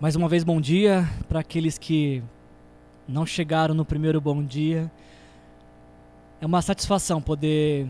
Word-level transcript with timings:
Mais 0.00 0.16
uma 0.16 0.30
vez, 0.30 0.42
bom 0.42 0.58
dia 0.62 1.06
para 1.28 1.40
aqueles 1.40 1.76
que 1.76 2.22
não 3.06 3.26
chegaram 3.26 3.74
no 3.74 3.84
primeiro 3.84 4.18
bom 4.18 4.42
dia. 4.42 4.90
É 6.40 6.46
uma 6.46 6.62
satisfação 6.62 7.20
poder 7.20 7.86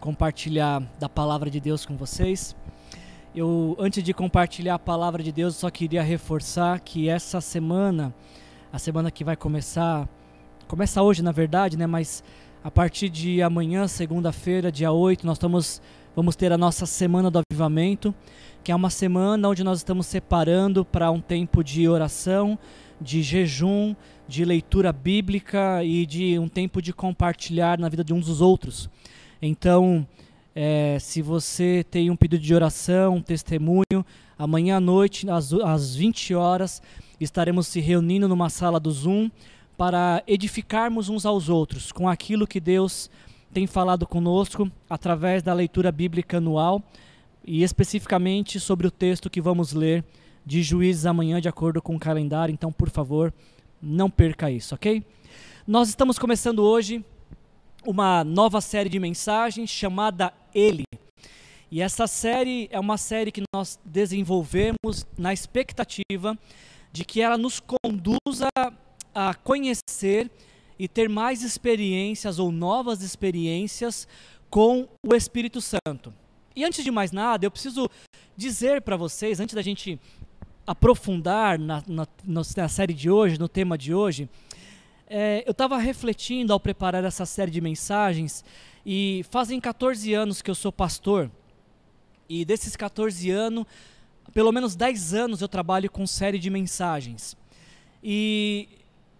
compartilhar 0.00 0.82
da 0.98 1.08
palavra 1.08 1.48
de 1.48 1.60
Deus 1.60 1.86
com 1.86 1.96
vocês. 1.96 2.56
Eu, 3.32 3.76
antes 3.78 4.02
de 4.02 4.12
compartilhar 4.12 4.74
a 4.74 4.78
palavra 4.80 5.22
de 5.22 5.30
Deus, 5.30 5.54
só 5.54 5.70
queria 5.70 6.02
reforçar 6.02 6.80
que 6.80 7.08
essa 7.08 7.40
semana, 7.40 8.12
a 8.72 8.78
semana 8.80 9.08
que 9.08 9.22
vai 9.22 9.36
começar, 9.36 10.08
começa 10.66 11.00
hoje 11.00 11.22
na 11.22 11.30
verdade, 11.30 11.78
né? 11.78 11.86
Mas 11.86 12.24
a 12.64 12.70
partir 12.70 13.08
de 13.08 13.40
amanhã, 13.42 13.86
segunda-feira, 13.86 14.72
dia 14.72 14.90
8, 14.90 15.24
nós 15.24 15.36
estamos, 15.36 15.80
vamos 16.18 16.34
ter 16.34 16.52
a 16.52 16.58
nossa 16.58 16.84
semana 16.84 17.30
do 17.30 17.38
avivamento 17.38 18.12
que 18.64 18.72
é 18.72 18.74
uma 18.74 18.90
semana 18.90 19.48
onde 19.48 19.62
nós 19.62 19.78
estamos 19.78 20.04
separando 20.04 20.84
para 20.84 21.12
um 21.12 21.20
tempo 21.20 21.62
de 21.62 21.88
oração, 21.88 22.58
de 23.00 23.22
jejum, 23.22 23.94
de 24.26 24.44
leitura 24.44 24.92
bíblica 24.92 25.84
e 25.84 26.04
de 26.04 26.36
um 26.36 26.48
tempo 26.48 26.82
de 26.82 26.92
compartilhar 26.92 27.78
na 27.78 27.88
vida 27.88 28.02
de 28.02 28.12
uns 28.12 28.26
dos 28.26 28.40
outros. 28.40 28.90
Então, 29.40 30.04
é, 30.56 30.98
se 30.98 31.22
você 31.22 31.86
tem 31.88 32.10
um 32.10 32.16
pedido 32.16 32.42
de 32.42 32.52
oração, 32.52 33.14
um 33.14 33.22
testemunho, 33.22 34.04
amanhã 34.36 34.78
à 34.78 34.80
noite, 34.80 35.30
às, 35.30 35.52
às 35.52 35.94
20 35.94 36.34
horas, 36.34 36.82
estaremos 37.20 37.68
se 37.68 37.78
reunindo 37.78 38.26
numa 38.26 38.50
sala 38.50 38.80
do 38.80 38.90
Zoom 38.90 39.30
para 39.76 40.20
edificarmos 40.26 41.08
uns 41.08 41.24
aos 41.24 41.48
outros 41.48 41.92
com 41.92 42.08
aquilo 42.08 42.44
que 42.44 42.58
Deus 42.58 43.08
tem 43.52 43.66
falado 43.66 44.06
conosco 44.06 44.70
através 44.88 45.42
da 45.42 45.52
leitura 45.52 45.90
bíblica 45.90 46.38
anual 46.38 46.82
e 47.44 47.62
especificamente 47.62 48.60
sobre 48.60 48.86
o 48.86 48.90
texto 48.90 49.30
que 49.30 49.40
vamos 49.40 49.72
ler 49.72 50.04
de 50.44 50.62
Juízes 50.62 51.06
amanhã, 51.06 51.40
de 51.40 51.48
acordo 51.48 51.80
com 51.80 51.96
o 51.96 51.98
calendário. 51.98 52.52
Então, 52.52 52.72
por 52.72 52.90
favor, 52.90 53.32
não 53.80 54.10
perca 54.10 54.50
isso, 54.50 54.74
ok? 54.74 55.02
Nós 55.66 55.88
estamos 55.88 56.18
começando 56.18 56.60
hoje 56.60 57.04
uma 57.86 58.24
nova 58.24 58.60
série 58.60 58.88
de 58.88 58.98
mensagens 58.98 59.70
chamada 59.70 60.32
Ele. 60.54 60.84
E 61.70 61.82
essa 61.82 62.06
série 62.06 62.68
é 62.70 62.80
uma 62.80 62.96
série 62.96 63.30
que 63.30 63.42
nós 63.54 63.78
desenvolvemos 63.84 65.06
na 65.16 65.32
expectativa 65.32 66.36
de 66.90 67.04
que 67.04 67.20
ela 67.20 67.36
nos 67.36 67.60
conduza 67.60 68.48
a 69.14 69.34
conhecer 69.34 70.30
e 70.78 70.86
ter 70.86 71.08
mais 71.08 71.42
experiências 71.42 72.38
ou 72.38 72.52
novas 72.52 73.02
experiências 73.02 74.06
com 74.48 74.88
o 75.06 75.14
Espírito 75.14 75.60
Santo. 75.60 76.12
E 76.54 76.64
antes 76.64 76.82
de 76.82 76.90
mais 76.90 77.12
nada, 77.12 77.44
eu 77.44 77.50
preciso 77.50 77.88
dizer 78.36 78.82
para 78.82 78.96
vocês, 78.96 79.40
antes 79.40 79.54
da 79.54 79.62
gente 79.62 79.98
aprofundar 80.66 81.58
na, 81.58 81.82
na, 81.86 82.06
na, 82.24 82.68
série 82.68 82.92
de 82.92 83.10
hoje, 83.10 83.38
no 83.38 83.48
tema 83.48 83.78
de 83.78 83.94
hoje, 83.94 84.28
é, 85.08 85.42
eu 85.46 85.52
estava 85.52 85.78
refletindo 85.78 86.52
ao 86.52 86.60
preparar 86.60 87.02
essa 87.04 87.24
série 87.24 87.50
de 87.50 87.60
mensagens 87.60 88.44
e 88.84 89.24
fazem 89.30 89.60
14 89.60 90.12
anos 90.12 90.42
que 90.42 90.50
eu 90.50 90.54
sou 90.54 90.70
pastor. 90.70 91.30
E 92.28 92.44
desses 92.44 92.76
14 92.76 93.30
anos, 93.30 93.64
pelo 94.34 94.52
menos 94.52 94.76
10 94.76 95.14
anos 95.14 95.40
eu 95.40 95.48
trabalho 95.48 95.90
com 95.90 96.06
série 96.06 96.38
de 96.38 96.50
mensagens. 96.50 97.36
E 98.02 98.68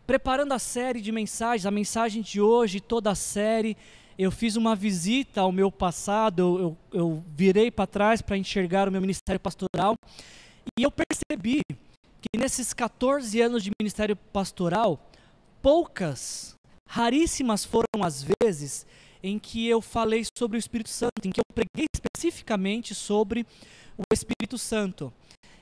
preparando 0.09 0.55
a 0.55 0.59
série 0.59 1.03
de 1.03 1.13
mensagens, 1.13 1.67
a 1.67 1.71
mensagem 1.71 2.23
de 2.23 2.41
hoje, 2.41 2.81
toda 2.81 3.11
a 3.11 3.15
série, 3.15 3.77
eu 4.19 4.31
fiz 4.31 4.57
uma 4.57 4.75
visita 4.75 5.43
ao 5.43 5.53
meu 5.53 5.71
passado, 5.71 6.41
eu, 6.41 6.59
eu, 6.59 6.77
eu 6.99 7.25
virei 7.37 7.71
para 7.71 7.87
trás 7.87 8.23
para 8.23 8.39
enxergar 8.39 8.89
o 8.89 8.91
meu 8.91 9.03
ministério 9.03 9.39
pastoral 9.39 9.95
e 10.79 10.83
eu 10.83 10.91
percebi 10.91 11.61
que 11.69 12.39
nesses 12.39 12.73
14 12.73 13.39
anos 13.43 13.63
de 13.63 13.71
ministério 13.79 14.17
pastoral, 14.17 14.99
poucas, 15.61 16.55
raríssimas 16.89 17.67
foram 17.67 18.03
as 18.03 18.25
vezes 18.41 18.87
em 19.23 19.39
que 19.39 19.69
eu 19.69 19.83
falei 19.83 20.25
sobre 20.39 20.57
o 20.57 20.59
Espírito 20.59 20.89
Santo, 20.89 21.27
em 21.27 21.31
que 21.31 21.41
eu 21.41 21.55
preguei 21.55 21.87
especificamente 21.95 22.95
sobre 22.95 23.45
o 23.99 24.05
Espírito 24.11 24.57
Santo. 24.57 25.13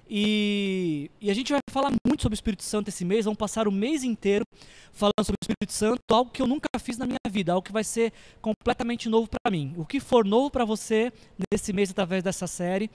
E, 0.09 1.11
e, 1.21 1.31
a 1.31 1.34
gente 1.34 1.50
vai 1.50 1.61
falar 1.69 1.91
muito 2.06 2.22
sobre 2.22 2.34
o 2.34 2.39
Espírito 2.39 2.62
Santo 2.62 2.89
esse 2.89 3.05
mês, 3.05 3.25
vamos 3.25 3.39
passar 3.39 3.67
o 3.67 3.72
mês 3.72 4.05
inteiro 4.05 4.44
falando 4.93 5.25
sobre 5.25 5.34
o 5.34 5.44
Espírito 5.44 5.72
Santo, 5.72 6.00
algo 6.11 6.31
que 6.31 6.41
eu 6.41 6.47
nunca 6.47 6.69
fiz 6.78 6.97
na 6.97 7.06
minha 7.06 7.19
vida, 7.28 7.53
algo 7.53 7.65
que 7.65 7.72
vai 7.72 7.83
ser 7.83 8.12
completamente 8.41 9.09
novo 9.09 9.28
para 9.28 9.50
mim. 9.50 9.75
O 9.77 9.84
que 9.84 9.99
for 9.99 10.25
novo 10.25 10.49
para 10.49 10.65
você 10.65 11.12
nesse 11.53 11.72
mês 11.72 11.91
através 11.91 12.22
dessa 12.22 12.47
série, 12.47 12.89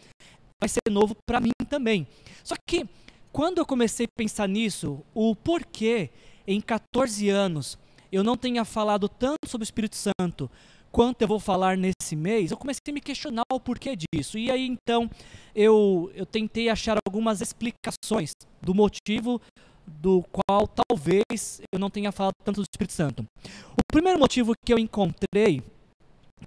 vai 0.62 0.70
ser 0.70 0.80
novo 0.90 1.16
para 1.26 1.42
mim 1.42 1.52
também. 1.68 2.08
Só 2.44 2.56
que 2.66 2.88
quando 3.32 3.58
eu 3.58 3.66
comecei 3.66 4.06
a 4.06 4.18
pensar 4.18 4.48
nisso, 4.48 5.04
o 5.14 5.36
porquê 5.36 6.10
em 6.48 6.62
14 6.62 7.30
anos 7.30 7.78
eu 8.12 8.24
não 8.24 8.38
tenha 8.38 8.64
falado 8.66 9.08
tanto 9.10 9.48
sobre 9.48 9.64
o 9.64 9.66
Espírito 9.66 9.96
Santo, 9.96 10.50
quanto 10.92 11.22
eu 11.22 11.28
vou 11.28 11.40
falar 11.40 11.78
nesse 11.78 12.16
mês, 12.16 12.52
eu 12.52 12.58
comecei 12.58 12.82
a 12.90 12.94
me 12.94 13.02
questionar 13.02 13.44
o 13.52 13.60
porquê 13.60 13.96
disso. 13.96 14.38
E 14.38 14.52
aí 14.52 14.68
então 14.68 15.10
eu, 15.56 16.12
eu 16.14 16.26
tentei 16.26 16.70
achar 16.70 16.98
algumas 17.08 17.42
explicações 17.42 18.32
do 18.62 18.74
motivo 18.74 19.42
do 19.88 20.24
qual 20.32 20.68
talvez 20.68 21.62
eu 21.74 21.80
não 21.80 21.90
tenha 21.90 22.12
falado 22.12 22.36
tanto 22.44 22.62
do 22.62 22.68
Espírito 22.72 22.94
Santo. 22.94 23.26
O 23.72 23.82
primeiro 23.92 24.20
motivo 24.20 24.54
que 24.66 24.74
eu 24.74 24.80
encontrei 24.80 25.62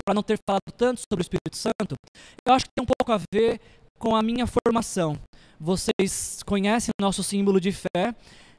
para 0.04 0.14
não 0.14 0.22
ter 0.22 0.38
falado 0.48 0.72
tanto 0.76 1.00
sobre 1.00 1.22
o 1.22 1.24
Espírito 1.24 1.56
Santo, 1.56 1.94
eu 2.46 2.52
acho 2.52 2.66
que 2.66 2.72
tem 2.74 2.82
um 2.82 2.86
pouco 2.86 3.12
a 3.12 3.20
ver 3.32 3.60
com 3.98 4.14
a 4.14 4.22
minha 4.22 4.46
formação. 4.46 5.18
Vocês 5.58 6.42
conhecem 6.44 6.90
o 7.00 7.02
nosso 7.02 7.22
símbolo 7.22 7.60
de 7.60 7.72
fé, 7.72 8.14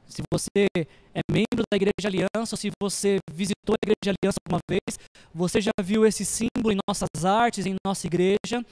se 0.08 0.22
você 0.32 0.66
é 1.14 1.20
membro 1.30 1.64
da 1.70 1.76
Igreja 1.76 2.06
Aliança, 2.06 2.56
se 2.56 2.70
você 2.80 3.18
visitou 3.30 3.74
a 3.74 3.78
Igreja 3.82 4.16
Aliança 4.16 4.38
alguma 4.46 4.60
vez, 4.70 4.98
você 5.34 5.60
já 5.60 5.72
viu 5.82 6.06
esse 6.06 6.24
símbolo 6.24 6.72
em 6.72 6.78
nossas 6.88 7.24
artes, 7.24 7.66
em 7.66 7.74
nossa 7.84 8.06
igreja. 8.06 8.64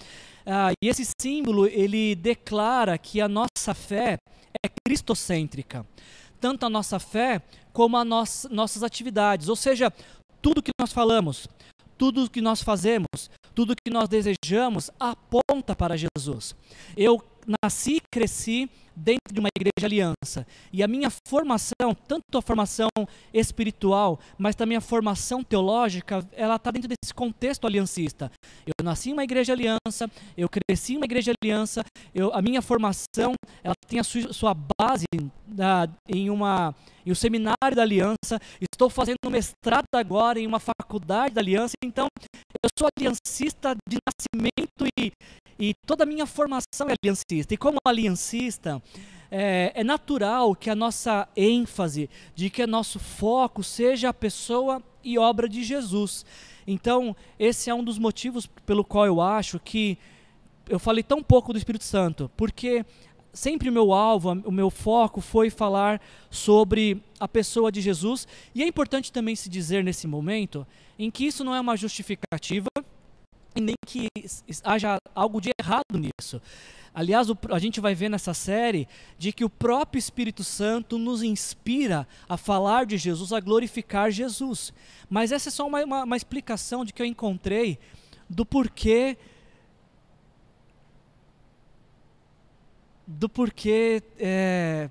Ah, 0.46 0.72
e 0.82 0.88
esse 0.88 1.04
símbolo, 1.20 1.66
ele 1.66 2.14
declara 2.14 2.96
que 2.96 3.20
a 3.20 3.28
nossa 3.28 3.74
fé 3.74 4.16
é 4.64 4.68
cristocêntrica. 4.86 5.86
Tanto 6.40 6.66
a 6.66 6.70
nossa 6.70 6.98
fé 6.98 7.42
como 7.72 7.96
as 7.96 8.06
nossas, 8.06 8.50
nossas 8.50 8.82
atividades. 8.82 9.48
Ou 9.48 9.56
seja, 9.56 9.92
tudo 10.40 10.62
que 10.62 10.70
nós 10.80 10.92
falamos, 10.92 11.48
tudo 11.98 12.30
que 12.30 12.40
nós 12.40 12.62
fazemos, 12.62 13.30
tudo 13.54 13.74
que 13.74 13.92
nós 13.92 14.08
desejamos 14.08 14.90
aponta 14.98 15.74
para 15.76 15.96
Jesus. 15.96 16.54
Eu 16.96 17.22
nasci 17.62 17.96
e 17.96 18.00
cresci 18.10 18.70
dentro 18.96 19.32
de 19.32 19.40
uma 19.40 19.48
igreja 19.56 19.86
aliança. 19.86 20.46
E 20.72 20.82
a 20.82 20.88
minha 20.88 21.10
formação, 21.26 21.94
tanto 22.06 22.38
a 22.38 22.42
formação 22.42 22.88
espiritual, 23.32 24.18
mas 24.38 24.54
também 24.54 24.76
a 24.76 24.80
formação 24.80 25.42
teológica, 25.42 26.26
ela 26.32 26.56
está 26.56 26.70
dentro 26.70 26.88
desse 26.88 27.12
contexto 27.12 27.66
aliancista. 27.66 28.30
Eu 28.64 28.84
nasci 28.84 29.10
em 29.10 29.12
uma 29.12 29.24
igreja 29.24 29.52
aliança, 29.52 30.10
eu 30.36 30.48
cresci 30.48 30.94
em 30.94 30.96
uma 30.96 31.06
igreja 31.06 31.32
aliança, 31.42 31.84
eu, 32.14 32.32
a 32.32 32.40
minha 32.40 32.62
formação, 32.62 33.34
ela 33.62 33.74
tem 33.86 33.98
a 33.98 34.04
sua, 34.04 34.32
sua 34.32 34.54
base 34.54 35.06
na, 35.46 35.88
em 36.08 36.30
uma 36.30 36.74
em 37.06 37.12
um 37.12 37.14
seminário 37.14 37.76
da 37.76 37.82
aliança, 37.82 38.40
estou 38.58 38.88
fazendo 38.88 39.18
mestrado 39.30 39.84
agora 39.94 40.40
em 40.40 40.46
uma 40.46 40.58
faculdade 40.58 41.34
da 41.34 41.40
aliança, 41.42 41.74
então 41.84 42.08
eu 42.62 42.70
sou 42.78 42.88
aliancista 42.96 43.76
de 43.86 43.98
nascimento 44.08 44.86
e, 44.98 45.12
e 45.58 45.74
toda 45.86 46.04
a 46.04 46.06
minha 46.06 46.26
formação 46.26 46.88
é 46.88 46.94
aliancista. 47.02 47.54
E 47.54 47.56
como 47.56 47.78
aliancista, 47.86 48.82
é, 49.30 49.72
é, 49.74 49.84
natural 49.84 50.54
que 50.54 50.70
a 50.70 50.74
nossa 50.74 51.28
ênfase, 51.36 52.08
de 52.34 52.50
que 52.50 52.62
o 52.62 52.66
nosso 52.66 52.98
foco 52.98 53.62
seja 53.62 54.10
a 54.10 54.14
pessoa 54.14 54.82
e 55.02 55.18
obra 55.18 55.48
de 55.48 55.62
Jesus. 55.62 56.24
Então, 56.66 57.16
esse 57.38 57.68
é 57.68 57.74
um 57.74 57.82
dos 57.84 57.98
motivos 57.98 58.46
pelo 58.64 58.84
qual 58.84 59.06
eu 59.06 59.20
acho 59.20 59.58
que 59.58 59.98
eu 60.68 60.78
falei 60.78 61.02
tão 61.02 61.22
pouco 61.22 61.52
do 61.52 61.58
Espírito 61.58 61.84
Santo, 61.84 62.30
porque 62.36 62.84
sempre 63.32 63.68
o 63.68 63.72
meu 63.72 63.92
alvo, 63.92 64.30
o 64.44 64.52
meu 64.52 64.70
foco 64.70 65.20
foi 65.20 65.50
falar 65.50 66.00
sobre 66.30 67.02
a 67.18 67.26
pessoa 67.26 67.70
de 67.70 67.80
Jesus, 67.80 68.26
e 68.54 68.62
é 68.62 68.66
importante 68.66 69.12
também 69.12 69.34
se 69.34 69.48
dizer 69.48 69.82
nesse 69.82 70.06
momento 70.06 70.66
em 70.98 71.10
que 71.10 71.26
isso 71.26 71.42
não 71.42 71.54
é 71.54 71.60
uma 71.60 71.76
justificativa 71.76 72.68
e 73.54 73.60
nem 73.60 73.74
que 73.86 74.08
haja 74.62 74.98
algo 75.14 75.40
de 75.40 75.50
errado 75.60 75.98
nisso. 75.98 76.40
Aliás, 76.94 77.26
a 77.50 77.58
gente 77.58 77.80
vai 77.80 77.92
ver 77.92 78.08
nessa 78.08 78.32
série 78.32 78.86
de 79.18 79.32
que 79.32 79.44
o 79.44 79.50
próprio 79.50 79.98
Espírito 79.98 80.44
Santo 80.44 80.96
nos 80.96 81.22
inspira 81.24 82.06
a 82.28 82.36
falar 82.36 82.86
de 82.86 82.96
Jesus, 82.96 83.32
a 83.32 83.40
glorificar 83.40 84.12
Jesus. 84.12 84.72
Mas 85.10 85.32
essa 85.32 85.48
é 85.48 85.52
só 85.52 85.66
uma, 85.66 85.82
uma, 85.82 86.04
uma 86.04 86.16
explicação 86.16 86.84
de 86.84 86.92
que 86.92 87.02
eu 87.02 87.06
encontrei 87.06 87.78
do 88.30 88.46
porquê 88.46 89.18
do 93.06 93.28
porquê 93.28 94.02
é, 94.18 94.88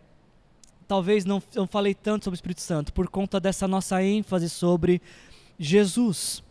talvez 0.88 1.26
não, 1.26 1.42
não 1.56 1.66
falei 1.66 1.96
tanto 1.96 2.26
sobre 2.26 2.36
o 2.36 2.38
Espírito 2.38 2.62
Santo, 2.62 2.94
por 2.94 3.08
conta 3.08 3.40
dessa 3.40 3.68
nossa 3.68 4.04
ênfase 4.04 4.50
sobre 4.50 5.02
Jesus. 5.58 6.44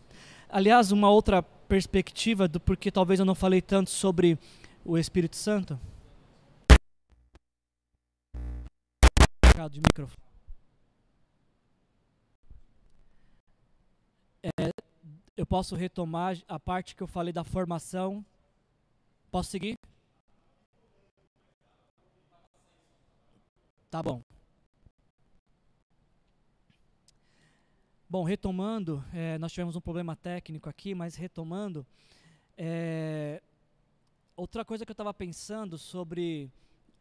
Aliás, 0.49 0.91
uma 0.91 1.09
outra 1.09 1.41
perspectiva 1.67 2.47
do 2.47 2.59
porquê 2.59 2.91
talvez 2.91 3.19
eu 3.19 3.25
não 3.25 3.35
falei 3.35 3.61
tanto 3.61 3.89
sobre 3.89 4.37
o 4.85 4.97
Espírito 4.97 5.35
Santo? 5.35 5.79
de 9.69 9.79
microfone. 9.79 10.23
É, 14.43 14.71
eu 15.37 15.45
posso 15.45 15.75
retomar 15.75 16.37
a 16.47 16.59
parte 16.59 16.95
que 16.95 17.03
eu 17.03 17.07
falei 17.07 17.31
da 17.31 17.43
formação. 17.43 18.25
Posso 19.31 19.51
seguir? 19.51 19.77
Tá 23.89 24.03
bom. 24.03 24.21
Bom, 28.13 28.21
retomando, 28.21 29.03
é, 29.11 29.39
nós 29.39 29.51
tivemos 29.51 29.75
um 29.75 29.81
problema 29.81 30.15
técnico 30.15 30.69
aqui, 30.69 30.93
mas 30.93 31.15
retomando, 31.15 31.83
é, 32.55 33.41
outra 34.35 34.63
coisa 34.63 34.85
que 34.85 34.91
eu 34.91 34.93
estava 34.93 35.11
pensando 35.11 35.79
sobre 35.79 36.47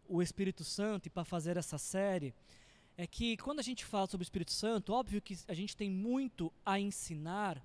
o 0.08 0.22
Espírito 0.22 0.64
Santo 0.64 1.08
e 1.08 1.10
para 1.10 1.22
fazer 1.22 1.58
essa 1.58 1.76
série 1.76 2.32
é 2.96 3.06
que 3.06 3.36
quando 3.36 3.60
a 3.60 3.62
gente 3.62 3.84
fala 3.84 4.06
sobre 4.06 4.22
o 4.22 4.24
Espírito 4.24 4.52
Santo, 4.52 4.94
óbvio 4.94 5.20
que 5.20 5.36
a 5.48 5.52
gente 5.52 5.76
tem 5.76 5.90
muito 5.90 6.50
a 6.64 6.80
ensinar, 6.80 7.62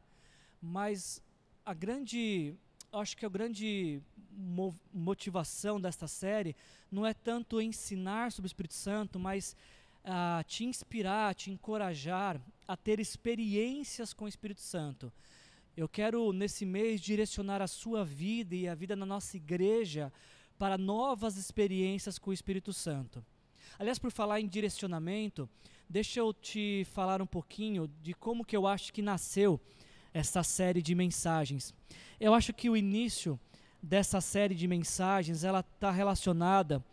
mas 0.62 1.24
a 1.66 1.74
grande, 1.74 2.54
acho 2.92 3.16
que 3.16 3.26
a 3.26 3.30
grande 3.30 4.02
motivação 4.94 5.80
desta 5.80 6.06
série 6.06 6.54
não 6.92 7.06
é 7.06 7.14
tanto 7.14 7.62
ensinar 7.62 8.30
sobre 8.34 8.48
o 8.48 8.52
Espírito 8.52 8.74
Santo, 8.74 9.18
mas 9.18 9.56
uh, 10.07 10.44
te 10.45 10.63
inspirar, 10.63 11.36
te 11.36 11.51
encorajar 11.51 12.42
a 12.68 12.77
ter 12.77 13.00
experiências 13.00 14.13
com 14.13 14.25
o 14.25 14.27
Espírito 14.27 14.62
Santo. 14.62 15.12
Eu 15.75 15.88
quero 15.88 16.31
nesse 16.31 16.65
mês 16.65 17.01
direcionar 17.01 17.62
a 17.62 17.68
sua 17.68 18.04
vida 18.04 18.56
e 18.56 18.68
a 18.68 18.74
vida 18.74 18.95
na 18.95 19.06
nossa 19.06 19.38
igreja 19.38 20.12
para 20.57 20.77
novas 20.77 21.38
experiências 21.38 22.18
com 22.18 22.31
o 22.31 22.33
Espírito 22.33 22.74
Santo. 22.74 23.24
Aliás, 23.77 24.00
por 24.00 24.12
falar 24.12 24.39
em 24.39 24.48
direcionamento, 24.48 25.48
deixa 25.88 26.19
eu 26.19 26.33
te 26.33 26.88
falar 26.94 27.21
um 27.21 27.27
pouquinho 27.27 27.88
de 28.01 28.13
como 28.13 28.44
que 28.44 28.57
eu 28.57 28.65
acho 28.65 28.92
que 28.92 29.01
nasceu 29.01 29.60
essa 30.13 30.42
série 30.42 30.81
de 30.81 30.95
mensagens. 30.95 31.75
Eu 32.19 32.33
acho 32.33 32.53
que 32.53 32.69
o 32.69 32.77
início 32.77 33.39
dessa 33.83 34.19
série 34.19 34.56
de 34.56 34.68
mensagens 34.68 35.44
ela 35.44 35.60
está 35.60 35.92
relacionada 35.92 36.83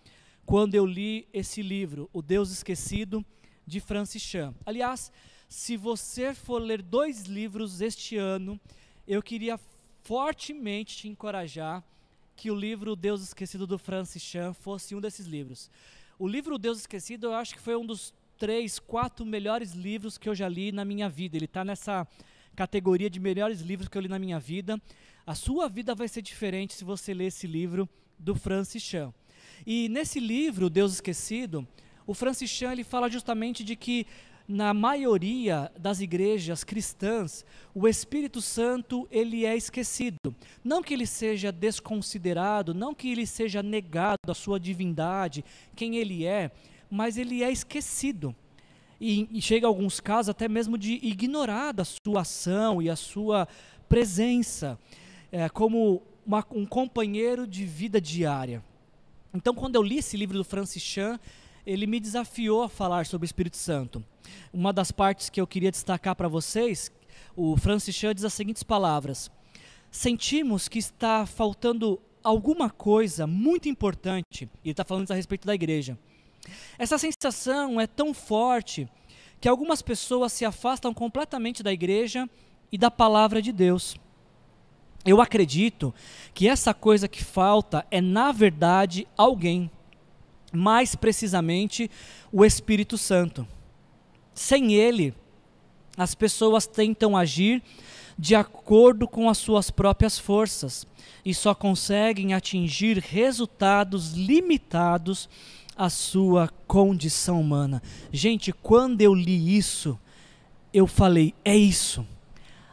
quando 0.47 0.75
eu 0.75 0.85
li 0.85 1.27
esse 1.33 1.63
livro, 1.63 2.09
O 2.13 2.21
Deus 2.21 2.51
Esquecido, 2.51 3.25
de 3.67 3.81
Francis 3.81 4.23
Chan. 4.23 4.55
Aliás, 4.65 5.11
se 5.49 5.77
você 5.77 6.35
for 6.35 6.61
ler 6.61 6.83
dois 6.83 7.25
livros 7.25 7.81
este 7.81 8.17
ano, 8.17 8.61
eu 9.07 9.23
queria 9.23 9.59
fortemente 10.03 10.97
te 10.97 11.09
encorajar 11.09 11.83
que 12.37 12.51
o 12.51 12.55
livro 12.55 12.95
Deus 12.95 13.23
Esquecido 13.23 13.67
do 13.67 13.79
Francis 13.79 14.23
Chan 14.23 14.53
fosse 14.53 14.95
um 14.95 15.01
desses 15.01 15.27
livros. 15.27 15.71
O 16.19 16.29
livro 16.29 16.59
Deus 16.59 16.81
Esquecido 16.81 17.29
eu 17.29 17.35
acho 17.35 17.55
que 17.55 17.61
foi 17.61 17.77
um 17.77 17.87
dos 17.87 18.13
três, 18.39 18.79
quatro 18.79 19.25
melhores 19.25 19.73
livros 19.73 20.19
que 20.19 20.29
eu 20.29 20.35
já 20.35 20.49
li 20.49 20.73
na 20.73 20.85
minha 20.85 21.09
vida. 21.09 21.37
Ele 21.37 21.47
está 21.47 21.65
nessa 21.65 22.07
categoria 22.55 23.09
de 23.09 23.19
melhores 23.19 23.61
livros 23.61 23.89
que 23.89 23.97
eu 23.97 24.03
li 24.03 24.09
na 24.09 24.19
minha 24.19 24.39
vida. 24.39 24.81
A 25.27 25.35
sua 25.35 25.69
vida 25.69 25.95
vai 25.95 26.09
ser 26.09 26.21
diferente 26.21 26.75
se 26.75 26.85
você 26.85 27.15
ler 27.15 27.27
esse 27.27 27.47
livro 27.47 27.89
do 28.19 28.35
Francis 28.35 28.83
Chan. 28.83 29.13
E 29.67 29.89
nesse 29.89 30.21
livro, 30.21 30.69
Deus 30.69 30.93
Esquecido, 30.95 31.67
o 32.07 32.15
Francis 32.15 32.51
Chan 32.51 32.73
ele 32.73 32.85
fala 32.85 33.09
justamente 33.09 33.65
de 33.65 33.77
que 33.77 34.07
na 34.47 34.75
maioria 34.75 35.73
das 35.79 36.01
igrejas 36.01 36.63
cristãs, 36.63 37.45
o 37.75 37.89
Espírito 37.89 38.43
Santo 38.43 39.09
ele 39.11 39.47
é 39.47 39.57
esquecido. 39.57 40.35
Não 40.63 40.83
que 40.83 40.93
ele 40.93 41.07
seja 41.07 41.51
desconsiderado, 41.51 42.75
não 42.75 42.95
que 42.95 43.11
ele 43.11 43.27
seja 43.27 43.63
negado 43.63 44.19
a 44.29 44.35
sua 44.35 44.61
divindade, 44.61 45.45
quem 45.75 45.97
ele 45.97 46.27
é, 46.27 46.51
mas 46.91 47.17
ele 47.17 47.43
é 47.43 47.51
esquecido. 47.51 48.35
E, 49.01 49.29
e 49.33 49.41
chega 49.41 49.67
a 49.67 49.69
alguns 49.69 49.99
casos 49.99 50.29
até 50.29 50.47
mesmo 50.47 50.77
de 50.77 51.01
ignorar 51.03 51.75
a 51.81 51.85
sua 51.85 52.21
ação 52.21 52.81
e 52.81 52.91
a 52.91 52.97
sua 52.97 53.49
presença 53.89 54.79
é, 55.33 55.49
como 55.49 56.03
uma, 56.25 56.45
um 56.51 56.67
companheiro 56.67 57.47
de 57.47 57.65
vida 57.65 58.01
diária. 58.01 58.63
Então, 59.35 59.53
quando 59.53 59.75
eu 59.75 59.83
li 59.83 59.99
esse 59.99 60.17
livro 60.17 60.39
do 60.39 60.45
Francis 60.45 60.81
Chan, 60.81 61.19
ele 61.67 61.89
me 61.89 61.99
desafiou 61.99 62.63
a 62.63 62.69
falar 62.69 63.05
sobre 63.05 63.25
o 63.25 63.27
Espírito 63.27 63.57
Santo. 63.57 64.03
Uma 64.53 64.73
das 64.73 64.93
partes 64.93 65.29
que 65.29 65.41
eu 65.41 65.47
queria 65.47 65.73
destacar 65.73 66.15
para 66.15 66.29
vocês, 66.29 66.93
o 67.35 67.57
Francis 67.57 67.97
Chan 67.97 68.15
diz 68.15 68.25
as 68.25 68.33
seguintes 68.33 68.63
palavras: 68.63 69.29
Sentimos 69.91 70.69
que 70.69 70.79
está 70.79 71.27
faltando 71.27 72.01
alguma 72.23 72.71
coisa 72.71 73.27
muito 73.27 73.69
importante, 73.69 74.49
e 74.65 74.71
está 74.71 74.85
falando 74.85 75.11
a 75.11 75.15
respeito 75.15 75.47
da 75.47 75.55
igreja. 75.55 75.99
Essa 76.79 76.97
sensação 76.97 77.81
é 77.81 77.89
tão 77.89 78.15
forte 78.15 78.89
que 79.41 79.49
algumas 79.49 79.83
pessoas 79.83 80.33
se 80.33 80.45
afastam 80.45 80.95
completamente 80.95 81.61
da 81.61 81.73
igreja 81.73 82.31
e 82.71 82.79
da 82.79 82.91
palavra 82.91 83.43
de 83.43 83.51
Deus. 83.51 83.97
Eu 85.05 85.21
acredito 85.21 85.95
que 86.33 86.49
essa 86.49 86.73
coisa 86.73 87.07
que 87.07 87.23
falta 87.23 87.87
é, 87.91 88.01
na 88.01 88.33
verdade, 88.33 89.07
alguém 89.17 89.71
mais 90.53 90.95
precisamente 90.95 91.91
o 92.33 92.45
Espírito 92.45 92.97
Santo. 92.97 93.47
Sem 94.33 94.75
ele, 94.75 95.15
as 95.97 96.15
pessoas 96.15 96.67
tentam 96.67 97.17
agir 97.17 97.63
de 98.19 98.35
acordo 98.35 99.07
com 99.07 99.29
as 99.29 99.39
suas 99.39 99.71
próprias 99.71 100.19
forças 100.19 100.87
e 101.25 101.35
só 101.35 101.55
conseguem 101.55 102.33
atingir 102.33 102.99
resultados 102.99 104.13
limitados 104.13 105.29
à 105.77 105.91
sua 105.91 106.49
condição 106.67 107.41
humana. 107.41 107.83
Gente, 108.13 108.53
quando 108.53 109.03
eu 109.03 109.13
li 109.13 109.57
isso, 109.57 109.99
eu 110.73 110.87
falei: 110.87 111.35
é 111.45 111.57
isso. 111.57 112.07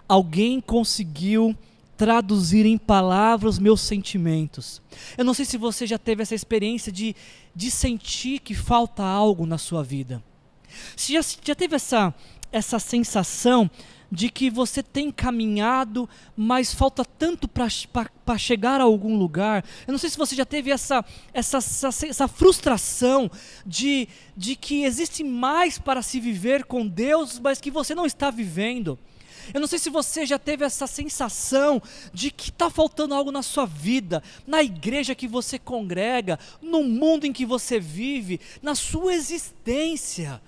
Alguém 0.07 0.59
conseguiu 0.61 1.55
traduzir 2.01 2.65
em 2.65 2.79
palavras 2.79 3.59
meus 3.59 3.79
sentimentos. 3.79 4.81
Eu 5.15 5.23
não 5.23 5.35
sei 5.35 5.45
se 5.45 5.55
você 5.55 5.85
já 5.85 5.99
teve 5.99 6.23
essa 6.23 6.33
experiência 6.33 6.91
de, 6.91 7.15
de 7.55 7.69
sentir 7.69 8.39
que 8.39 8.55
falta 8.55 9.03
algo 9.03 9.45
na 9.45 9.59
sua 9.59 9.83
vida. 9.83 10.23
Se 10.97 11.13
já, 11.13 11.21
já 11.43 11.53
teve 11.53 11.75
essa, 11.75 12.11
essa 12.51 12.79
sensação 12.79 13.69
de 14.11 14.31
que 14.31 14.49
você 14.49 14.81
tem 14.81 15.11
caminhado, 15.11 16.09
mas 16.35 16.73
falta 16.73 17.05
tanto 17.05 17.47
para 17.47 17.69
chegar 18.39 18.81
a 18.81 18.83
algum 18.83 19.15
lugar. 19.15 19.63
Eu 19.85 19.91
não 19.91 19.99
sei 19.99 20.09
se 20.09 20.17
você 20.17 20.35
já 20.35 20.43
teve 20.43 20.71
essa, 20.71 21.05
essa, 21.31 21.59
essa, 21.59 22.07
essa, 22.07 22.27
frustração 22.27 23.29
de, 23.63 24.09
de 24.35 24.55
que 24.55 24.85
existe 24.85 25.23
mais 25.23 25.77
para 25.77 26.01
se 26.01 26.19
viver 26.19 26.63
com 26.65 26.87
Deus, 26.87 27.37
mas 27.37 27.61
que 27.61 27.69
você 27.69 27.93
não 27.93 28.07
está 28.07 28.31
vivendo. 28.31 28.97
Eu 29.53 29.59
não 29.59 29.67
sei 29.67 29.79
se 29.79 29.89
você 29.89 30.25
já 30.25 30.39
teve 30.39 30.63
essa 30.63 30.87
sensação 30.87 31.81
de 32.13 32.31
que 32.31 32.49
está 32.49 32.69
faltando 32.69 33.13
algo 33.13 33.31
na 33.31 33.41
sua 33.41 33.65
vida, 33.65 34.23
na 34.45 34.63
igreja 34.63 35.15
que 35.15 35.27
você 35.27 35.59
congrega, 35.59 36.39
no 36.61 36.83
mundo 36.83 37.25
em 37.25 37.33
que 37.33 37.45
você 37.45 37.79
vive, 37.79 38.39
na 38.61 38.75
sua 38.75 39.13
existência. 39.13 40.41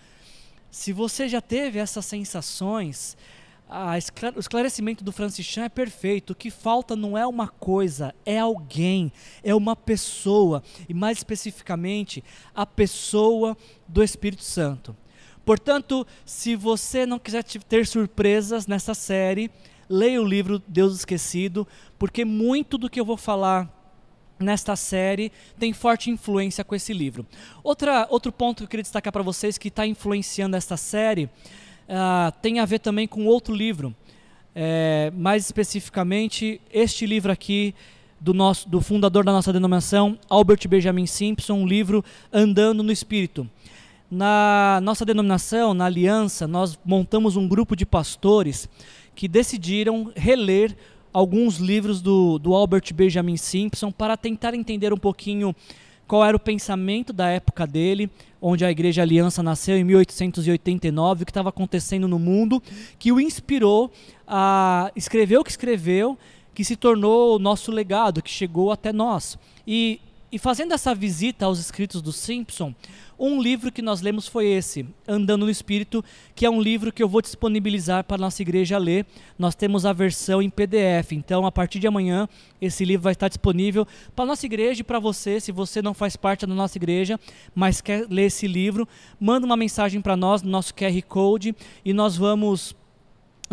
Se 0.71 0.91
você 0.91 1.27
já 1.27 1.41
teve 1.41 1.79
essas 1.79 2.05
sensações, 2.05 3.15
o 4.35 4.39
esclarecimento 4.39 5.03
do 5.03 5.11
Francis 5.11 5.45
Chan 5.45 5.65
é 5.65 5.69
perfeito. 5.69 6.31
O 6.31 6.35
que 6.35 6.49
falta 6.49 6.95
não 6.95 7.17
é 7.17 7.25
uma 7.25 7.47
coisa, 7.47 8.13
é 8.25 8.39
alguém, 8.39 9.11
é 9.43 9.53
uma 9.53 9.75
pessoa, 9.75 10.63
e 10.87 10.93
mais 10.93 11.17
especificamente, 11.19 12.23
a 12.55 12.65
pessoa 12.65 13.57
do 13.87 14.03
Espírito 14.03 14.43
Santo. 14.43 14.95
Portanto, 15.45 16.05
se 16.25 16.55
você 16.55 17.05
não 17.05 17.19
quiser 17.19 17.43
ter 17.43 17.85
surpresas 17.85 18.65
nessa 18.67 18.93
série, 18.93 19.51
leia 19.89 20.21
o 20.21 20.25
livro 20.25 20.61
Deus 20.67 20.95
Esquecido, 20.95 21.67
porque 21.99 22.23
muito 22.23 22.77
do 22.77 22.89
que 22.89 22.99
eu 22.99 23.05
vou 23.05 23.17
falar 23.17 23.69
nesta 24.39 24.75
série 24.75 25.31
tem 25.57 25.73
forte 25.73 26.09
influência 26.09 26.63
com 26.63 26.75
esse 26.75 26.93
livro. 26.93 27.25
Outra, 27.63 28.07
outro 28.09 28.31
ponto 28.31 28.57
que 28.57 28.63
eu 28.63 28.67
queria 28.67 28.83
destacar 28.83 29.11
para 29.11 29.23
vocês 29.23 29.57
que 29.57 29.67
está 29.67 29.85
influenciando 29.85 30.55
esta 30.55 30.77
série 30.77 31.25
uh, 31.25 32.31
tem 32.41 32.59
a 32.59 32.65
ver 32.65 32.79
também 32.79 33.07
com 33.07 33.25
outro 33.25 33.53
livro. 33.53 33.95
É, 34.55 35.11
mais 35.15 35.45
especificamente, 35.45 36.61
este 36.71 37.07
livro 37.07 37.31
aqui 37.31 37.73
do, 38.21 38.33
nosso, 38.33 38.69
do 38.69 38.79
fundador 38.79 39.25
da 39.25 39.31
nossa 39.31 39.51
denominação, 39.51 40.17
Albert 40.29 40.67
Benjamin 40.67 41.07
Simpson, 41.07 41.53
um 41.55 41.67
livro 41.67 42.05
Andando 42.31 42.83
no 42.83 42.91
Espírito. 42.91 43.49
Na 44.15 44.79
nossa 44.83 45.03
denominação, 45.03 45.73
na 45.73 45.85
aliança, 45.85 46.47
nós 46.47 46.77
montamos 46.85 47.35
um 47.35 47.47
grupo 47.47 47.75
de 47.75 47.83
pastores 47.83 48.69
que 49.15 49.27
decidiram 49.27 50.11
reler 50.15 50.77
alguns 51.11 51.57
livros 51.57 51.99
do, 51.99 52.37
do 52.37 52.53
Albert 52.53 52.93
Benjamin 52.93 53.37
Simpson 53.37 53.91
para 53.91 54.15
tentar 54.15 54.53
entender 54.53 54.93
um 54.93 54.97
pouquinho 54.97 55.55
qual 56.07 56.23
era 56.23 56.37
o 56.37 56.39
pensamento 56.39 57.11
da 57.11 57.27
época 57.29 57.65
dele, 57.65 58.07
onde 58.39 58.63
a 58.63 58.69
Igreja 58.69 59.01
Aliança 59.01 59.41
nasceu 59.41 59.77
em 59.77 59.83
1889, 59.83 61.23
o 61.23 61.25
que 61.25 61.31
estava 61.31 61.49
acontecendo 61.49 62.07
no 62.07 62.19
mundo, 62.19 62.61
que 62.99 63.11
o 63.11 63.19
inspirou 63.19 63.91
a 64.27 64.91
escrever 64.95 65.37
o 65.39 65.43
que 65.43 65.49
escreveu, 65.49 66.15
que 66.53 66.63
se 66.63 66.75
tornou 66.75 67.35
o 67.35 67.39
nosso 67.39 67.71
legado, 67.71 68.21
que 68.21 68.29
chegou 68.29 68.71
até 68.71 68.93
nós. 68.93 69.39
E 69.65 69.99
e 70.33 70.39
fazendo 70.39 70.73
essa 70.73 70.95
visita 70.95 71.45
aos 71.45 71.59
escritos 71.59 72.01
do 72.01 72.11
Simpson, 72.11 72.73
um 73.19 73.39
livro 73.39 73.71
que 73.71 73.83
nós 73.83 74.01
lemos 74.01 74.27
foi 74.27 74.47
esse, 74.47 74.83
Andando 75.07 75.45
no 75.45 75.51
Espírito, 75.51 76.03
que 76.33 76.43
é 76.43 76.49
um 76.49 76.59
livro 76.59 76.91
que 76.91 77.03
eu 77.03 77.07
vou 77.07 77.21
disponibilizar 77.21 78.03
para 78.03 78.15
a 78.15 78.17
nossa 78.17 78.41
igreja 78.41 78.79
ler. 78.79 79.05
Nós 79.37 79.53
temos 79.53 79.85
a 79.85 79.93
versão 79.93 80.41
em 80.41 80.49
PDF, 80.49 81.11
então 81.11 81.45
a 81.45 81.51
partir 81.51 81.77
de 81.77 81.85
amanhã 81.85 82.27
esse 82.59 82.83
livro 82.83 83.03
vai 83.03 83.13
estar 83.13 83.27
disponível 83.27 83.87
para 84.15 84.25
a 84.25 84.27
nossa 84.29 84.43
igreja 84.47 84.81
e 84.81 84.83
para 84.83 84.97
você, 84.97 85.39
se 85.39 85.51
você 85.51 85.83
não 85.83 85.93
faz 85.93 86.15
parte 86.15 86.47
da 86.47 86.55
nossa 86.55 86.79
igreja, 86.79 87.19
mas 87.53 87.79
quer 87.79 88.07
ler 88.09 88.25
esse 88.25 88.47
livro, 88.47 88.87
manda 89.19 89.45
uma 89.45 89.55
mensagem 89.55 90.01
para 90.01 90.17
nós 90.17 90.41
no 90.41 90.49
nosso 90.49 90.73
QR 90.73 90.99
Code 91.07 91.55
e 91.85 91.93
nós 91.93 92.17
vamos 92.17 92.75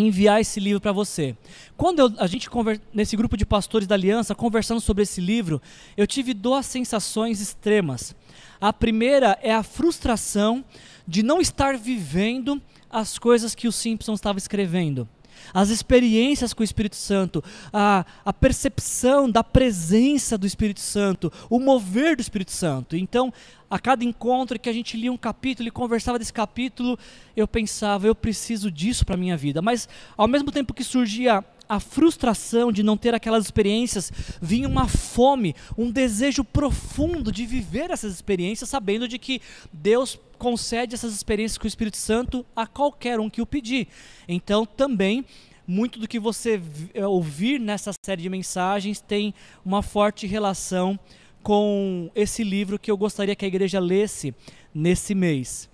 enviar 0.01 0.41
esse 0.41 0.59
livro 0.59 0.81
para 0.81 0.93
você. 0.93 1.37
Quando 1.77 2.01
eu, 2.01 2.13
a 2.19 2.27
gente 2.27 2.49
nesse 2.93 3.17
grupo 3.17 3.37
de 3.37 3.47
pastores 3.47 3.87
da 3.87 3.95
Aliança 3.95 4.35
conversando 4.35 4.81
sobre 4.81 5.03
esse 5.03 5.21
livro, 5.21 5.61
eu 5.97 6.07
tive 6.07 6.35
duas 6.35 6.67
sensações 6.67 7.41
extremas. 7.41 8.15
A 8.61 8.73
primeira 8.73 9.39
é 9.43 9.55
a 9.55 9.63
frustração 9.63 10.65
de 11.07 11.23
não 11.23 11.41
estar 11.41 11.77
vivendo 11.77 12.61
as 12.91 13.19
coisas 13.19 13.55
que 13.55 13.69
o 13.69 13.73
Simpson 13.73 14.15
estava 14.15 14.39
escrevendo 14.39 15.09
as 15.53 15.71
experiências 15.71 16.53
com 16.53 16.63
o 16.63 16.65
Espírito 16.65 16.97
Santo, 16.97 17.43
a, 17.73 18.05
a 18.25 18.33
percepção 18.33 19.31
da 19.31 19.43
presença 19.43 20.37
do 20.37 20.47
Espírito 20.47 20.81
Santo, 20.81 21.33
o 21.49 21.59
mover 21.59 22.17
do 22.17 22.21
Espírito 22.21 22.53
Santo. 22.53 22.97
Então, 22.97 23.33
a 23.71 23.79
cada 23.79 24.05
encontro 24.05 24.59
que 24.59 24.69
a 24.69 24.73
gente 24.73 24.97
lia 24.97 25.13
um 25.13 25.17
capítulo 25.17 25.69
e 25.69 25.71
conversava 25.71 26.19
desse 26.19 26.33
capítulo, 26.33 26.99
eu 27.37 27.47
pensava, 27.47 28.07
eu 28.07 28.15
preciso 28.15 28.71
disso 28.71 29.07
para 29.07 29.15
a 29.15 29.19
minha 29.19 29.37
vida. 29.37 29.63
Mas, 29.63 29.89
ao 30.17 30.27
mesmo 30.27 30.51
tempo 30.51 30.75
que 30.75 30.83
surgia 30.83 31.45
a 31.71 31.79
frustração 31.79 32.73
de 32.73 32.83
não 32.83 32.97
ter 32.97 33.15
aquelas 33.15 33.45
experiências, 33.45 34.11
vinha 34.43 34.67
uma 34.67 34.89
fome, 34.89 35.55
um 35.79 35.89
desejo 35.89 36.43
profundo 36.43 37.31
de 37.31 37.47
viver 37.47 37.93
essas 37.93 38.13
experiências, 38.13 38.69
sabendo 38.69 39.07
de 39.07 39.21
que 39.21 39.41
Deus 39.73 40.19
concede 40.37 40.97
essas 40.97 41.15
experiências 41.15 41.57
com 41.57 41.67
o 41.67 41.69
Espírito 41.69 41.97
Santo 41.97 42.45
a 42.57 42.67
qualquer 42.67 43.21
um 43.21 43.31
que 43.31 43.41
o 43.41 43.47
pedir. 43.47 43.87
Então, 44.27 44.67
também 44.67 45.25
muito 45.65 46.01
do 46.01 46.09
que 46.09 46.19
você 46.19 46.61
eh, 46.93 47.07
ouvir 47.07 47.61
nessa 47.61 47.93
série 48.05 48.23
de 48.23 48.29
mensagens 48.29 49.01
tem 49.01 49.33
uma 49.65 49.81
forte 49.81 50.27
relação 50.27 50.99
com 51.41 52.11
esse 52.17 52.43
livro 52.43 52.81
que 52.81 52.91
eu 52.91 52.97
gostaria 52.97 53.37
que 53.37 53.45
a 53.45 53.49
igreja 53.49 53.79
lesse 53.79 54.35
nesse 54.75 55.15
mês. 55.15 55.70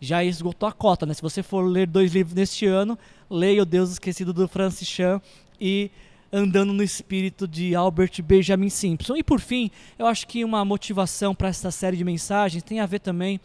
Já 0.00 0.22
esgotou 0.22 0.68
a 0.68 0.72
cota, 0.72 1.04
né? 1.04 1.14
Se 1.14 1.22
você 1.22 1.42
for 1.42 1.62
ler 1.62 1.86
dois 1.86 2.12
livros 2.12 2.34
neste 2.34 2.66
ano, 2.66 2.98
leia 3.28 3.62
O 3.62 3.66
Deus 3.66 3.90
Esquecido 3.90 4.32
do 4.32 4.46
Francis 4.46 4.86
Chan 4.88 5.20
e 5.60 5.90
Andando 6.32 6.72
no 6.72 6.82
Espírito 6.82 7.48
de 7.48 7.74
Albert 7.74 8.22
Benjamin 8.22 8.68
Simpson. 8.68 9.16
E 9.16 9.22
por 9.22 9.40
fim, 9.40 9.70
eu 9.98 10.06
acho 10.06 10.26
que 10.26 10.44
uma 10.44 10.64
motivação 10.64 11.34
para 11.34 11.48
essa 11.48 11.70
série 11.70 11.96
de 11.96 12.04
mensagens 12.04 12.62
tem 12.62 12.80
a 12.80 12.86
ver 12.86 13.00
também 13.00 13.40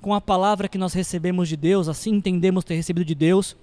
com 0.00 0.14
a 0.14 0.20
palavra 0.20 0.68
que 0.68 0.78
nós 0.78 0.94
recebemos 0.94 1.48
de 1.48 1.56
Deus, 1.56 1.88
assim 1.88 2.10
entendemos 2.10 2.64
ter 2.64 2.74
recebido 2.74 3.04
de 3.04 3.14
Deus 3.14 3.56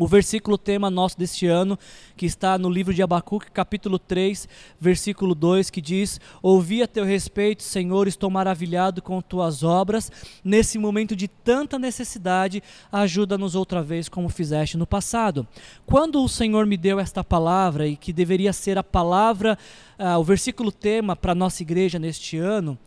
o 0.00 0.06
versículo 0.06 0.56
tema 0.56 0.90
nosso 0.90 1.18
deste 1.18 1.46
ano, 1.46 1.78
que 2.16 2.24
está 2.24 2.56
no 2.56 2.70
livro 2.70 2.94
de 2.94 3.02
Abacuque, 3.02 3.50
capítulo 3.50 3.98
3, 3.98 4.48
versículo 4.80 5.34
2, 5.34 5.68
que 5.68 5.82
diz: 5.82 6.18
Ouvi 6.42 6.82
a 6.82 6.88
teu 6.88 7.04
respeito, 7.04 7.62
Senhor, 7.62 8.08
estou 8.08 8.30
maravilhado 8.30 9.02
com 9.02 9.20
tuas 9.20 9.62
obras. 9.62 10.10
Nesse 10.42 10.78
momento 10.78 11.14
de 11.14 11.28
tanta 11.28 11.78
necessidade, 11.78 12.62
ajuda-nos 12.90 13.54
outra 13.54 13.82
vez, 13.82 14.08
como 14.08 14.30
fizeste 14.30 14.78
no 14.78 14.86
passado. 14.86 15.46
Quando 15.84 16.24
o 16.24 16.28
Senhor 16.30 16.64
me 16.64 16.78
deu 16.78 16.98
esta 16.98 17.22
palavra, 17.22 17.86
e 17.86 17.94
que 17.94 18.10
deveria 18.10 18.54
ser 18.54 18.78
a 18.78 18.82
palavra, 18.82 19.58
uh, 19.98 20.18
o 20.18 20.24
versículo 20.24 20.72
tema 20.72 21.14
para 21.14 21.34
nossa 21.34 21.62
igreja 21.62 21.98
neste 21.98 22.38
ano, 22.38 22.78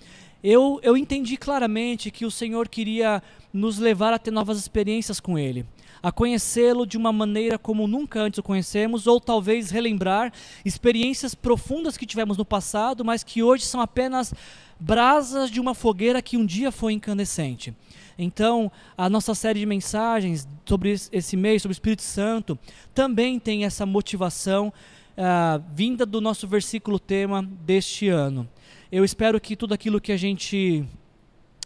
eu, 0.44 0.80
eu 0.82 0.98
entendi 0.98 1.38
claramente 1.38 2.10
que 2.10 2.26
o 2.26 2.32
Senhor 2.32 2.68
queria 2.68 3.22
nos 3.54 3.78
levar 3.78 4.14
a 4.14 4.18
ter 4.18 4.32
novas 4.32 4.58
experiências 4.58 5.20
com 5.20 5.38
Ele 5.38 5.64
a 6.04 6.12
conhecê-lo 6.12 6.86
de 6.86 6.98
uma 6.98 7.14
maneira 7.14 7.58
como 7.58 7.88
nunca 7.88 8.20
antes 8.20 8.38
o 8.38 8.44
conhecemos, 8.44 9.08
ou 9.08 9.22
talvez 9.22 9.72
relembrar 9.72 10.34
experiências 10.66 11.34
profundas 11.34 11.96
que 11.96 12.06
tivemos 12.06 12.38
no 12.38 12.44
passado, 12.44 13.06
mas 13.06 13.24
que 13.24 13.42
hoje 13.42 13.64
são 13.64 13.80
apenas 13.80 14.34
brasas 14.78 15.50
de 15.50 15.62
uma 15.62 15.74
fogueira 15.74 16.22
que 16.22 16.36
um 16.36 16.46
dia 16.46 16.74
foi 16.74 16.92
incandescente. 16.92 17.74
Então, 18.20 18.70
a 18.98 19.10
nossa 19.10 19.34
série 19.34 19.62
de 19.62 19.66
mensagens 19.66 20.46
sobre 20.66 20.92
esse 20.92 21.38
mês, 21.38 21.62
sobre 21.62 21.72
o 21.72 21.78
Espírito 21.78 22.04
Santo, 22.04 22.60
também 22.94 23.40
tem 23.40 23.64
essa 23.64 23.86
motivação 23.86 24.74
uh, 25.18 25.64
vinda 25.74 26.06
do 26.06 26.20
nosso 26.20 26.46
versículo 26.46 27.00
tema 27.00 27.42
deste 27.42 28.10
ano. 28.10 28.48
Eu 28.92 29.06
espero 29.06 29.40
que 29.40 29.56
tudo 29.56 29.74
aquilo 29.74 30.02
que 30.02 30.12
a 30.12 30.18
gente 30.18 30.86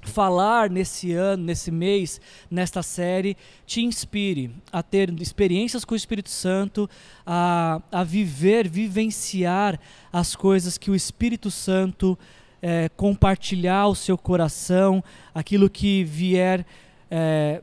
falar 0.07 0.69
nesse 0.69 1.13
ano, 1.13 1.43
nesse 1.43 1.69
mês, 1.69 2.19
nesta 2.49 2.81
série, 2.81 3.37
te 3.65 3.81
inspire 3.81 4.51
a 4.71 4.81
ter 4.81 5.13
experiências 5.21 5.85
com 5.85 5.93
o 5.93 5.97
Espírito 5.97 6.29
Santo, 6.29 6.89
a, 7.25 7.81
a 7.91 8.03
viver, 8.03 8.67
vivenciar 8.67 9.79
as 10.11 10.35
coisas 10.35 10.77
que 10.77 10.89
o 10.89 10.95
Espírito 10.95 11.51
Santo 11.51 12.17
é, 12.61 12.89
compartilhar 12.89 13.87
o 13.87 13.95
seu 13.95 14.17
coração, 14.17 15.03
aquilo 15.33 15.69
que 15.69 16.03
vier 16.03 16.65
é, 17.09 17.61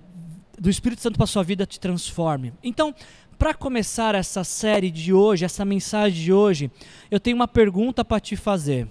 do 0.59 0.71
Espírito 0.71 1.03
Santo 1.03 1.17
para 1.17 1.25
a 1.25 1.29
sua 1.29 1.43
vida 1.43 1.67
te 1.67 1.81
transforme. 1.81 2.53
Então, 2.63 2.95
para 3.39 3.53
começar 3.53 4.15
essa 4.15 4.45
série 4.45 4.91
de 4.91 5.13
hoje, 5.13 5.45
essa 5.45 5.65
mensagem 5.65 6.23
de 6.23 6.33
hoje, 6.33 6.71
eu 7.11 7.19
tenho 7.19 7.37
uma 7.37 7.49
pergunta 7.49 8.05
para 8.05 8.21
te 8.21 8.37
fazer. 8.37 8.89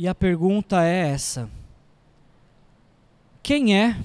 E 0.00 0.06
a 0.06 0.14
pergunta 0.14 0.84
é 0.84 1.08
essa: 1.08 1.50
Quem 3.42 3.76
é 3.76 3.98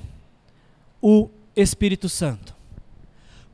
o 1.00 1.30
Espírito 1.56 2.10
Santo? 2.10 2.56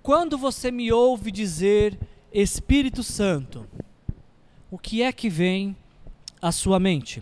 Quando 0.01 0.37
você 0.37 0.71
me 0.71 0.89
ouve 0.89 1.33
dizer 1.33 1.99
Espírito 2.31 3.03
Santo, 3.03 3.67
o 4.71 4.77
que 4.77 5.01
é 5.01 5.11
que 5.11 5.29
vem 5.29 5.75
à 6.41 6.49
sua 6.49 6.79
mente? 6.79 7.21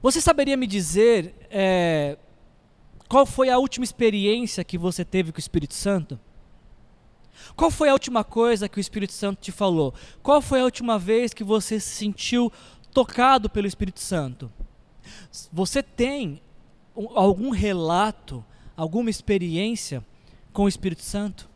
Você 0.00 0.18
saberia 0.18 0.56
me 0.56 0.66
dizer 0.66 1.34
é, 1.50 2.16
qual 3.06 3.26
foi 3.26 3.50
a 3.50 3.58
última 3.58 3.84
experiência 3.84 4.64
que 4.64 4.78
você 4.78 5.04
teve 5.04 5.32
com 5.32 5.36
o 5.36 5.38
Espírito 5.38 5.74
Santo? 5.74 6.18
Qual 7.56 7.70
foi 7.70 7.88
a 7.88 7.92
última 7.92 8.24
coisa 8.24 8.68
que 8.68 8.78
o 8.78 8.80
Espírito 8.80 9.12
Santo 9.12 9.40
te 9.40 9.52
falou? 9.52 9.94
Qual 10.22 10.40
foi 10.40 10.60
a 10.60 10.64
última 10.64 10.98
vez 10.98 11.34
que 11.34 11.44
você 11.44 11.78
se 11.78 11.90
sentiu 11.96 12.52
tocado 12.92 13.48
pelo 13.48 13.66
Espírito 13.66 14.00
Santo? 14.00 14.50
Você 15.52 15.82
tem 15.82 16.40
algum 17.14 17.50
relato, 17.50 18.44
alguma 18.76 19.10
experiência 19.10 20.04
com 20.52 20.64
o 20.64 20.68
Espírito 20.68 21.02
Santo? 21.02 21.48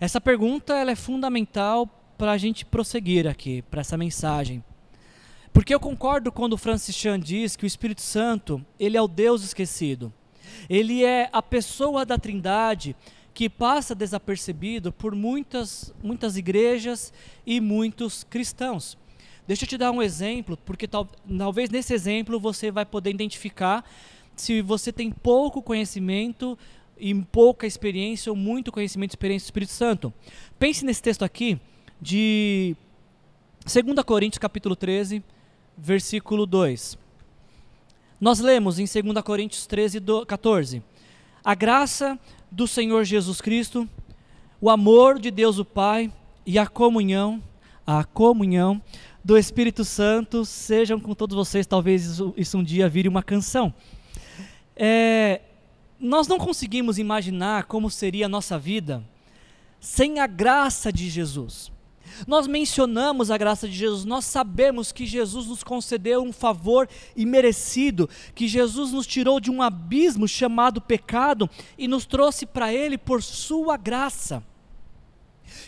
Essa 0.00 0.20
pergunta 0.20 0.74
ela 0.74 0.90
é 0.90 0.96
fundamental 0.96 1.86
para 2.16 2.32
a 2.32 2.38
gente 2.38 2.64
prosseguir 2.64 3.26
aqui, 3.26 3.62
para 3.62 3.80
essa 3.80 3.96
mensagem. 3.96 4.62
Porque 5.52 5.74
eu 5.74 5.80
concordo 5.80 6.30
quando 6.30 6.56
Francis 6.56 6.94
Chan 6.94 7.18
diz 7.18 7.56
que 7.56 7.64
o 7.64 7.66
Espírito 7.66 8.02
Santo, 8.02 8.64
ele 8.78 8.96
é 8.96 9.02
o 9.02 9.08
Deus 9.08 9.42
esquecido. 9.42 10.12
Ele 10.68 11.04
é 11.04 11.28
a 11.32 11.42
pessoa 11.42 12.04
da 12.04 12.18
Trindade 12.18 12.96
que 13.34 13.48
passa 13.48 13.94
desapercebido 13.94 14.92
por 14.92 15.14
muitas, 15.14 15.94
muitas 16.02 16.36
igrejas 16.36 17.12
e 17.46 17.60
muitos 17.60 18.24
cristãos. 18.24 18.98
Deixa 19.46 19.64
eu 19.64 19.68
te 19.68 19.78
dar 19.78 19.90
um 19.92 20.02
exemplo, 20.02 20.58
porque 20.58 20.86
tal, 20.86 21.08
talvez 21.38 21.70
nesse 21.70 21.94
exemplo 21.94 22.38
você 22.38 22.70
vai 22.70 22.84
poder 22.84 23.10
identificar 23.10 23.84
se 24.36 24.60
você 24.60 24.92
tem 24.92 25.10
pouco 25.10 25.62
conhecimento 25.62 26.58
e 26.98 27.14
pouca 27.14 27.66
experiência 27.66 28.30
ou 28.30 28.36
muito 28.36 28.72
conhecimento 28.72 29.12
e 29.12 29.14
experiência 29.14 29.46
do 29.46 29.48
Espírito 29.48 29.72
Santo. 29.72 30.12
Pense 30.58 30.84
nesse 30.84 31.02
texto 31.02 31.24
aqui 31.24 31.58
de 32.00 32.76
2 33.64 34.04
Coríntios 34.04 34.38
capítulo 34.38 34.76
13, 34.76 35.22
versículo 35.76 36.44
2. 36.44 36.98
Nós 38.20 38.40
lemos 38.40 38.78
em 38.78 38.84
2 38.84 39.22
Coríntios 39.22 39.66
13, 39.66 40.00
14. 40.26 40.82
A 41.44 41.54
graça 41.54 42.18
do 42.50 42.66
Senhor 42.66 43.04
Jesus 43.04 43.40
Cristo, 43.40 43.88
o 44.60 44.70
amor 44.70 45.18
de 45.18 45.30
Deus 45.30 45.58
o 45.58 45.64
Pai 45.64 46.12
e 46.44 46.58
a 46.58 46.66
comunhão, 46.66 47.42
a 47.86 48.04
comunhão 48.04 48.82
do 49.24 49.36
Espírito 49.36 49.84
Santo 49.84 50.44
sejam 50.44 50.98
com 50.98 51.14
todos 51.14 51.36
vocês. 51.36 51.66
Talvez 51.66 52.20
isso, 52.36 52.58
um 52.58 52.64
dia 52.64 52.88
vire 52.88 53.08
uma 53.08 53.22
canção. 53.22 53.72
É, 54.74 55.42
nós 56.00 56.26
não 56.28 56.38
conseguimos 56.38 56.98
imaginar 56.98 57.64
como 57.64 57.90
seria 57.90 58.26
a 58.26 58.28
nossa 58.28 58.58
vida 58.58 59.02
sem 59.80 60.20
a 60.20 60.26
graça 60.26 60.92
de 60.92 61.08
Jesus. 61.08 61.70
Nós 62.26 62.46
mencionamos 62.46 63.30
a 63.30 63.38
graça 63.38 63.68
de 63.68 63.74
Jesus, 63.74 64.04
nós 64.04 64.24
sabemos 64.24 64.92
que 64.92 65.06
Jesus 65.06 65.46
nos 65.46 65.62
concedeu 65.62 66.22
um 66.22 66.32
favor 66.32 66.88
imerecido, 67.16 68.08
que 68.34 68.48
Jesus 68.48 68.92
nos 68.92 69.06
tirou 69.06 69.40
de 69.40 69.50
um 69.50 69.62
abismo 69.62 70.26
chamado 70.26 70.80
pecado 70.80 71.48
e 71.76 71.86
nos 71.86 72.06
trouxe 72.06 72.46
para 72.46 72.72
Ele 72.72 72.98
por 72.98 73.22
Sua 73.22 73.76
graça. 73.76 74.42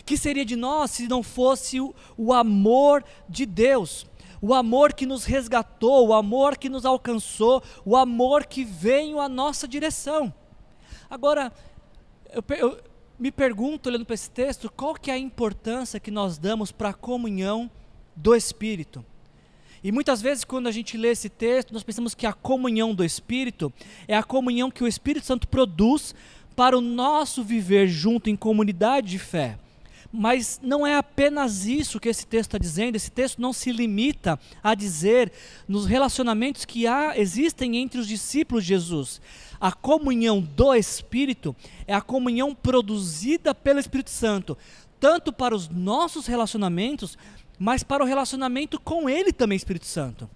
Que 0.05 0.17
seria 0.17 0.45
de 0.45 0.57
nós 0.57 0.91
se 0.91 1.09
não 1.09 1.23
fosse 1.23 1.81
o, 1.81 1.95
o 2.17 2.33
amor 2.33 3.05
de 3.29 3.47
Deus? 3.47 4.07
O 4.43 4.55
amor 4.55 4.95
que 4.95 5.05
nos 5.05 5.25
resgatou, 5.25 6.09
o 6.09 6.15
amor 6.15 6.57
que 6.57 6.69
nos 6.69 6.87
alcançou, 6.87 7.63
o 7.85 7.97
amor 7.97 8.47
que 8.47 8.65
veio 8.65 9.21
à 9.21 9.29
nossa 9.29 9.69
direção. 9.69 10.33
Agora, 11.11 11.53
eu, 12.33 12.43
eu 12.57 12.90
me 13.21 13.31
pergunto, 13.31 13.91
olhando 13.91 14.07
para 14.07 14.15
esse 14.15 14.31
texto, 14.31 14.73
qual 14.75 14.95
que 14.95 15.11
é 15.11 15.15
a 15.15 15.19
importância 15.19 16.01
que 16.01 16.11
nós 16.11 16.39
damos 16.39 16.73
para 16.73 16.89
a 16.89 16.95
comunhão 16.95 17.71
do 18.17 18.35
Espírito? 18.35 19.05
E 19.85 19.93
muitas 19.93 20.23
vezes, 20.23 20.43
quando 20.43 20.69
a 20.69 20.73
gente 20.73 20.97
lê 20.97 21.09
esse 21.09 21.29
texto, 21.29 21.75
nós 21.75 21.83
pensamos 21.83 22.15
que 22.15 22.27
a 22.27 22.33
comunhão 22.33 22.95
do 22.95 23.05
Espírito 23.05 23.71
é 24.09 24.17
a 24.17 24.23
comunhão 24.23 24.71
que 24.71 24.83
o 24.83 24.89
Espírito 24.89 25.27
Santo 25.27 25.47
produz 25.47 26.15
para 26.57 26.77
o 26.77 26.81
nosso 26.81 27.45
viver 27.45 27.89
junto 27.89 28.31
em 28.31 28.37
comunidade 28.37 29.09
de 29.09 29.19
fé. 29.19 29.59
Mas 30.11 30.59
não 30.63 30.87
é 30.87 30.97
apenas 30.97 31.67
isso 31.67 32.01
que 32.01 32.09
esse 32.09 32.27
texto 32.27 32.49
está 32.49 32.59
dizendo, 32.59 32.97
esse 32.97 33.11
texto 33.11 33.41
não 33.41 33.53
se 33.53 33.71
limita 33.71 34.41
a 34.63 34.75
dizer 34.75 35.31
nos 35.69 35.87
relacionamentos 35.87 36.65
que 36.65 36.87
há, 36.87 37.19
existem 37.19 37.77
entre 37.77 38.01
os 38.01 38.09
discípulos 38.09 38.65
de 38.65 38.71
Jesus. 38.71 39.21
A 39.61 39.73
comunhão 39.73 40.41
do 40.41 40.75
Espírito 40.75 41.55
é 41.87 41.95
a 41.95 42.01
comunhão 42.01 42.55
produzida 42.55 43.55
pelo 43.55 43.79
Espírito 43.79 44.09
Santo, 44.09 44.57
tanto 44.99 45.33
para 45.33 45.55
os 45.55 45.69
nossos 45.69 46.27
relacionamentos, 46.27 47.19
mas 47.59 47.83
para 47.83 48.03
o 48.03 48.07
relacionamento 48.07 48.81
com 48.81 49.09
Ele 49.09 49.33
também, 49.33 49.57
Espírito 49.57 49.87
Santo. 49.87 50.29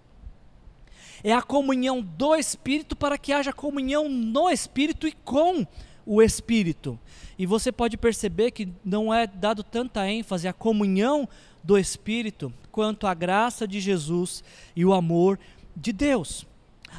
É 1.23 1.33
a 1.33 1.41
comunhão 1.41 2.03
do 2.03 2.35
Espírito 2.35 2.95
para 2.95 3.17
que 3.17 3.33
haja 3.33 3.51
comunhão 3.51 4.11
no 4.11 4.51
Espírito 4.51 5.09
e 5.09 5.13
com 5.13 5.67
o 6.05 6.21
Espírito. 6.21 6.99
E 7.39 7.47
você 7.47 7.73
pode 7.73 7.97
perceber 7.97 8.51
que 8.51 8.69
não 8.85 9.13
é 9.13 9.27
dado 9.27 9.63
tanta 9.63 10.07
ênfase 10.07 10.47
à 10.47 10.53
comunhão 10.53 11.27
do 11.63 11.79
Espírito 11.79 12.53
quanto 12.71 13.07
à 13.07 13.15
graça 13.15 13.67
de 13.67 13.81
Jesus 13.81 14.45
e 14.77 14.85
o 14.85 14.93
amor 14.93 15.39
de 15.75 15.95
Deus. 15.95 16.47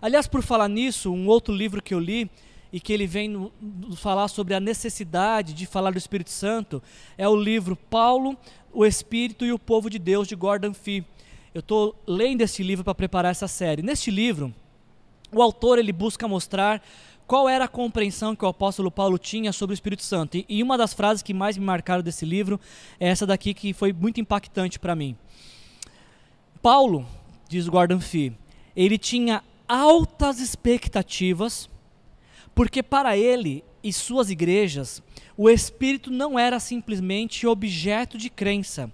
Aliás, 0.02 0.28
por 0.28 0.42
falar 0.42 0.68
nisso, 0.68 1.12
um 1.12 1.28
outro 1.28 1.54
livro 1.54 1.82
que 1.82 1.94
eu 1.94 2.00
li 2.00 2.30
e 2.72 2.80
que 2.80 2.92
ele 2.92 3.08
vem 3.08 3.30
no, 3.30 3.52
no 3.62 3.96
falar 3.96 4.28
sobre 4.28 4.54
a 4.54 4.60
necessidade 4.60 5.54
de 5.54 5.66
falar 5.66 5.92
do 5.92 5.98
Espírito 5.98 6.30
Santo 6.30 6.82
é 7.18 7.28
o 7.28 7.36
livro 7.36 7.76
Paulo, 7.76 8.38
o 8.74 8.86
Espírito 8.86 9.46
e 9.46 9.52
o 9.54 9.60
Povo 9.60 9.90
de 9.90 9.98
Deus 9.98 10.28
de 10.28 10.36
Gordon 10.36 10.74
Fee. 10.74 11.06
Eu 11.54 11.60
estou 11.60 11.96
lendo 12.06 12.42
esse 12.42 12.62
livro 12.62 12.84
para 12.84 12.94
preparar 12.94 13.32
essa 13.32 13.48
série. 13.48 13.82
Neste 13.82 14.12
livro, 14.12 14.54
o 15.32 15.42
autor 15.42 15.80
ele 15.80 15.94
busca 15.94 16.28
mostrar 16.28 16.84
qual 17.26 17.50
era 17.50 17.66
a 17.66 17.68
compreensão 17.68 18.36
que 18.36 18.46
o 18.46 18.48
apóstolo 18.48 18.92
Paulo 18.92 19.18
tinha 19.18 19.52
sobre 19.52 19.74
o 19.74 19.76
Espírito 19.76 20.04
Santo. 20.04 20.44
E, 20.48 20.62
uma 20.62 20.78
das 20.78 20.94
frases 20.94 21.24
que 21.24 21.34
mais 21.34 21.58
me 21.58 21.66
marcaram 21.66 22.04
desse 22.04 22.26
livro 22.26 22.60
é 23.00 23.08
essa 23.08 23.26
daqui 23.26 23.54
que 23.54 23.74
foi 23.74 23.92
muito 23.92 24.20
impactante 24.20 24.78
para 24.78 24.96
mim. 24.96 25.16
Paulo, 26.62 27.06
diz 27.48 27.68
Gordon 27.68 28.00
Fee, 28.00 28.34
ele 28.76 28.98
tinha 28.98 29.44
altas 29.68 30.40
expectativas, 30.40 31.70
porque 32.54 32.82
para 32.82 33.18
ele 33.18 33.64
e 33.84 33.92
suas 33.92 34.30
igrejas, 34.30 35.02
o 35.38 35.50
Espírito 35.50 36.10
não 36.10 36.40
era 36.40 36.60
simplesmente 36.60 37.46
objeto 37.46 38.18
de 38.18 38.30
crença, 38.30 38.92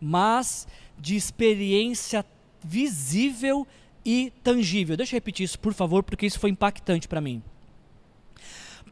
mas 0.00 0.66
de 0.98 1.16
experiência 1.16 2.24
visível 2.62 3.66
e 4.04 4.32
tangível. 4.42 4.96
Deixa 4.96 5.14
eu 5.14 5.16
repetir 5.16 5.44
isso, 5.44 5.58
por 5.58 5.74
favor, 5.74 6.02
porque 6.02 6.26
isso 6.26 6.38
foi 6.38 6.50
impactante 6.50 7.08
para 7.08 7.20
mim. 7.20 7.42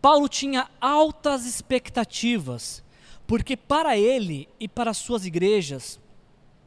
Paulo 0.01 0.29
tinha 0.29 0.69
altas 0.81 1.45
expectativas, 1.45 2.85
porque 3.27 3.57
para 3.57 3.97
ele 3.97 4.49
e 4.61 4.69
para 4.69 4.95
suas 4.95 5.27
igrejas, 5.27 6.01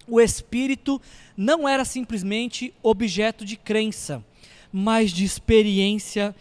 o 0.08 0.20
Espírito 0.20 1.02
não 1.38 1.68
era 1.68 1.86
simplesmente 1.86 2.74
objeto 2.84 3.46
de 3.46 3.56
crença, 3.56 4.24
mas 4.72 5.12
de 5.12 5.24
experiência 5.24 6.36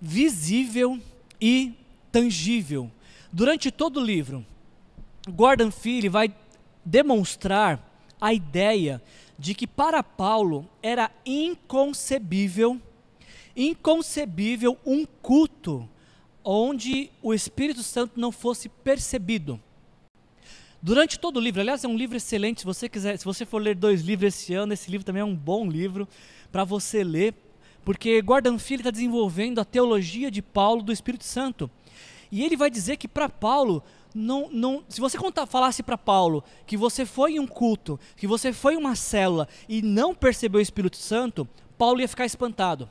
visível 0.00 1.00
e 1.40 1.72
tangível. 2.12 2.90
Durante 3.32 3.70
todo 3.70 3.98
o 3.98 4.04
livro, 4.04 4.44
Gordon 5.28 5.70
Fee 5.70 6.08
vai 6.08 6.34
demonstrar 6.84 7.82
a 8.20 8.32
ideia 8.32 9.02
de 9.38 9.54
que 9.54 9.66
para 9.66 10.02
Paulo 10.02 10.68
era 10.82 11.10
inconcebível, 11.24 12.80
inconcebível 13.54 14.78
um 14.86 15.04
culto 15.04 15.88
onde 16.42 17.10
o 17.20 17.34
Espírito 17.34 17.82
Santo 17.82 18.18
não 18.18 18.30
fosse 18.30 18.68
percebido. 18.68 19.60
Durante 20.80 21.18
todo 21.18 21.38
o 21.38 21.40
livro, 21.40 21.60
aliás, 21.60 21.82
é 21.82 21.88
um 21.88 21.96
livro 21.96 22.16
excelente. 22.16 22.60
Se 22.60 22.64
você 22.64 22.88
quiser, 22.88 23.18
se 23.18 23.24
você 23.24 23.44
for 23.44 23.60
ler 23.60 23.74
dois 23.74 24.02
livros 24.02 24.34
esse 24.34 24.54
ano, 24.54 24.72
esse 24.72 24.90
livro 24.90 25.04
também 25.04 25.22
é 25.22 25.24
um 25.24 25.34
bom 25.34 25.68
livro 25.68 26.06
para 26.52 26.62
você 26.62 27.02
ler, 27.02 27.34
porque 27.86 28.20
Gordon 28.20 28.58
Fee 28.58 28.78
está 28.78 28.90
desenvolvendo 28.90 29.60
a 29.60 29.64
teologia 29.64 30.28
de 30.28 30.42
Paulo 30.42 30.82
do 30.82 30.92
Espírito 30.92 31.22
Santo. 31.22 31.70
E 32.32 32.42
ele 32.42 32.56
vai 32.56 32.68
dizer 32.68 32.96
que 32.96 33.06
para 33.06 33.28
Paulo, 33.28 33.80
não, 34.12 34.50
não, 34.50 34.82
se 34.88 35.00
você 35.00 35.16
contar, 35.16 35.46
falasse 35.46 35.84
para 35.84 35.96
Paulo 35.96 36.42
que 36.66 36.76
você 36.76 37.06
foi 37.06 37.34
em 37.34 37.38
um 37.38 37.46
culto, 37.46 38.00
que 38.16 38.26
você 38.26 38.52
foi 38.52 38.74
em 38.74 38.76
uma 38.76 38.96
célula 38.96 39.46
e 39.68 39.82
não 39.82 40.16
percebeu 40.16 40.58
o 40.58 40.62
Espírito 40.62 40.96
Santo, 40.96 41.48
Paulo 41.78 42.00
ia 42.00 42.08
ficar 42.08 42.26
espantado. 42.26 42.90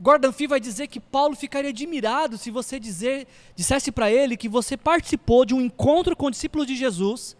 Gordon 0.00 0.30
Fee 0.30 0.46
vai 0.46 0.60
dizer 0.60 0.86
que 0.86 1.00
Paulo 1.00 1.34
ficaria 1.34 1.70
admirado 1.70 2.38
se 2.38 2.52
você 2.52 2.78
dizer, 2.78 3.26
dissesse 3.56 3.90
para 3.90 4.08
ele 4.08 4.36
que 4.36 4.48
você 4.48 4.76
participou 4.76 5.44
de 5.44 5.52
um 5.52 5.60
encontro 5.60 6.14
com 6.14 6.30
discípulos 6.30 6.64
de 6.64 6.76
Jesus 6.76 7.36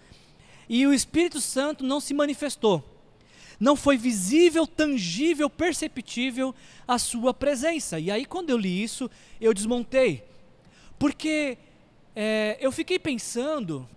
e 0.68 0.84
o 0.84 0.92
Espírito 0.92 1.40
Santo 1.40 1.84
não 1.84 2.00
se 2.00 2.12
manifestou. 2.12 2.95
Não 3.58 3.74
foi 3.76 3.96
visível, 3.96 4.66
tangível, 4.66 5.48
perceptível 5.48 6.54
a 6.86 6.98
sua 6.98 7.32
presença. 7.32 7.98
E 7.98 8.10
aí, 8.10 8.24
quando 8.24 8.50
eu 8.50 8.58
li 8.58 8.82
isso, 8.82 9.10
eu 9.40 9.54
desmontei. 9.54 10.24
Porque 10.98 11.58
é, 12.14 12.56
eu 12.60 12.70
fiquei 12.70 12.98
pensando 12.98 13.88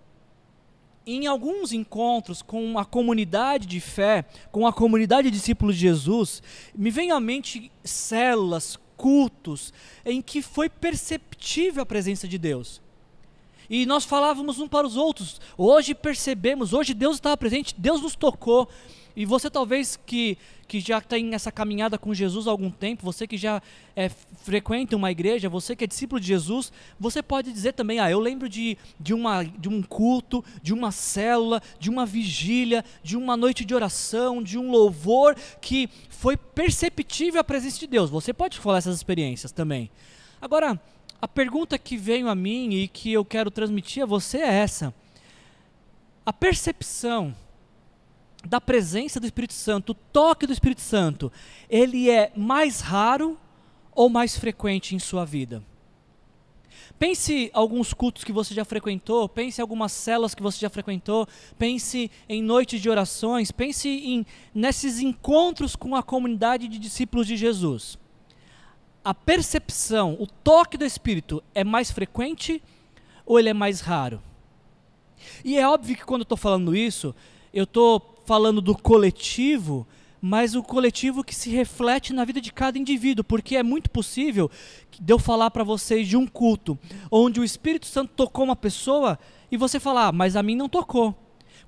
em 1.06 1.26
alguns 1.26 1.72
encontros 1.72 2.42
com 2.42 2.78
a 2.78 2.84
comunidade 2.84 3.66
de 3.66 3.80
fé, 3.80 4.24
com 4.52 4.66
a 4.66 4.72
comunidade 4.72 5.30
de 5.30 5.36
discípulos 5.36 5.74
de 5.74 5.82
Jesus, 5.82 6.42
me 6.74 6.90
vem 6.90 7.10
à 7.10 7.18
mente 7.18 7.70
células, 7.82 8.78
cultos, 8.96 9.72
em 10.04 10.20
que 10.20 10.42
foi 10.42 10.68
perceptível 10.68 11.82
a 11.82 11.86
presença 11.86 12.28
de 12.28 12.36
Deus. 12.36 12.82
E 13.68 13.86
nós 13.86 14.04
falávamos 14.04 14.58
um 14.58 14.68
para 14.68 14.86
os 14.86 14.96
outros, 14.96 15.40
hoje 15.56 15.94
percebemos, 15.94 16.72
hoje 16.72 16.92
Deus 16.92 17.16
estava 17.16 17.36
presente, 17.36 17.74
Deus 17.78 18.02
nos 18.02 18.14
tocou, 18.14 18.68
e 19.16 19.24
você 19.24 19.50
talvez 19.50 19.98
que, 20.06 20.38
que 20.68 20.80
já 20.80 21.00
tem 21.00 21.34
essa 21.34 21.50
caminhada 21.50 21.98
com 21.98 22.14
Jesus 22.14 22.46
há 22.46 22.50
algum 22.50 22.70
tempo, 22.70 23.04
você 23.04 23.26
que 23.26 23.36
já 23.36 23.60
é, 23.96 24.08
frequenta 24.08 24.96
uma 24.96 25.10
igreja, 25.10 25.48
você 25.48 25.74
que 25.74 25.84
é 25.84 25.86
discípulo 25.86 26.20
de 26.20 26.26
Jesus, 26.26 26.72
você 26.98 27.22
pode 27.22 27.52
dizer 27.52 27.72
também, 27.72 27.98
ah, 27.98 28.10
eu 28.10 28.20
lembro 28.20 28.48
de, 28.48 28.78
de, 28.98 29.12
uma, 29.12 29.42
de 29.42 29.68
um 29.68 29.82
culto, 29.82 30.44
de 30.62 30.72
uma 30.72 30.92
célula, 30.92 31.62
de 31.78 31.90
uma 31.90 32.06
vigília, 32.06 32.84
de 33.02 33.16
uma 33.16 33.36
noite 33.36 33.64
de 33.64 33.74
oração, 33.74 34.42
de 34.42 34.58
um 34.58 34.70
louvor 34.70 35.34
que 35.60 35.88
foi 36.08 36.36
perceptível 36.36 37.40
a 37.40 37.44
presença 37.44 37.78
de 37.78 37.86
Deus. 37.86 38.10
Você 38.10 38.32
pode 38.32 38.58
falar 38.58 38.78
essas 38.78 38.96
experiências 38.96 39.52
também. 39.52 39.90
Agora, 40.40 40.80
a 41.20 41.28
pergunta 41.28 41.78
que 41.78 41.96
veio 41.96 42.28
a 42.28 42.34
mim 42.34 42.72
e 42.74 42.88
que 42.88 43.12
eu 43.12 43.24
quero 43.24 43.50
transmitir 43.50 44.02
a 44.02 44.06
você 44.06 44.38
é 44.38 44.54
essa. 44.54 44.94
A 46.24 46.32
percepção 46.32 47.34
da 48.44 48.60
presença 48.60 49.20
do 49.20 49.26
Espírito 49.26 49.52
Santo, 49.52 49.90
o 49.90 49.94
toque 49.94 50.46
do 50.46 50.52
Espírito 50.52 50.80
Santo, 50.80 51.30
ele 51.68 52.08
é 52.08 52.32
mais 52.34 52.80
raro 52.80 53.38
ou 53.92 54.08
mais 54.08 54.36
frequente 54.36 54.94
em 54.94 54.98
sua 54.98 55.24
vida? 55.24 55.62
Pense 56.98 57.50
alguns 57.54 57.94
cultos 57.94 58.24
que 58.24 58.32
você 58.32 58.52
já 58.52 58.64
frequentou, 58.64 59.28
pense 59.28 59.60
algumas 59.60 59.90
celas 59.92 60.34
que 60.34 60.42
você 60.42 60.60
já 60.60 60.68
frequentou, 60.68 61.26
pense 61.58 62.10
em 62.28 62.42
noites 62.42 62.80
de 62.80 62.90
orações, 62.90 63.50
pense 63.50 63.88
em 63.88 64.26
nesses 64.54 65.00
encontros 65.00 65.74
com 65.74 65.96
a 65.96 66.02
comunidade 66.02 66.68
de 66.68 66.78
discípulos 66.78 67.26
de 67.26 67.36
Jesus. 67.36 67.98
A 69.02 69.14
percepção, 69.14 70.14
o 70.20 70.26
toque 70.26 70.76
do 70.76 70.84
Espírito 70.84 71.42
é 71.54 71.64
mais 71.64 71.90
frequente 71.90 72.62
ou 73.24 73.38
ele 73.38 73.48
é 73.48 73.54
mais 73.54 73.80
raro? 73.80 74.20
E 75.42 75.56
é 75.56 75.66
óbvio 75.66 75.96
que 75.96 76.04
quando 76.04 76.20
eu 76.20 76.24
estou 76.24 76.36
falando 76.36 76.76
isso, 76.76 77.14
eu 77.52 77.64
estou 77.64 78.19
falando 78.24 78.60
do 78.60 78.76
coletivo, 78.76 79.86
mas 80.20 80.54
o 80.54 80.62
coletivo 80.62 81.24
que 81.24 81.34
se 81.34 81.50
reflete 81.50 82.12
na 82.12 82.24
vida 82.24 82.40
de 82.40 82.52
cada 82.52 82.78
indivíduo, 82.78 83.24
porque 83.24 83.56
é 83.56 83.62
muito 83.62 83.90
possível 83.90 84.50
de 85.00 85.12
eu 85.12 85.18
falar 85.18 85.50
para 85.50 85.64
vocês 85.64 86.06
de 86.06 86.16
um 86.16 86.26
culto 86.26 86.78
onde 87.10 87.40
o 87.40 87.44
Espírito 87.44 87.86
Santo 87.86 88.12
tocou 88.14 88.44
uma 88.44 88.56
pessoa 88.56 89.18
e 89.50 89.56
você 89.56 89.80
falar, 89.80 90.08
ah, 90.08 90.12
mas 90.12 90.36
a 90.36 90.42
mim 90.42 90.54
não 90.54 90.68
tocou. 90.68 91.16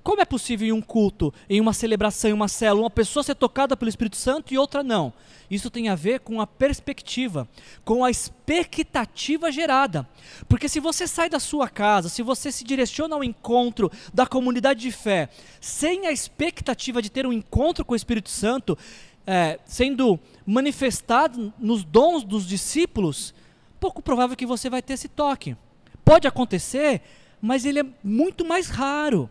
Como 0.03 0.21
é 0.21 0.25
possível 0.25 0.67
em 0.67 0.71
um 0.73 0.81
culto, 0.81 1.33
em 1.49 1.61
uma 1.61 1.71
celebração, 1.71 2.29
em 2.29 2.33
uma 2.33 2.49
célula, 2.49 2.83
uma 2.83 2.89
pessoa 2.89 3.23
ser 3.23 3.35
tocada 3.35 3.77
pelo 3.77 3.87
Espírito 3.87 4.17
Santo 4.17 4.53
e 4.53 4.57
outra 4.57 4.83
não? 4.83 5.13
Isso 5.49 5.69
tem 5.69 5.87
a 5.87 5.95
ver 5.95 6.19
com 6.19 6.41
a 6.41 6.47
perspectiva, 6.47 7.47
com 7.85 8.03
a 8.03 8.11
expectativa 8.11 9.49
gerada. 9.49 10.07
Porque 10.49 10.67
se 10.67 10.81
você 10.81 11.07
sai 11.07 11.29
da 11.29 11.39
sua 11.39 11.69
casa, 11.69 12.09
se 12.09 12.21
você 12.21 12.51
se 12.51 12.65
direciona 12.65 13.15
ao 13.15 13.23
encontro 13.23 13.89
da 14.13 14.25
comunidade 14.25 14.81
de 14.81 14.91
fé, 14.91 15.29
sem 15.61 16.05
a 16.05 16.11
expectativa 16.11 17.01
de 17.01 17.09
ter 17.09 17.25
um 17.25 17.31
encontro 17.31 17.85
com 17.85 17.93
o 17.93 17.95
Espírito 17.95 18.29
Santo, 18.29 18.77
é, 19.25 19.57
sendo 19.63 20.19
manifestado 20.45 21.53
nos 21.57 21.83
dons 21.83 22.25
dos 22.25 22.45
discípulos, 22.45 23.33
pouco 23.79 24.01
provável 24.01 24.35
que 24.35 24.45
você 24.45 24.69
vai 24.69 24.81
ter 24.81 24.93
esse 24.93 25.07
toque. 25.07 25.55
Pode 26.03 26.27
acontecer, 26.27 27.01
mas 27.41 27.63
ele 27.63 27.79
é 27.79 27.85
muito 28.03 28.43
mais 28.43 28.67
raro. 28.67 29.29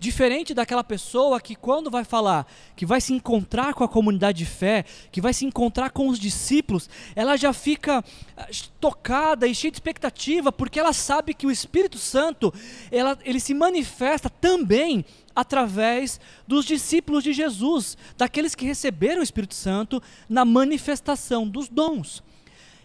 Diferente 0.00 0.52
daquela 0.52 0.82
pessoa 0.82 1.40
que, 1.40 1.54
quando 1.54 1.90
vai 1.90 2.04
falar, 2.04 2.46
que 2.74 2.84
vai 2.84 3.00
se 3.00 3.12
encontrar 3.12 3.74
com 3.74 3.84
a 3.84 3.88
comunidade 3.88 4.38
de 4.38 4.46
fé, 4.46 4.84
que 5.12 5.20
vai 5.20 5.32
se 5.32 5.44
encontrar 5.44 5.90
com 5.90 6.08
os 6.08 6.18
discípulos, 6.18 6.90
ela 7.14 7.36
já 7.36 7.52
fica 7.52 8.04
ah, 8.36 8.48
tocada 8.80 9.46
e 9.46 9.54
cheia 9.54 9.70
de 9.70 9.76
expectativa, 9.76 10.50
porque 10.50 10.80
ela 10.80 10.92
sabe 10.92 11.34
que 11.34 11.46
o 11.46 11.50
Espírito 11.50 11.98
Santo 11.98 12.52
ela, 12.90 13.18
ele 13.24 13.40
se 13.40 13.54
manifesta 13.54 14.28
também 14.28 15.04
através 15.34 16.18
dos 16.48 16.64
discípulos 16.64 17.22
de 17.22 17.32
Jesus, 17.32 17.96
daqueles 18.16 18.54
que 18.54 18.64
receberam 18.64 19.20
o 19.20 19.24
Espírito 19.24 19.54
Santo 19.54 20.02
na 20.28 20.44
manifestação 20.44 21.46
dos 21.46 21.68
dons. 21.68 22.22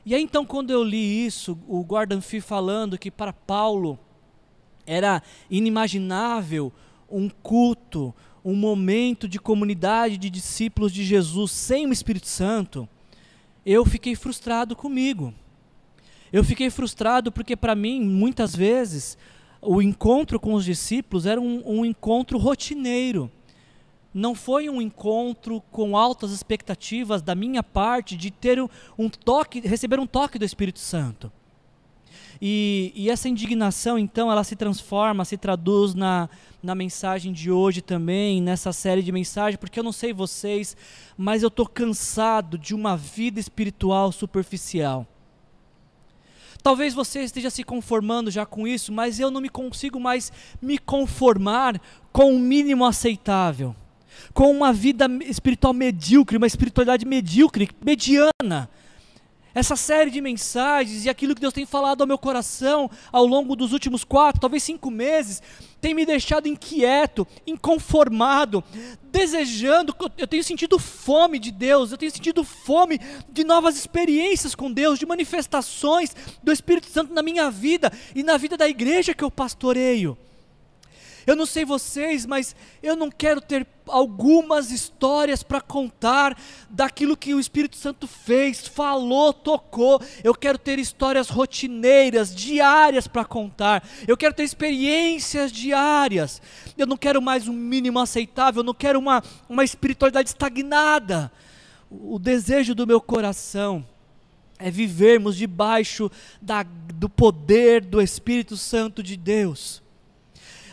E 0.05 0.13
aí 0.13 0.21
então, 0.21 0.45
quando 0.45 0.71
eu 0.71 0.83
li 0.83 1.25
isso, 1.25 1.57
o 1.67 1.83
Gordon 1.83 2.21
Fee 2.21 2.41
falando 2.41 2.97
que 2.97 3.09
para 3.09 3.31
Paulo 3.31 3.97
era 4.85 5.21
inimaginável 5.49 6.73
um 7.12 7.30
culto, 7.30 8.13
um 8.43 8.56
momento 8.56 9.28
de 9.28 9.39
comunidade 9.39 10.17
de 10.17 10.30
discípulos 10.30 10.91
de 10.91 11.04
Jesus 11.04 11.52
sem 11.52 11.86
o 11.86 11.93
Espírito 11.93 12.28
Santo, 12.28 12.88
eu 13.65 13.86
fiquei 13.86 14.15
frustrado 14.15 14.76
comigo. 14.76 15.34
Eu 16.34 16.43
fiquei 16.43 16.69
frustrado 16.69 17.32
porque, 17.32 17.56
para 17.56 17.76
mim, 17.76 18.02
muitas 18.02 18.56
vezes, 18.56 19.17
o 19.62 19.82
encontro 19.82 20.39
com 20.39 20.54
os 20.54 20.65
discípulos 20.65 21.26
era 21.26 21.39
um, 21.39 21.62
um 21.65 21.86
encontro 21.86 22.38
rotineiro. 22.38 23.30
Não 24.13 24.34
foi 24.34 24.69
um 24.69 24.82
encontro 24.82 25.62
com 25.71 25.95
altas 25.95 26.32
expectativas 26.32 27.21
da 27.21 27.36
minha 27.36 27.62
parte 27.62 28.17
de 28.17 28.32
ter 28.32 28.60
um 28.97 29.10
toque, 29.10 29.60
receber 29.62 30.00
um 30.00 30.08
toque 30.08 30.39
do 30.39 30.45
Espírito 30.45 30.80
Santo. 30.80 31.32
E, 32.41 32.91
e, 32.95 33.08
essa 33.12 33.30
indignação, 33.30 33.99
então, 33.99 34.32
ela 34.32 34.43
se 34.43 34.56
transforma, 34.56 35.23
se 35.23 35.38
traduz 35.38 35.93
na, 35.93 36.27
na 36.63 36.73
mensagem 36.73 37.32
de 37.32 37.51
hoje 37.51 37.84
também, 37.84 38.41
nessa 38.41 38.73
série 38.73 39.04
de 39.04 39.12
mensagens, 39.12 39.58
porque 39.58 39.80
eu 39.80 39.84
não 39.84 39.91
sei 39.91 40.12
vocês, 40.12 40.75
mas 41.15 41.43
eu 41.43 41.49
estou 41.49 41.67
cansado 41.67 42.58
de 42.58 42.73
uma 42.73 42.97
vida 42.97 43.39
espiritual 43.39 44.12
superficial. 44.12 45.06
Talvez 46.63 46.95
você 46.95 47.21
esteja 47.21 47.51
se 47.51 47.63
conformando 47.63 48.32
já 48.32 48.43
com 48.43 48.67
isso, 48.67 48.91
mas 48.91 49.19
eu 49.19 49.30
não 49.30 49.41
me 49.41 49.49
consigo 49.49 49.99
mais 49.99 50.32
me 50.60 50.80
conformar 50.80 51.80
com 52.12 52.34
o 52.34 52.39
mínimo 52.39 52.86
aceitável, 52.86 53.75
com 54.34 54.49
uma 54.49 54.73
vida 54.73 55.06
espiritual 55.27 55.73
medíocre, 55.73 56.38
uma 56.38 56.47
espiritualidade 56.47 57.06
medíocre, 57.06 57.69
mediana 57.86 58.67
essa 59.53 59.75
série 59.75 60.09
de 60.09 60.21
mensagens 60.21 61.05
e 61.05 61.09
aquilo 61.09 61.35
que 61.35 61.41
Deus 61.41 61.53
tem 61.53 61.65
falado 61.65 62.01
ao 62.01 62.07
meu 62.07 62.17
coração 62.17 62.89
ao 63.11 63.25
longo 63.25 63.55
dos 63.55 63.73
últimos 63.73 64.03
quatro, 64.03 64.41
talvez 64.41 64.63
cinco 64.63 64.89
meses, 64.89 65.41
tem 65.79 65.93
me 65.93 66.05
deixado 66.05 66.47
inquieto, 66.47 67.27
inconformado, 67.45 68.63
desejando. 69.11 69.95
Eu 70.17 70.27
tenho 70.27 70.43
sentido 70.43 70.77
fome 70.77 71.39
de 71.39 71.51
Deus, 71.51 71.91
eu 71.91 71.97
tenho 71.97 72.11
sentido 72.11 72.43
fome 72.43 72.99
de 73.29 73.43
novas 73.43 73.75
experiências 73.75 74.55
com 74.55 74.71
Deus, 74.71 74.99
de 74.99 75.05
manifestações 75.05 76.15
do 76.41 76.51
Espírito 76.51 76.87
Santo 76.87 77.13
na 77.13 77.23
minha 77.23 77.49
vida 77.49 77.91
e 78.15 78.23
na 78.23 78.37
vida 78.37 78.55
da 78.55 78.69
igreja 78.69 79.13
que 79.13 79.23
eu 79.23 79.31
pastoreio. 79.31 80.17
Eu 81.25 81.35
não 81.35 81.45
sei 81.45 81.65
vocês, 81.65 82.25
mas 82.25 82.55
eu 82.81 82.95
não 82.95 83.11
quero 83.11 83.41
ter 83.41 83.65
algumas 83.91 84.71
histórias 84.71 85.43
para 85.43 85.62
contar 85.62 86.38
daquilo 86.69 87.17
que 87.17 87.34
o 87.34 87.39
Espírito 87.39 87.75
Santo 87.75 88.08
fez, 88.08 88.67
falou, 88.67 89.34
tocou. 89.34 90.01
Eu 90.23 90.34
quero 90.34 90.58
ter 90.58 90.80
histórias 90.80 91.30
rotineiras, 91.30 92.34
diárias 92.34 93.08
para 93.08 93.25
contar. 93.25 93.88
Eu 94.08 94.17
quero 94.17 94.34
ter 94.34 94.43
experiências 94.43 95.51
diárias. 95.51 96.41
Eu 96.77 96.88
não 96.88 96.97
quero 96.97 97.21
mais 97.21 97.47
um 97.47 97.54
mínimo 97.54 97.99
aceitável, 97.99 98.62
eu 98.62 98.65
não 98.65 98.73
quero 98.73 98.97
uma, 98.97 99.21
uma 99.47 99.63
espiritualidade 99.63 100.30
estagnada. 100.30 101.32
O 101.89 102.17
desejo 102.17 102.73
do 102.73 102.88
meu 102.88 103.01
coração 103.01 103.86
é 104.58 104.71
vivermos 104.71 105.36
debaixo 105.36 106.10
da, 106.41 106.63
do 106.63 107.10
poder 107.10 107.84
do 107.84 108.01
Espírito 108.01 108.56
Santo 108.56 109.04
de 109.04 109.17
Deus. 109.17 109.82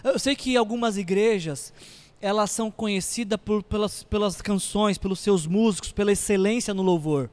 Eu 0.05 0.19
sei 0.19 0.37
que 0.37 0.57
algumas 0.57 0.97
igrejas 0.97 1.73
elas 2.21 2.51
são 2.51 2.71
conhecidas 2.71 3.39
por, 3.43 3.63
pelas, 3.63 4.03
pelas 4.03 4.43
canções, 4.43 4.99
pelos 4.99 5.21
seus 5.21 5.47
músicos, 5.47 5.93
pela 5.93 6.13
excelência 6.13 6.75
no 6.75 6.83
louvor. 6.83 7.31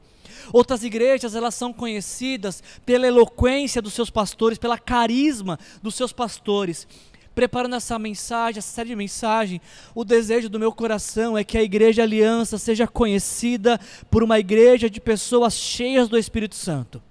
Outras 0.52 0.84
igrejas 0.84 1.34
elas 1.34 1.54
são 1.54 1.72
conhecidas 1.72 2.62
pela 2.84 3.06
eloquência 3.06 3.82
dos 3.82 3.94
seus 3.94 4.10
pastores, 4.10 4.58
pela 4.58 4.78
carisma 4.78 5.58
dos 5.82 5.94
seus 5.94 6.12
pastores. 6.12 6.86
Preparando 7.34 7.76
essa 7.76 7.98
mensagem, 7.98 8.58
essa 8.58 8.72
série 8.72 8.90
de 8.90 8.96
mensagem, 8.96 9.60
o 9.94 10.04
desejo 10.04 10.48
do 10.48 10.58
meu 10.58 10.72
coração 10.72 11.36
é 11.36 11.44
que 11.44 11.58
a 11.58 11.62
Igreja 11.62 12.02
Aliança 12.02 12.56
seja 12.56 12.86
conhecida 12.86 13.78
por 14.10 14.22
uma 14.22 14.38
igreja 14.38 14.88
de 14.88 15.00
pessoas 15.00 15.54
cheias 15.54 16.08
do 16.08 16.16
Espírito 16.16 16.54
Santo. 16.54 17.02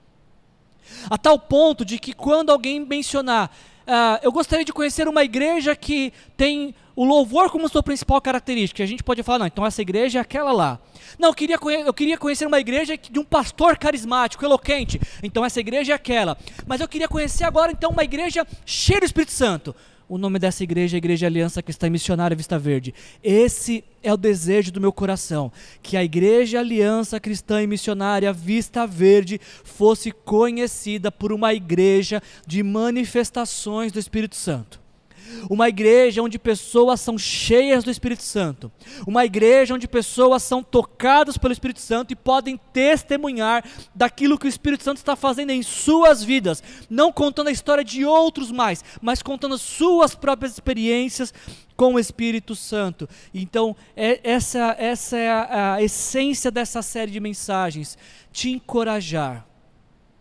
A 1.10 1.18
tal 1.18 1.38
ponto 1.38 1.84
de 1.84 2.00
que 2.00 2.14
quando 2.14 2.52
alguém 2.52 2.80
mencionar 2.80 3.56
Uh, 3.86 4.18
eu 4.24 4.32
gostaria 4.32 4.66
de 4.66 4.74
conhecer 4.74 5.08
uma 5.08 5.24
igreja 5.24 5.76
que 5.76 6.12
tem 6.36 6.74
o 6.96 7.04
louvor 7.04 7.50
como 7.50 7.68
sua 7.68 7.84
principal 7.84 8.22
característica. 8.22 8.84
A 8.84 8.88
gente 8.88 9.04
pode 9.04 9.22
falar, 9.22 9.40
não, 9.40 9.48
então 9.48 9.66
essa 9.66 9.82
igreja 9.82 10.20
é 10.20 10.22
aquela 10.22 10.52
lá. 10.52 10.80
Não, 11.20 11.30
eu 11.30 11.34
queria, 11.34 11.58
eu 11.86 11.94
queria 11.94 12.18
conhecer 12.18 12.48
uma 12.48 12.60
igreja 12.60 12.98
de 12.98 13.20
um 13.20 13.24
pastor 13.24 13.78
carismático, 13.78 14.46
eloquente. 14.46 15.00
Então 15.22 15.44
essa 15.44 15.60
igreja 15.60 15.94
é 15.94 15.96
aquela. 15.96 16.38
Mas 16.66 16.80
eu 16.80 16.88
queria 16.88 17.08
conhecer 17.08 17.44
agora 17.44 17.72
então 17.72 17.92
uma 17.92 18.04
igreja 18.04 18.48
cheia 18.66 19.00
do 19.00 19.06
Espírito 19.06 19.32
Santo. 19.32 19.76
O 20.08 20.20
nome 20.20 20.38
dessa 20.38 20.64
igreja 20.64 20.96
é 20.96 21.00
Igreja 21.00 21.26
Aliança 21.26 21.64
Cristã 21.64 21.90
Missionária 21.90 22.38
Vista 22.38 22.60
Verde. 22.60 22.94
Esse 23.24 23.84
é 24.04 24.14
o 24.14 24.18
desejo 24.18 24.72
do 24.72 24.80
meu 24.80 24.94
coração, 24.94 25.52
que 25.82 25.98
a 25.98 26.04
Igreja 26.04 26.60
Aliança 26.60 27.20
Cristã 27.20 27.64
e 27.64 27.66
Missionária 27.66 28.32
Vista 28.32 28.86
Verde 28.86 29.42
fosse 29.64 30.12
conhecida 30.12 31.12
por 31.12 31.34
uma 31.34 31.56
igreja 31.56 32.22
de 32.46 32.62
manifestações 32.62 33.92
do 33.92 33.98
Espírito 33.98 34.36
Santo 34.36 34.85
uma 35.50 35.70
igreja 35.70 36.22
onde 36.22 36.40
pessoas 36.40 37.02
são 37.02 37.18
cheias 37.18 37.84
do 37.84 37.92
Espírito 37.92 38.24
Santo, 38.24 38.72
uma 39.08 39.26
igreja 39.26 39.74
onde 39.74 39.88
pessoas 39.88 40.44
são 40.44 40.64
tocadas 40.64 41.38
pelo 41.38 41.54
Espírito 41.54 41.80
Santo 41.80 42.12
e 42.12 42.16
podem 42.16 42.60
testemunhar 42.74 43.64
daquilo 43.94 44.38
que 44.38 44.48
o 44.48 44.50
Espírito 44.50 44.84
Santo 44.84 44.98
está 44.98 45.16
fazendo 45.16 45.52
em 45.52 45.64
suas 45.64 46.24
vidas, 46.24 46.64
não 46.90 47.12
contando 47.12 47.48
a 47.48 47.52
história 47.52 47.84
de 47.84 48.06
outros 48.06 48.52
mais, 48.52 48.84
mas 49.02 49.22
contando 49.22 49.56
as 49.56 49.62
suas 49.62 50.16
próprias 50.16 50.54
experiências 50.54 51.34
com 51.76 51.96
o 51.96 52.00
Espírito 52.00 52.56
Santo. 52.56 53.08
Então, 53.34 53.76
é, 53.96 54.20
essa, 54.24 54.76
essa 54.80 55.18
é 55.18 55.30
a, 55.30 55.74
a 55.76 55.84
essência 55.84 56.50
dessa 56.50 56.82
série 56.82 57.12
de 57.12 57.20
mensagens: 57.20 57.98
te 58.32 58.50
encorajar 58.50 59.46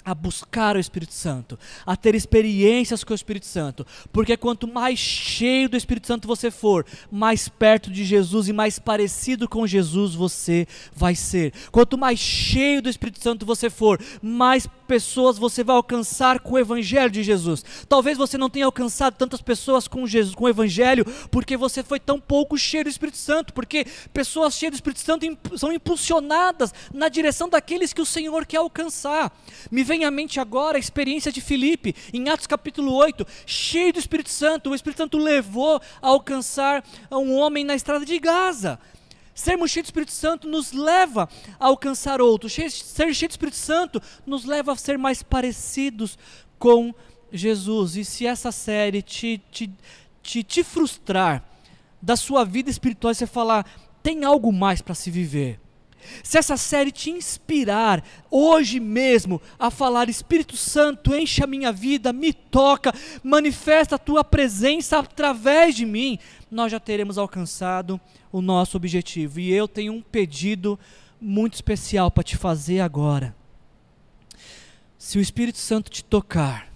a 0.05 0.15
buscar 0.15 0.77
o 0.77 0.81
Espírito 0.81 1.15
Santo, 1.15 1.59
a 1.87 1.97
ter 1.97 2.15
experiências 2.15 3.03
com 3.03 3.13
o 3.13 3.17
Espírito 3.17 3.47
Santo, 3.47 3.87
porque 4.13 4.37
quanto 4.37 4.69
mais 4.69 4.99
cheio 4.99 5.69
do 5.69 5.77
Espírito 5.77 6.07
Santo 6.07 6.29
você 6.29 6.51
for, 6.51 6.85
mais 7.11 7.49
perto 7.49 7.91
de 7.91 8.05
Jesus 8.05 8.49
e 8.49 8.53
mais 8.53 8.79
parecido 8.79 9.49
com 9.49 9.67
Jesus 9.67 10.15
você 10.15 10.67
vai 10.95 11.15
ser. 11.15 11.53
Quanto 11.71 11.97
mais 11.97 12.19
cheio 12.19 12.83
do 12.83 12.89
Espírito 12.89 13.23
Santo 13.23 13.47
você 13.47 13.71
for, 13.71 14.01
mais 14.23 14.67
pessoas 14.85 15.39
você 15.39 15.65
vai 15.65 15.77
alcançar 15.77 16.41
com 16.41 16.55
o 16.55 16.59
Evangelho 16.59 17.11
de 17.11 17.23
Jesus. 17.23 17.65
Talvez 17.89 18.17
você 18.17 18.39
não 18.39 18.51
tenha 18.51 18.67
alcançado 18.67 19.15
tantas 19.15 19.43
pessoas 19.43 19.89
com, 19.89 20.07
Jesus, 20.07 20.35
com 20.35 20.45
o 20.45 20.49
Evangelho 20.49 21.05
porque 21.31 21.57
você 21.57 21.83
foi 21.83 21.99
tão 21.99 22.21
pouco 22.21 22.57
cheio 22.57 22.85
do 22.85 22.91
Espírito 22.91 23.19
Santo, 23.19 23.53
porque 23.53 23.87
pessoas 24.13 24.55
cheias 24.55 24.73
do 24.73 24.77
Espírito 24.77 25.01
Santo 25.01 25.27
são 25.57 25.73
impulsionadas 25.73 26.73
na 26.93 27.09
direção 27.09 27.49
daqueles 27.49 27.93
que 27.93 28.01
o 28.01 28.07
Senhor 28.07 28.47
quer 28.47 28.59
alcançar. 28.59 29.33
Me 29.71 29.83
vem 29.83 30.05
à 30.05 30.11
mente 30.11 30.39
agora 30.39 30.77
a 30.77 30.81
experiência 30.81 31.33
de 31.33 31.41
Filipe, 31.41 31.95
em 32.13 32.29
Atos 32.29 32.47
capítulo 32.47 32.93
8, 32.95 33.27
cheio 33.47 33.93
do 33.93 33.99
Espírito 33.99 34.31
Santo. 34.31 34.71
O 34.71 34.75
Espírito 34.75 34.99
Santo 34.99 35.19
levou 35.19 35.81
a 36.01 36.09
alcançar 36.09 36.85
um 37.11 37.35
homem 37.35 37.65
na 37.65 37.75
estrada 37.75 38.05
de 38.05 38.19
Gaza. 38.19 38.79
Sermos 39.35 39.71
cheios 39.71 39.87
do 39.87 39.89
Espírito 39.89 40.13
Santo 40.13 40.49
nos 40.49 40.73
leva 40.73 41.29
a 41.59 41.67
alcançar 41.67 42.21
outros. 42.21 42.53
Ser 42.53 42.71
cheio 43.13 43.29
do 43.29 43.33
Espírito 43.33 43.57
Santo 43.57 44.01
nos 44.25 44.45
leva 44.45 44.73
a 44.73 44.77
ser 44.77 44.97
mais 44.97 45.23
parecidos 45.23 46.17
com 46.59 46.95
Jesus. 47.33 47.97
E 47.97 48.05
se 48.05 48.27
essa 48.27 48.53
série 48.53 49.03
te, 49.03 49.43
te, 49.51 49.71
te, 50.23 50.43
te 50.43 50.63
frustrar, 50.63 51.45
da 52.01 52.17
sua 52.17 52.45
vida 52.45 52.71
espiritual 52.71 53.15
você 53.15 53.27
falar: 53.27 53.67
tem 54.03 54.25
algo 54.25 54.53
mais 54.53 54.83
para 54.83 54.95
se 54.95 55.11
viver. 55.11 55.59
Se 56.23 56.39
essa 56.39 56.57
série 56.57 56.91
te 56.91 57.11
inspirar 57.11 58.05
hoje 58.31 58.81
mesmo 58.81 59.41
a 59.59 59.71
falar, 59.71 60.09
Espírito 60.09 60.57
Santo, 60.57 61.15
enche 61.15 61.43
a 61.43 61.47
minha 61.47 61.73
vida, 61.73 62.13
me 62.13 62.33
toca, 62.33 62.93
manifesta 63.23 63.97
a 63.97 63.99
tua 63.99 64.25
presença 64.25 64.99
através 64.99 65.75
de 65.75 65.85
mim, 65.85 66.19
nós 66.51 66.71
já 66.71 66.81
teremos 66.81 67.19
alcançado 67.19 68.01
o 68.31 68.41
nosso 68.41 68.77
objetivo. 68.77 69.41
E 69.41 69.53
eu 69.53 69.67
tenho 69.67 69.93
um 69.93 70.03
pedido 70.03 70.79
muito 71.21 71.55
especial 71.55 72.11
para 72.11 72.25
te 72.25 72.37
fazer 72.37 72.81
agora. 72.81 73.35
Se 74.99 75.19
o 75.19 75.21
Espírito 75.21 75.59
Santo 75.59 75.91
te 75.91 76.03
tocar, 76.03 76.73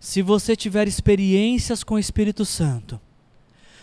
se 0.00 0.22
você 0.22 0.56
tiver 0.56 0.88
experiências 0.88 1.84
com 1.84 1.94
o 1.94 1.98
Espírito 1.98 2.44
Santo, 2.44 3.00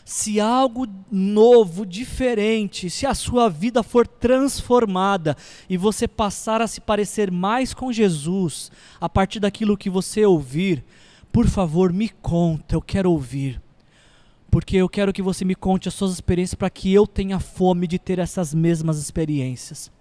se 0.09 0.39
algo 0.39 0.87
novo, 1.11 1.85
diferente, 1.85 2.89
se 2.89 3.05
a 3.05 3.13
sua 3.13 3.47
vida 3.47 3.83
for 3.83 4.07
transformada 4.07 5.37
e 5.69 5.77
você 5.77 6.07
passar 6.07 6.63
a 6.63 6.67
se 6.67 6.81
parecer 6.81 7.29
mais 7.29 7.75
com 7.75 7.93
Jesus 7.93 8.71
a 8.99 9.07
partir 9.07 9.39
daquilo 9.39 9.77
que 9.77 9.87
você 9.87 10.25
ouvir, 10.25 10.83
por 11.31 11.47
favor, 11.47 11.93
me 11.93 12.09
conta, 12.09 12.73
eu 12.73 12.81
quero 12.81 13.11
ouvir. 13.11 13.61
Porque 14.49 14.77
eu 14.77 14.89
quero 14.89 15.13
que 15.13 15.21
você 15.21 15.45
me 15.45 15.53
conte 15.53 15.87
as 15.87 15.93
suas 15.93 16.11
experiências 16.13 16.55
para 16.55 16.71
que 16.71 16.91
eu 16.91 17.05
tenha 17.05 17.39
fome 17.39 17.85
de 17.85 17.99
ter 17.99 18.17
essas 18.17 18.51
mesmas 18.51 18.97
experiências. 18.97 19.91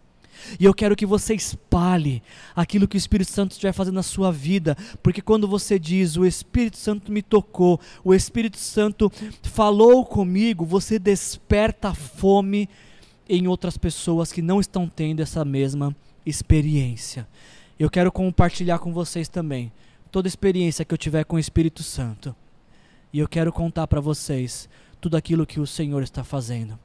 E 0.59 0.65
eu 0.65 0.75
quero 0.75 0.97
que 0.97 1.07
você 1.07 1.35
espalhe 1.35 2.23
aquilo 2.55 2.89
que 2.89 2.97
o 2.97 2.99
Espírito 2.99 3.31
Santo 3.31 3.53
estiver 3.53 3.73
fazendo 3.73 3.97
na 3.97 4.03
sua 4.03 4.31
vida, 4.33 4.77
porque 5.03 5.23
quando 5.23 5.47
você 5.47 5.79
diz 5.79 6.17
o 6.17 6.25
Espírito 6.25 6.77
Santo 6.77 7.13
me 7.13 7.23
tocou, 7.23 7.81
o 8.05 8.15
Espírito 8.15 8.59
Santo 8.59 9.11
falou 9.43 10.05
comigo, 10.05 10.65
você 10.65 10.99
desperta 10.99 11.95
fome 11.95 12.69
em 13.29 13.47
outras 13.47 13.77
pessoas 13.77 14.33
que 14.33 14.41
não 14.41 14.61
estão 14.61 14.89
tendo 14.89 15.21
essa 15.21 15.45
mesma 15.45 15.95
experiência. 16.25 17.27
Eu 17.79 17.91
quero 17.91 18.11
compartilhar 18.11 18.79
com 18.79 18.93
vocês 18.93 19.29
também 19.29 19.71
toda 20.11 20.27
experiência 20.29 20.85
que 20.85 20.93
eu 20.93 20.99
tiver 20.99 21.25
com 21.25 21.37
o 21.37 21.39
Espírito 21.39 21.83
Santo. 21.83 22.35
E 23.13 23.19
eu 23.19 23.29
quero 23.29 23.53
contar 23.53 23.87
para 23.87 24.01
vocês 24.01 24.69
tudo 25.01 25.17
aquilo 25.17 25.47
que 25.47 25.61
o 25.61 25.67
Senhor 25.67 26.03
está 26.03 26.25
fazendo. 26.25 26.79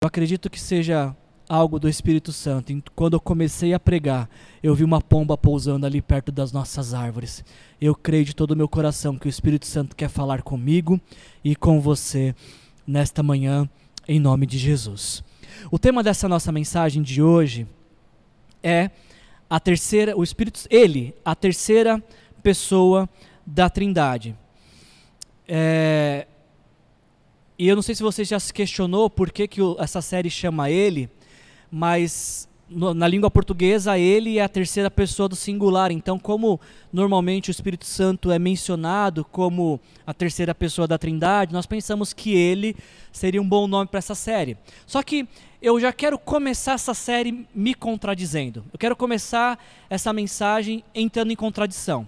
Eu 0.00 0.06
acredito 0.06 0.48
que 0.48 0.60
seja 0.60 1.14
algo 1.48 1.78
do 1.78 1.88
Espírito 1.88 2.32
Santo. 2.32 2.82
Quando 2.94 3.14
eu 3.14 3.20
comecei 3.20 3.74
a 3.74 3.80
pregar, 3.80 4.28
eu 4.62 4.74
vi 4.74 4.84
uma 4.84 5.00
pomba 5.00 5.36
pousando 5.36 5.86
ali 5.86 6.00
perto 6.00 6.32
das 6.32 6.52
nossas 6.52 6.94
árvores. 6.94 7.44
Eu 7.80 7.94
creio 7.94 8.24
de 8.24 8.34
todo 8.34 8.52
o 8.52 8.56
meu 8.56 8.68
coração 8.68 9.16
que 9.16 9.26
o 9.26 9.28
Espírito 9.28 9.66
Santo 9.66 9.96
quer 9.96 10.08
falar 10.08 10.42
comigo 10.42 11.00
e 11.44 11.54
com 11.54 11.80
você 11.80 12.34
nesta 12.86 13.22
manhã, 13.22 13.68
em 14.06 14.18
nome 14.18 14.46
de 14.46 14.58
Jesus. 14.58 15.22
O 15.70 15.78
tema 15.78 16.02
dessa 16.02 16.28
nossa 16.28 16.50
mensagem 16.50 17.02
de 17.02 17.22
hoje 17.22 17.66
é 18.62 18.90
a 19.48 19.60
terceira, 19.60 20.16
o 20.16 20.22
Espírito, 20.22 20.60
ele, 20.70 21.14
a 21.24 21.34
terceira 21.34 22.02
pessoa 22.42 23.08
da 23.46 23.68
Trindade. 23.68 24.36
É, 25.46 26.26
e 27.58 27.68
eu 27.68 27.76
não 27.76 27.82
sei 27.82 27.94
se 27.94 28.02
você 28.02 28.24
já 28.24 28.40
se 28.40 28.52
questionou 28.52 29.10
por 29.10 29.30
que, 29.30 29.46
que 29.46 29.60
essa 29.78 30.00
série 30.00 30.30
chama 30.30 30.70
ele 30.70 31.10
mas 31.72 32.46
no, 32.68 32.92
na 32.92 33.08
língua 33.08 33.30
portuguesa 33.30 33.98
ele 33.98 34.38
é 34.38 34.42
a 34.42 34.48
terceira 34.48 34.90
pessoa 34.90 35.28
do 35.28 35.34
singular. 35.34 35.90
Então, 35.90 36.18
como 36.18 36.60
normalmente 36.92 37.50
o 37.50 37.52
Espírito 37.52 37.86
Santo 37.86 38.30
é 38.30 38.38
mencionado 38.38 39.24
como 39.24 39.80
a 40.06 40.12
terceira 40.12 40.54
pessoa 40.54 40.86
da 40.86 40.98
Trindade, 40.98 41.52
nós 41.52 41.64
pensamos 41.64 42.12
que 42.12 42.34
ele 42.34 42.76
seria 43.10 43.40
um 43.40 43.48
bom 43.48 43.66
nome 43.66 43.88
para 43.88 43.98
essa 43.98 44.14
série. 44.14 44.56
Só 44.86 45.02
que 45.02 45.26
eu 45.60 45.80
já 45.80 45.92
quero 45.92 46.18
começar 46.18 46.72
essa 46.72 46.92
série 46.92 47.46
me 47.54 47.74
contradizendo. 47.74 48.64
Eu 48.72 48.78
quero 48.78 48.94
começar 48.94 49.58
essa 49.88 50.12
mensagem 50.12 50.84
entrando 50.94 51.32
em 51.32 51.36
contradição. 51.36 52.06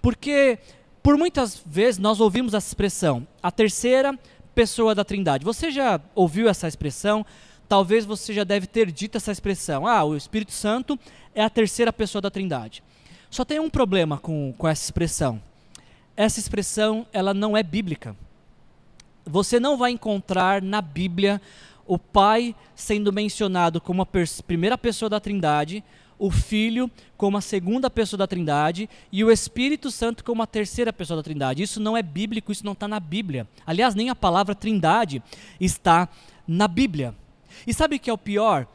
Porque 0.00 0.58
por 1.02 1.18
muitas 1.18 1.62
vezes 1.66 1.98
nós 1.98 2.20
ouvimos 2.20 2.54
essa 2.54 2.68
expressão, 2.68 3.26
a 3.42 3.50
terceira 3.50 4.18
pessoa 4.54 4.94
da 4.94 5.04
Trindade. 5.04 5.44
Você 5.44 5.70
já 5.70 6.00
ouviu 6.14 6.48
essa 6.48 6.68
expressão? 6.68 7.26
Talvez 7.72 8.04
você 8.04 8.34
já 8.34 8.44
deve 8.44 8.66
ter 8.66 8.92
dito 8.92 9.16
essa 9.16 9.32
expressão: 9.32 9.86
ah, 9.86 10.04
o 10.04 10.14
Espírito 10.14 10.52
Santo 10.52 10.98
é 11.34 11.42
a 11.42 11.48
terceira 11.48 11.90
pessoa 11.90 12.20
da 12.20 12.30
Trindade. 12.30 12.82
Só 13.30 13.46
tem 13.46 13.58
um 13.58 13.70
problema 13.70 14.18
com, 14.18 14.52
com 14.58 14.68
essa 14.68 14.84
expressão. 14.84 15.40
Essa 16.14 16.38
expressão 16.38 17.06
ela 17.14 17.32
não 17.32 17.56
é 17.56 17.62
bíblica. 17.62 18.14
Você 19.24 19.58
não 19.58 19.78
vai 19.78 19.90
encontrar 19.90 20.60
na 20.60 20.82
Bíblia 20.82 21.40
o 21.86 21.98
Pai 21.98 22.54
sendo 22.74 23.10
mencionado 23.10 23.80
como 23.80 24.02
a 24.02 24.08
primeira 24.46 24.76
pessoa 24.76 25.08
da 25.08 25.18
Trindade, 25.18 25.82
o 26.18 26.30
Filho 26.30 26.90
como 27.16 27.38
a 27.38 27.40
segunda 27.40 27.88
pessoa 27.88 28.18
da 28.18 28.26
Trindade 28.26 28.86
e 29.10 29.24
o 29.24 29.30
Espírito 29.30 29.90
Santo 29.90 30.22
como 30.22 30.42
a 30.42 30.46
terceira 30.46 30.92
pessoa 30.92 31.16
da 31.16 31.22
Trindade. 31.22 31.62
Isso 31.62 31.80
não 31.80 31.96
é 31.96 32.02
bíblico, 32.02 32.52
isso 32.52 32.66
não 32.66 32.72
está 32.72 32.86
na 32.86 33.00
Bíblia. 33.00 33.48
Aliás, 33.66 33.94
nem 33.94 34.10
a 34.10 34.14
palavra 34.14 34.54
Trindade 34.54 35.22
está 35.58 36.06
na 36.46 36.68
Bíblia. 36.68 37.14
E 37.66 37.74
sabe 37.74 37.96
o 37.96 38.00
que 38.00 38.10
é 38.10 38.12
o 38.12 38.18
pior? 38.18 38.66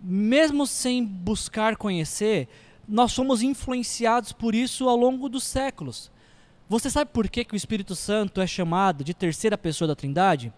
Mesmo 0.00 0.66
sem 0.66 1.04
buscar 1.04 1.76
conhecer, 1.76 2.48
nós 2.88 3.12
somos 3.12 3.42
influenciados 3.42 4.32
por 4.32 4.54
isso 4.54 4.88
ao 4.88 4.96
longo 4.96 5.28
dos 5.28 5.44
séculos. 5.44 6.10
Você 6.68 6.88
sabe 6.88 7.10
por 7.12 7.28
que, 7.28 7.44
que 7.44 7.54
o 7.54 7.56
Espírito 7.56 7.94
Santo 7.94 8.40
é 8.40 8.46
chamado 8.46 9.02
de 9.02 9.12
terceira 9.12 9.58
pessoa 9.58 9.88
da 9.88 9.96
Trindade? 9.96 10.52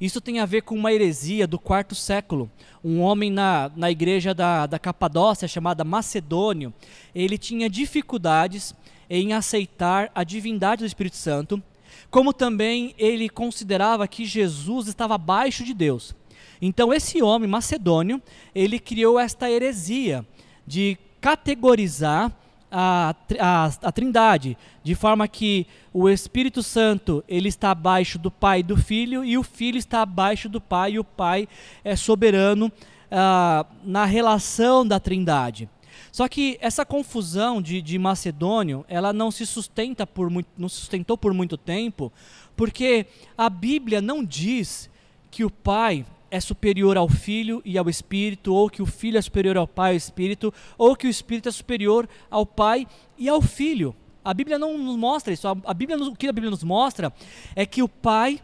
Isso 0.00 0.20
tem 0.20 0.40
a 0.40 0.46
ver 0.46 0.62
com 0.62 0.74
uma 0.74 0.92
heresia 0.92 1.46
do 1.46 1.58
quarto 1.58 1.94
século. 1.94 2.50
Um 2.84 3.00
homem 3.00 3.30
na, 3.30 3.70
na 3.74 3.90
igreja 3.90 4.34
da, 4.34 4.66
da 4.66 4.78
Capadócia, 4.78 5.48
chamada 5.48 5.84
Macedônio, 5.84 6.72
ele 7.14 7.38
tinha 7.38 7.70
dificuldades 7.70 8.74
em 9.08 9.32
aceitar 9.32 10.10
a 10.14 10.24
divindade 10.24 10.80
do 10.80 10.86
Espírito 10.86 11.16
Santo, 11.16 11.62
como 12.10 12.32
também 12.32 12.94
ele 12.98 13.28
considerava 13.28 14.06
que 14.06 14.24
Jesus 14.24 14.88
estava 14.88 15.14
abaixo 15.14 15.64
de 15.64 15.72
Deus. 15.72 16.14
Então 16.60 16.92
esse 16.92 17.22
homem 17.22 17.48
macedônio, 17.48 18.20
ele 18.54 18.78
criou 18.78 19.18
esta 19.18 19.50
heresia 19.50 20.24
de 20.66 20.96
categorizar 21.20 22.32
a, 22.70 23.14
a, 23.38 23.70
a, 23.82 23.92
Trindade, 23.92 24.56
de 24.82 24.94
forma 24.94 25.26
que 25.28 25.66
o 25.92 26.08
Espírito 26.08 26.62
Santo 26.62 27.22
ele 27.28 27.48
está 27.48 27.70
abaixo 27.70 28.18
do 28.18 28.30
Pai 28.30 28.60
e 28.60 28.62
do 28.62 28.76
Filho 28.76 29.24
e 29.24 29.38
o 29.38 29.42
Filho 29.42 29.78
está 29.78 30.02
abaixo 30.02 30.48
do 30.48 30.60
Pai 30.60 30.92
e 30.92 30.98
o 30.98 31.04
Pai 31.04 31.48
é 31.84 31.94
soberano 31.94 32.70
ah, 33.10 33.64
na 33.84 34.04
relação 34.04 34.86
da 34.86 34.98
Trindade. 34.98 35.68
Só 36.12 36.28
que 36.28 36.58
essa 36.60 36.84
confusão 36.84 37.60
de, 37.60 37.80
de 37.82 37.98
Macedônio, 37.98 38.84
ela 38.88 39.12
não 39.12 39.30
se 39.30 39.46
sustenta 39.46 40.06
por 40.06 40.30
muito, 40.30 40.48
não 40.56 40.68
sustentou 40.68 41.16
por 41.16 41.32
muito 41.32 41.56
tempo, 41.56 42.12
porque 42.56 43.06
a 43.36 43.48
Bíblia 43.48 44.00
não 44.00 44.24
diz 44.24 44.90
que 45.30 45.44
o 45.44 45.50
Pai 45.50 46.04
é 46.30 46.40
superior 46.40 46.96
ao 46.96 47.08
Filho 47.08 47.62
e 47.64 47.78
ao 47.78 47.88
Espírito, 47.88 48.54
ou 48.54 48.68
que 48.68 48.82
o 48.82 48.86
Filho 48.86 49.18
é 49.18 49.22
superior 49.22 49.56
ao 49.56 49.66
Pai 49.66 49.90
e 49.90 49.94
ao 49.94 49.96
Espírito, 49.96 50.54
ou 50.76 50.96
que 50.96 51.06
o 51.06 51.10
Espírito 51.10 51.48
é 51.48 51.52
superior 51.52 52.08
ao 52.30 52.44
Pai 52.44 52.86
e 53.18 53.28
ao 53.28 53.40
Filho. 53.40 53.94
A 54.24 54.34
Bíblia 54.34 54.58
não 54.58 54.76
nos 54.76 54.96
mostra 54.96 55.32
isso. 55.32 55.46
A 55.46 55.74
Bíblia, 55.74 55.96
o 55.98 56.16
que 56.16 56.26
a 56.26 56.32
Bíblia 56.32 56.50
nos 56.50 56.64
mostra 56.64 57.12
é 57.54 57.64
que 57.64 57.82
o 57.82 57.88
Pai, 57.88 58.40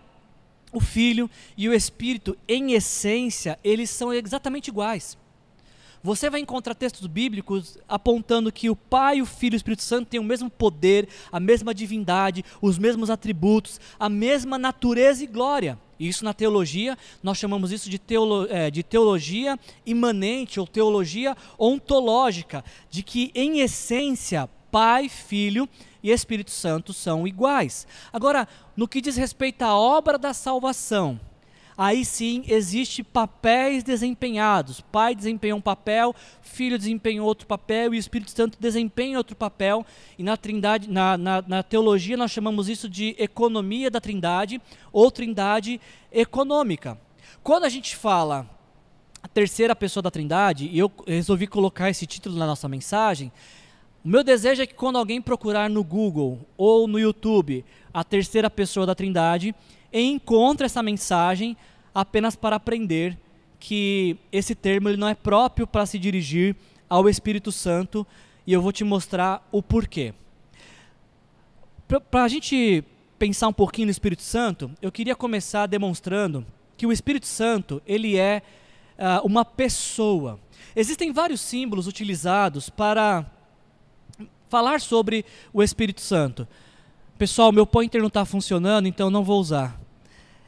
o 0.72 0.80
Filho 0.80 1.28
e 1.56 1.68
o 1.68 1.74
Espírito, 1.74 2.36
em 2.46 2.72
essência, 2.72 3.58
eles 3.64 3.90
são 3.90 4.12
exatamente 4.12 4.68
iguais. 4.68 5.18
Você 6.02 6.28
vai 6.28 6.40
encontrar 6.40 6.74
textos 6.74 7.06
bíblicos 7.06 7.78
apontando 7.88 8.50
que 8.50 8.68
o 8.68 8.74
Pai, 8.74 9.22
o 9.22 9.26
Filho 9.26 9.54
e 9.54 9.56
o 9.56 9.58
Espírito 9.58 9.84
Santo 9.84 10.08
têm 10.08 10.18
o 10.18 10.24
mesmo 10.24 10.50
poder, 10.50 11.08
a 11.30 11.38
mesma 11.38 11.72
divindade, 11.72 12.44
os 12.60 12.76
mesmos 12.76 13.08
atributos, 13.08 13.80
a 14.00 14.08
mesma 14.08 14.58
natureza 14.58 15.22
e 15.22 15.28
glória. 15.28 15.78
Isso 16.00 16.24
na 16.24 16.34
teologia, 16.34 16.98
nós 17.22 17.38
chamamos 17.38 17.70
isso 17.70 17.88
de, 17.88 18.00
teolo, 18.00 18.48
é, 18.50 18.68
de 18.68 18.82
teologia 18.82 19.56
imanente 19.86 20.58
ou 20.58 20.66
teologia 20.66 21.36
ontológica, 21.56 22.64
de 22.90 23.04
que 23.04 23.30
em 23.32 23.60
essência 23.60 24.50
Pai, 24.72 25.08
Filho 25.08 25.68
e 26.02 26.10
Espírito 26.10 26.50
Santo 26.50 26.92
são 26.92 27.28
iguais. 27.28 27.86
Agora, 28.12 28.48
no 28.76 28.88
que 28.88 29.00
diz 29.00 29.16
respeito 29.16 29.62
à 29.62 29.78
obra 29.78 30.18
da 30.18 30.34
salvação, 30.34 31.20
aí 31.82 32.04
sim 32.04 32.44
existe 32.46 33.02
papéis 33.02 33.82
desempenhados. 33.82 34.80
Pai 34.80 35.16
desempenha 35.16 35.56
um 35.56 35.60
papel, 35.60 36.14
Filho 36.40 36.78
desempenha 36.78 37.20
outro 37.20 37.44
papel 37.44 37.92
e 37.92 37.96
o 37.96 37.98
Espírito 37.98 38.30
Santo 38.30 38.56
desempenha 38.60 39.18
outro 39.18 39.34
papel. 39.34 39.84
E 40.16 40.22
na 40.22 40.36
Trindade, 40.36 40.88
na, 40.88 41.18
na, 41.18 41.42
na 41.42 41.62
teologia 41.62 42.16
nós 42.16 42.30
chamamos 42.30 42.68
isso 42.68 42.88
de 42.88 43.16
economia 43.18 43.90
da 43.90 44.00
Trindade 44.00 44.60
ou 44.92 45.10
Trindade 45.10 45.80
econômica. 46.12 46.96
Quando 47.42 47.64
a 47.64 47.68
gente 47.68 47.96
fala 47.96 48.48
a 49.20 49.26
terceira 49.26 49.74
pessoa 49.74 50.02
da 50.02 50.10
Trindade, 50.10 50.68
e 50.68 50.78
eu 50.78 50.92
resolvi 51.04 51.48
colocar 51.48 51.90
esse 51.90 52.06
título 52.06 52.38
na 52.38 52.46
nossa 52.46 52.68
mensagem, 52.68 53.32
o 54.04 54.08
meu 54.08 54.22
desejo 54.22 54.62
é 54.62 54.66
que 54.66 54.74
quando 54.74 54.98
alguém 54.98 55.20
procurar 55.20 55.68
no 55.68 55.82
Google 55.82 56.46
ou 56.56 56.86
no 56.86 56.98
YouTube 56.98 57.64
a 57.92 58.04
terceira 58.04 58.48
pessoa 58.48 58.86
da 58.86 58.94
Trindade, 58.94 59.52
encontra 59.92 60.66
essa 60.66 60.82
mensagem 60.82 61.56
apenas 61.94 62.36
para 62.36 62.56
aprender 62.56 63.18
que 63.58 64.16
esse 64.30 64.54
termo 64.54 64.88
ele 64.88 64.96
não 64.96 65.08
é 65.08 65.14
próprio 65.14 65.66
para 65.66 65.86
se 65.86 65.98
dirigir 65.98 66.56
ao 66.88 67.08
Espírito 67.08 67.52
Santo 67.52 68.06
e 68.46 68.52
eu 68.52 68.60
vou 68.60 68.72
te 68.72 68.84
mostrar 68.84 69.46
o 69.52 69.62
porquê. 69.62 70.12
Para 72.10 72.24
a 72.24 72.28
gente 72.28 72.82
pensar 73.18 73.48
um 73.48 73.52
pouquinho 73.52 73.86
no 73.86 73.90
Espírito 73.90 74.22
Santo, 74.22 74.70
eu 74.80 74.90
queria 74.90 75.14
começar 75.14 75.66
demonstrando 75.66 76.44
que 76.76 76.86
o 76.86 76.92
Espírito 76.92 77.26
Santo 77.26 77.80
ele 77.86 78.16
é 78.16 78.42
uh, 78.98 79.24
uma 79.24 79.44
pessoa. 79.44 80.40
Existem 80.74 81.12
vários 81.12 81.40
símbolos 81.40 81.86
utilizados 81.86 82.68
para 82.68 83.24
falar 84.48 84.80
sobre 84.80 85.24
o 85.52 85.62
Espírito 85.62 86.00
Santo. 86.00 86.48
Pessoal, 87.16 87.52
meu 87.52 87.66
pointer 87.66 88.00
não 88.00 88.08
está 88.08 88.24
funcionando, 88.24 88.88
então 88.88 89.08
não 89.08 89.22
vou 89.22 89.40
usar. 89.40 89.80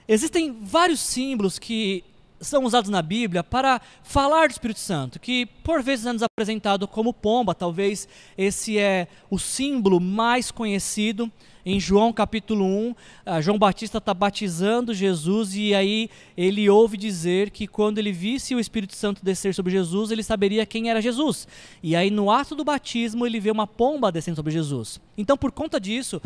Existem 0.07 0.55
vários 0.61 1.01
símbolos 1.01 1.59
que 1.59 2.05
são 2.39 2.65
usados 2.65 2.91
na 2.91 3.01
Bíblia 3.01 3.43
para 3.43 3.81
falar 4.03 4.49
do 4.49 4.51
Espírito 4.51 4.81
Santo, 4.81 5.19
que 5.19 5.47
por 5.47 5.83
vezes 5.83 6.05
é 6.05 6.13
nos 6.13 6.23
apresentado 6.23 6.87
como 6.87 7.15
pomba, 7.15 7.55
talvez 7.55 8.07
esse 8.37 8.79
é 8.79 9.09
o 9.31 9.39
símbolo 9.39 9.99
mais 9.99 10.51
conhecido. 10.51 11.31
Em 11.67 11.81
João 11.81 12.13
capítulo 12.13 12.67
1, 12.67 12.95
ah, 13.25 13.41
João 13.41 13.59
Batista 13.59 13.97
está 13.97 14.13
batizando 14.13 14.93
Jesus 14.93 15.57
e 15.57 15.75
aí 15.75 16.11
ele 16.37 16.69
ouve 16.69 16.99
dizer 16.99 17.49
que 17.49 17.67
quando 17.67 17.97
ele 17.97 18.13
visse 18.13 18.55
o 18.55 18.61
Espírito 18.61 18.95
Santo 18.95 19.25
descer 19.25 19.55
sobre 19.55 19.73
Jesus, 19.73 20.11
ele 20.11 20.23
saberia 20.23 20.67
quem 20.67 20.91
era 20.91 21.01
Jesus. 21.01 21.49
E 21.83 21.97
aí 21.97 22.11
no 22.11 22.31
ato 22.31 22.55
do 22.55 22.63
batismo 22.63 23.25
ele 23.25 23.41
vê 23.41 23.51
uma 23.51 23.67
pomba 23.67 24.13
descendo 24.13 24.37
sobre 24.37 24.53
Jesus. 24.53 25.01
Então 25.17 25.39
por 25.39 25.51
conta 25.51 25.81
disso, 25.81 26.21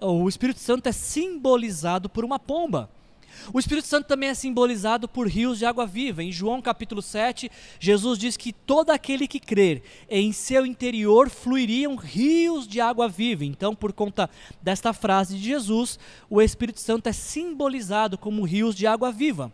o 0.00 0.28
Espírito 0.28 0.60
Santo 0.60 0.88
é 0.88 0.92
simbolizado 0.92 2.08
por 2.08 2.24
uma 2.24 2.38
pomba. 2.38 2.88
O 3.52 3.58
Espírito 3.58 3.86
Santo 3.86 4.06
também 4.06 4.28
é 4.28 4.34
simbolizado 4.34 5.08
por 5.08 5.26
rios 5.28 5.58
de 5.58 5.66
água 5.66 5.86
viva. 5.86 6.22
Em 6.22 6.32
João 6.32 6.60
capítulo 6.60 7.02
7, 7.02 7.50
Jesus 7.78 8.18
diz 8.18 8.36
que 8.36 8.52
todo 8.52 8.90
aquele 8.90 9.26
que 9.26 9.40
crer, 9.40 9.82
em 10.08 10.32
seu 10.32 10.64
interior 10.66 11.28
fluiriam 11.28 11.96
rios 11.96 12.66
de 12.66 12.80
água 12.80 13.08
viva. 13.08 13.44
Então, 13.44 13.74
por 13.74 13.92
conta 13.92 14.28
desta 14.62 14.92
frase 14.92 15.36
de 15.36 15.44
Jesus, 15.44 15.98
o 16.28 16.40
Espírito 16.40 16.80
Santo 16.80 17.08
é 17.08 17.12
simbolizado 17.12 18.18
como 18.18 18.44
rios 18.44 18.74
de 18.74 18.86
água 18.86 19.10
viva. 19.10 19.52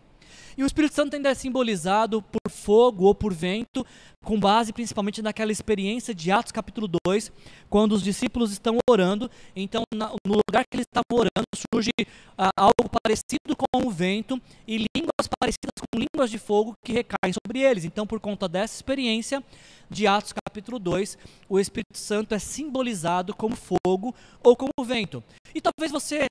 E 0.57 0.63
o 0.63 0.65
Espírito 0.65 0.95
Santo 0.95 1.15
ainda 1.15 1.29
é 1.29 1.33
simbolizado 1.33 2.21
por 2.21 2.51
fogo 2.51 3.05
ou 3.05 3.15
por 3.15 3.33
vento, 3.33 3.85
com 4.23 4.39
base 4.39 4.73
principalmente 4.73 5.21
naquela 5.21 5.51
experiência 5.51 6.13
de 6.13 6.31
Atos 6.31 6.51
capítulo 6.51 6.89
2, 7.05 7.31
quando 7.69 7.93
os 7.93 8.03
discípulos 8.03 8.51
estão 8.51 8.77
orando, 8.89 9.29
então 9.55 9.83
no 9.93 10.35
lugar 10.47 10.63
que 10.69 10.75
eles 10.75 10.85
estavam 10.85 11.19
orando 11.19 11.47
surge 11.73 11.91
ah, 12.37 12.49
algo 12.55 12.89
parecido 13.01 13.55
com 13.55 13.87
o 13.87 13.89
vento 13.89 14.39
e 14.67 14.77
línguas 14.95 15.27
parecidas 15.39 15.71
com 15.79 15.99
línguas 15.99 16.29
de 16.29 16.37
fogo 16.37 16.73
que 16.83 16.93
recaem 16.93 17.33
sobre 17.33 17.59
eles. 17.59 17.83
Então, 17.83 18.05
por 18.05 18.19
conta 18.19 18.47
dessa 18.47 18.75
experiência 18.75 19.43
de 19.89 20.05
Atos 20.07 20.33
capítulo 20.33 20.77
2, 20.77 21.17
o 21.49 21.59
Espírito 21.59 21.97
Santo 21.97 22.35
é 22.35 22.39
simbolizado 22.39 23.35
como 23.35 23.55
fogo 23.55 24.13
ou 24.43 24.55
como 24.55 24.71
vento. 24.85 25.23
E 25.53 25.61
talvez 25.61 25.91
você 25.91 26.27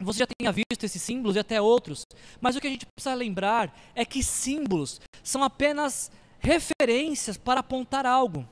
você 0.00 0.20
já 0.20 0.26
tenha 0.26 0.52
visto 0.52 0.84
esses 0.84 1.00
símbolos 1.00 1.36
e 1.36 1.38
até 1.38 1.60
outros, 1.60 2.04
mas 2.40 2.54
o 2.54 2.60
que 2.60 2.66
a 2.66 2.70
gente 2.70 2.86
precisa 2.86 3.14
lembrar 3.14 3.74
é 3.94 4.04
que 4.04 4.22
símbolos 4.22 5.00
são 5.22 5.42
apenas 5.42 6.10
referências 6.38 7.36
para 7.36 7.60
apontar 7.60 8.06
algo. 8.06 8.46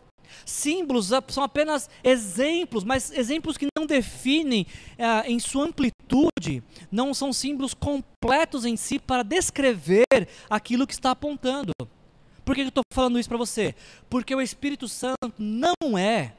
Símbolos 0.45 1.11
são 1.29 1.45
apenas 1.45 1.89
exemplos, 2.03 2.83
mas 2.83 3.11
exemplos 3.13 3.57
que 3.57 3.69
não 3.77 3.87
definem 3.87 4.67
ah, 4.99 5.23
em 5.27 5.39
sua 5.39 5.67
amplitude, 5.67 6.63
não 6.91 7.15
são 7.15 7.33
símbolos 7.33 7.75
completos 7.75 8.65
em 8.65 8.77
si 8.77 8.99
para 8.99 9.23
descrever 9.23 10.05
aquilo 10.49 10.87
que 10.87 10.95
está 10.95 11.11
apontando. 11.11 11.73
Por 12.45 12.55
que 12.55 12.63
eu 12.63 12.69
estou 12.69 12.83
falando 12.93 13.19
isso 13.19 13.29
para 13.29 13.39
você? 13.39 13.75
Porque 14.11 14.35
o 14.35 14.41
Espírito 14.41 14.89
Santo 14.89 15.33
não 15.39 15.97
é, 15.97 16.35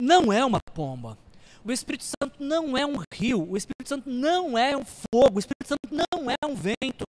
não 0.00 0.32
é 0.32 0.44
uma 0.44 0.58
pomba. 0.74 1.18
O 1.66 1.72
Espírito 1.72 2.04
Santo 2.04 2.36
não 2.38 2.78
é 2.78 2.86
um 2.86 2.94
rio, 3.12 3.50
o 3.50 3.56
Espírito 3.56 3.88
Santo 3.88 4.08
não 4.08 4.56
é 4.56 4.76
um 4.76 4.84
fogo, 4.84 5.34
o 5.34 5.38
Espírito 5.40 5.66
Santo 5.66 5.88
não 5.90 6.30
é 6.30 6.46
um 6.46 6.54
vento. 6.54 7.04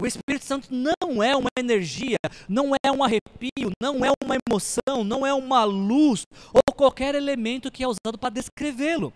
O 0.00 0.06
Espírito 0.06 0.46
Santo 0.46 0.68
não 0.70 1.22
é 1.22 1.36
uma 1.36 1.50
energia, 1.58 2.16
não 2.48 2.72
é 2.82 2.90
um 2.90 3.04
arrepio, 3.04 3.70
não 3.78 4.02
é 4.02 4.10
uma 4.24 4.36
emoção, 4.48 5.04
não 5.04 5.26
é 5.26 5.34
uma 5.34 5.64
luz 5.64 6.22
ou 6.50 6.62
qualquer 6.74 7.14
elemento 7.14 7.70
que 7.70 7.84
é 7.84 7.86
usado 7.86 8.16
para 8.18 8.30
descrevê-lo. 8.30 9.12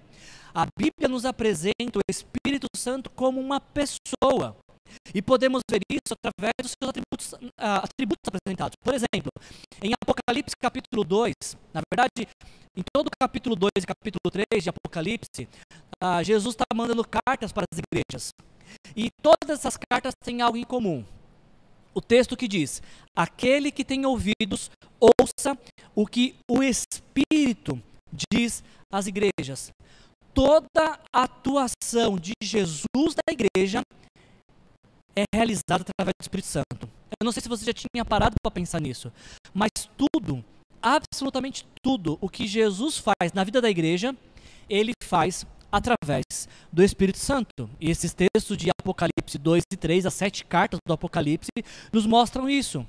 A 0.54 0.66
Bíblia 0.78 1.08
nos 1.08 1.24
apresenta 1.24 1.98
o 1.98 2.02
Espírito 2.06 2.66
Santo 2.76 3.08
como 3.08 3.40
uma 3.40 3.60
pessoa. 3.60 4.54
E 5.14 5.22
podemos 5.22 5.62
ver 5.68 5.80
isso 5.90 6.12
através 6.12 6.52
dos 6.60 6.72
seus 6.72 6.90
atributos, 6.90 7.32
uh, 7.32 7.80
atributos 7.82 8.28
apresentados. 8.28 8.76
Por 8.84 8.92
exemplo, 8.92 9.32
em 9.82 9.92
Apocalipse 9.94 10.54
capítulo 10.60 11.04
2, 11.04 11.34
na 11.72 11.80
verdade, 11.90 12.28
em 12.76 12.82
todo 12.92 13.06
o 13.06 13.10
capítulo 13.20 13.54
2 13.54 13.70
e 13.78 13.86
capítulo 13.86 14.30
3 14.30 14.64
de 14.64 14.70
Apocalipse, 14.70 15.48
uh, 16.02 16.22
Jesus 16.22 16.54
está 16.54 16.64
mandando 16.74 17.04
cartas 17.04 17.52
para 17.52 17.64
as 17.72 17.78
igrejas. 17.78 18.30
E 18.96 19.10
todas 19.22 19.58
essas 19.58 19.76
cartas 19.76 20.12
têm 20.22 20.42
algo 20.42 20.58
em 20.58 20.64
comum. 20.64 21.04
O 21.94 22.00
texto 22.00 22.36
que 22.36 22.48
diz: 22.48 22.82
Aquele 23.16 23.70
que 23.70 23.84
tem 23.84 24.04
ouvidos, 24.04 24.70
ouça 25.00 25.56
o 25.94 26.06
que 26.06 26.34
o 26.50 26.62
Espírito 26.62 27.80
diz 28.32 28.64
às 28.92 29.06
igrejas. 29.06 29.70
Toda 30.32 30.98
atuação 31.12 32.18
de 32.18 32.32
Jesus 32.42 33.14
na 33.14 33.32
igreja 33.32 33.82
é 35.14 35.22
realizada 35.32 35.84
através 35.86 36.14
do 36.18 36.22
Espírito 36.22 36.48
Santo. 36.48 36.88
Eu 37.20 37.24
não 37.24 37.30
sei 37.30 37.40
se 37.40 37.48
você 37.48 37.64
já 37.64 37.72
tinha 37.72 38.04
parado 38.04 38.34
para 38.42 38.50
pensar 38.50 38.80
nisso, 38.80 39.12
mas 39.52 39.70
tudo, 39.96 40.44
absolutamente 40.84 41.66
tudo 41.82 42.18
o 42.20 42.28
que 42.28 42.46
Jesus 42.46 42.98
faz 42.98 43.32
na 43.32 43.42
vida 43.42 43.60
da 43.60 43.70
igreja, 43.70 44.14
ele 44.68 44.92
faz 45.02 45.46
através 45.72 46.22
do 46.70 46.84
Espírito 46.84 47.18
Santo. 47.18 47.68
E 47.80 47.90
esses 47.90 48.12
textos 48.12 48.56
de 48.56 48.68
Apocalipse 48.78 49.38
2 49.38 49.62
e 49.72 49.76
3, 49.76 50.06
as 50.06 50.14
sete 50.14 50.44
cartas 50.44 50.78
do 50.86 50.92
Apocalipse, 50.92 51.50
nos 51.92 52.06
mostram 52.06 52.48
isso. 52.48 52.86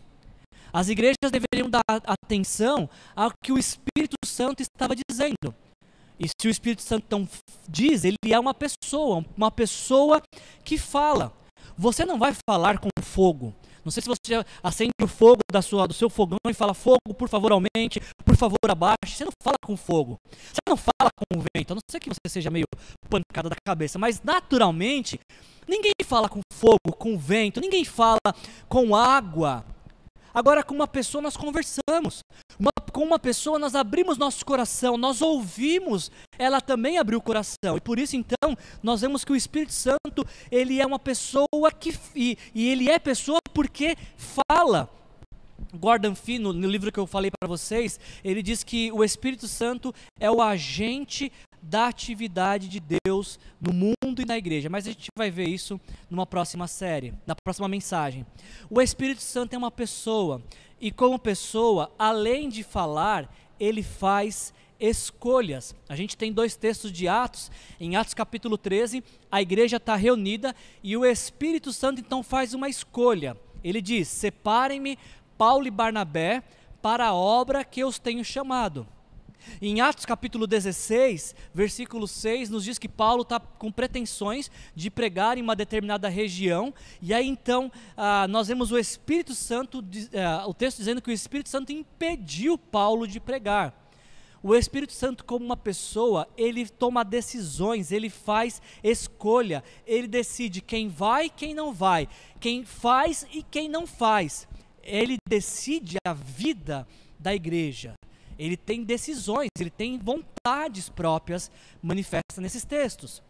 As 0.73 0.89
igrejas 0.89 1.31
deveriam 1.31 1.69
dar 1.69 1.81
atenção 1.87 2.89
ao 3.15 3.31
que 3.41 3.53
o 3.53 3.57
Espírito 3.57 4.17
Santo 4.25 4.61
estava 4.61 4.93
dizendo. 4.93 5.55
E 6.19 6.27
se 6.27 6.47
o 6.47 6.49
Espírito 6.49 6.81
Santo 6.81 7.05
então 7.07 7.27
diz, 7.67 8.03
ele 8.03 8.17
é 8.27 8.39
uma 8.39 8.53
pessoa, 8.53 9.25
uma 9.37 9.49
pessoa 9.49 10.21
que 10.63 10.77
fala. 10.77 11.33
Você 11.77 12.05
não 12.05 12.19
vai 12.19 12.33
falar 12.47 12.79
com 12.79 12.89
fogo. 13.01 13.53
Não 13.85 13.91
sei 13.91 14.01
se 14.01 14.09
você 14.09 14.43
acende 14.63 14.91
o 14.99 15.07
fogo 15.07 15.41
da 15.51 15.61
sua, 15.61 15.87
do 15.87 15.93
seu 15.93 16.09
fogão 16.09 16.39
e 16.49 16.53
fala 16.53 16.73
fogo, 16.73 17.13
por 17.15 17.29
favor, 17.29 17.51
aumente, 17.51 18.01
por 18.25 18.35
favor, 18.35 18.57
abaixe. 18.67 19.15
Você 19.15 19.25
não 19.25 19.31
fala 19.43 19.57
com 19.63 19.77
fogo. 19.77 20.17
Você 20.31 20.59
não 20.67 20.75
fala 20.75 21.11
com 21.15 21.39
o 21.39 21.43
vento. 21.55 21.71
A 21.71 21.75
não 21.75 21.81
ser 21.89 21.99
que 21.99 22.09
você 22.09 22.27
seja 22.27 22.49
meio 22.49 22.65
pancada 23.07 23.47
da 23.47 23.55
cabeça, 23.63 23.99
mas 23.99 24.21
naturalmente, 24.23 25.19
ninguém 25.67 25.93
fala 26.03 26.27
com 26.27 26.41
fogo, 26.51 26.97
com 26.97 27.15
vento, 27.15 27.61
ninguém 27.61 27.85
fala 27.85 28.17
com 28.67 28.95
água. 28.95 29.63
Agora, 30.35 30.61
com 30.61 30.75
uma 30.75 30.87
pessoa 30.87 31.21
nós 31.21 31.37
conversamos. 31.37 32.19
Uma, 32.59 32.71
com 32.91 33.05
uma 33.05 33.17
pessoa 33.17 33.57
nós 33.57 33.73
abrimos 33.73 34.17
nosso 34.17 34.45
coração, 34.45 34.97
nós 34.97 35.21
ouvimos, 35.21 36.11
ela 36.37 36.59
também 36.59 36.97
abriu 36.97 37.19
o 37.19 37.21
coração. 37.21 37.77
E 37.77 37.79
por 37.79 37.97
isso, 37.97 38.17
então, 38.17 38.57
nós 38.83 38.99
vemos 38.99 39.23
que 39.23 39.31
o 39.31 39.35
Espírito 39.35 39.71
Santo, 39.71 40.27
ele 40.51 40.81
é 40.81 40.85
uma 40.85 40.99
pessoa 40.99 41.71
que. 41.79 41.97
E, 42.13 42.37
e 42.53 42.69
ele 42.69 42.89
é 42.89 42.99
pessoa 42.99 43.39
porque 43.53 43.95
fala. 44.17 44.89
Gordon 45.73 46.15
Fee, 46.15 46.37
no, 46.37 46.51
no 46.51 46.67
livro 46.67 46.91
que 46.91 46.99
eu 46.99 47.07
falei 47.07 47.31
para 47.31 47.47
vocês, 47.47 47.97
ele 48.23 48.43
diz 48.43 48.61
que 48.61 48.91
o 48.91 49.03
Espírito 49.03 49.47
Santo 49.47 49.93
é 50.19 50.29
o 50.29 50.41
agente 50.41 51.31
da 51.69 51.87
atividade 51.87 52.67
de 52.67 52.79
Deus 52.79 53.39
no 53.59 53.73
mundo 53.73 54.21
e 54.21 54.25
na 54.25 54.37
igreja. 54.37 54.69
Mas 54.69 54.85
a 54.85 54.91
gente 54.91 55.07
vai 55.17 55.31
ver 55.31 55.47
isso 55.47 55.79
numa 56.09 56.25
próxima 56.25 56.67
série, 56.67 57.13
na 57.25 57.35
próxima 57.35 57.67
mensagem. 57.67 58.25
O 58.69 58.81
Espírito 58.81 59.21
Santo 59.21 59.53
é 59.53 59.57
uma 59.57 59.71
pessoa, 59.71 60.41
e 60.79 60.91
como 60.91 61.17
pessoa, 61.17 61.91
além 61.97 62.49
de 62.49 62.63
falar, 62.63 63.33
ele 63.59 63.81
faz 63.81 64.53
escolhas. 64.79 65.73
A 65.87 65.95
gente 65.95 66.17
tem 66.17 66.31
dois 66.31 66.55
textos 66.55 66.91
de 66.91 67.07
Atos. 67.07 67.49
Em 67.79 67.95
Atos 67.95 68.13
capítulo 68.13 68.57
13, 68.57 69.03
a 69.31 69.41
igreja 69.41 69.77
está 69.77 69.95
reunida 69.95 70.55
e 70.83 70.95
o 70.95 71.05
Espírito 71.05 71.73
Santo 71.73 71.99
então 71.99 72.21
faz 72.21 72.53
uma 72.53 72.69
escolha. 72.69 73.37
Ele 73.63 73.81
diz: 73.81 74.07
Separem-me 74.07 74.99
Paulo 75.37 75.65
e 75.65 75.71
Barnabé 75.71 76.43
para 76.81 77.07
a 77.07 77.13
obra 77.13 77.63
que 77.63 77.79
eu 77.79 77.87
os 77.87 77.97
tenho 77.97 78.23
chamado. 78.23 78.85
Em 79.61 79.81
Atos 79.81 80.05
capítulo 80.05 80.45
16, 80.45 81.35
versículo 81.53 82.07
6, 82.07 82.49
nos 82.49 82.63
diz 82.63 82.77
que 82.77 82.89
Paulo 82.89 83.21
está 83.21 83.39
com 83.39 83.71
pretensões 83.71 84.51
de 84.75 84.89
pregar 84.89 85.37
em 85.37 85.41
uma 85.41 85.55
determinada 85.55 86.09
região, 86.09 86.73
e 87.01 87.13
aí 87.13 87.27
então 87.27 87.71
ah, 87.95 88.27
nós 88.27 88.47
vemos 88.47 88.71
o 88.71 88.77
Espírito 88.77 89.33
Santo, 89.33 89.83
ah, 90.13 90.47
o 90.47 90.53
texto 90.53 90.77
dizendo 90.77 91.01
que 91.01 91.09
o 91.09 91.13
Espírito 91.13 91.49
Santo 91.49 91.71
impediu 91.71 92.57
Paulo 92.57 93.07
de 93.07 93.19
pregar. 93.19 93.85
O 94.47 94.53
Espírito 94.53 94.93
Santo, 94.93 95.25
como 95.25 95.43
uma 95.43 95.57
pessoa, 95.57 96.27
ele 96.37 96.69
toma 96.69 97.03
decisões, 97.03 97.91
ele 97.91 98.11
faz 98.11 98.61
escolha, 98.83 99.63
ele 99.87 100.07
decide 100.07 100.61
quem 100.61 100.87
vai 100.87 101.25
e 101.25 101.29
quem 101.31 101.51
não 101.55 101.73
vai, 101.73 102.07
quem 102.39 102.63
faz 102.63 103.25
e 103.33 103.41
quem 103.41 103.67
não 103.67 103.87
faz. 103.87 104.47
Ele 104.83 105.17
decide 105.27 105.97
a 106.05 106.13
vida 106.13 106.87
da 107.19 107.33
igreja. 107.33 107.95
Ele 108.37 108.57
tem 108.57 108.83
decisões, 108.83 109.49
ele 109.59 109.69
tem 109.69 109.97
vontades 109.97 110.89
próprias 110.89 111.51
manifestas 111.81 112.39
nesses 112.39 112.63
textos. 112.63 113.21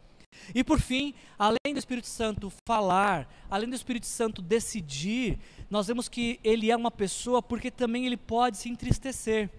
E 0.54 0.64
por 0.64 0.80
fim, 0.80 1.14
além 1.38 1.74
do 1.74 1.80
Espírito 1.80 2.08
Santo 2.08 2.52
falar, 2.68 3.28
além 3.50 3.70
do 3.70 3.76
Espírito 3.76 4.06
Santo 4.06 4.42
decidir, 4.42 5.40
nós 5.70 5.88
vemos 5.88 6.08
que 6.08 6.40
ele 6.44 6.72
é 6.72 6.76
uma 6.76 6.92
pessoa 6.92 7.42
porque 7.42 7.72
também 7.72 8.06
ele 8.06 8.18
pode 8.18 8.58
se 8.58 8.70
entristecer. 8.70 9.50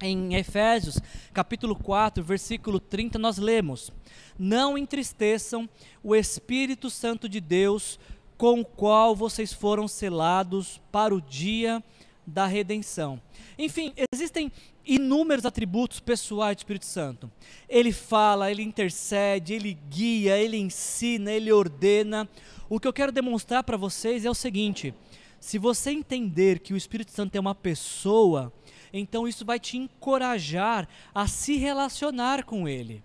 Em 0.00 0.34
Efésios, 0.34 0.98
capítulo 1.32 1.76
4, 1.76 2.24
versículo 2.24 2.80
30, 2.80 3.20
nós 3.20 3.38
lemos: 3.38 3.92
Não 4.36 4.76
entristeçam 4.76 5.68
o 6.02 6.16
Espírito 6.16 6.90
Santo 6.90 7.28
de 7.28 7.40
Deus, 7.40 8.00
com 8.36 8.60
o 8.60 8.64
qual 8.64 9.14
vocês 9.14 9.52
foram 9.52 9.86
selados 9.86 10.80
para 10.90 11.14
o 11.14 11.20
dia 11.20 11.80
da 12.32 12.46
redenção. 12.46 13.20
Enfim, 13.58 13.92
existem 14.12 14.50
inúmeros 14.84 15.44
atributos 15.44 16.00
pessoais 16.00 16.56
do 16.56 16.60
Espírito 16.60 16.86
Santo. 16.86 17.30
Ele 17.68 17.92
fala, 17.92 18.50
ele 18.50 18.62
intercede, 18.62 19.54
ele 19.54 19.78
guia, 19.88 20.36
ele 20.38 20.56
ensina, 20.56 21.30
ele 21.30 21.52
ordena. 21.52 22.28
O 22.68 22.80
que 22.80 22.88
eu 22.88 22.92
quero 22.92 23.12
demonstrar 23.12 23.62
para 23.62 23.76
vocês 23.76 24.24
é 24.24 24.30
o 24.30 24.34
seguinte: 24.34 24.94
se 25.38 25.58
você 25.58 25.90
entender 25.90 26.60
que 26.60 26.72
o 26.72 26.76
Espírito 26.76 27.12
Santo 27.12 27.36
é 27.36 27.40
uma 27.40 27.54
pessoa, 27.54 28.52
então 28.92 29.28
isso 29.28 29.44
vai 29.44 29.60
te 29.60 29.76
encorajar 29.76 30.88
a 31.14 31.26
se 31.26 31.56
relacionar 31.56 32.44
com 32.44 32.66
ele. 32.66 33.02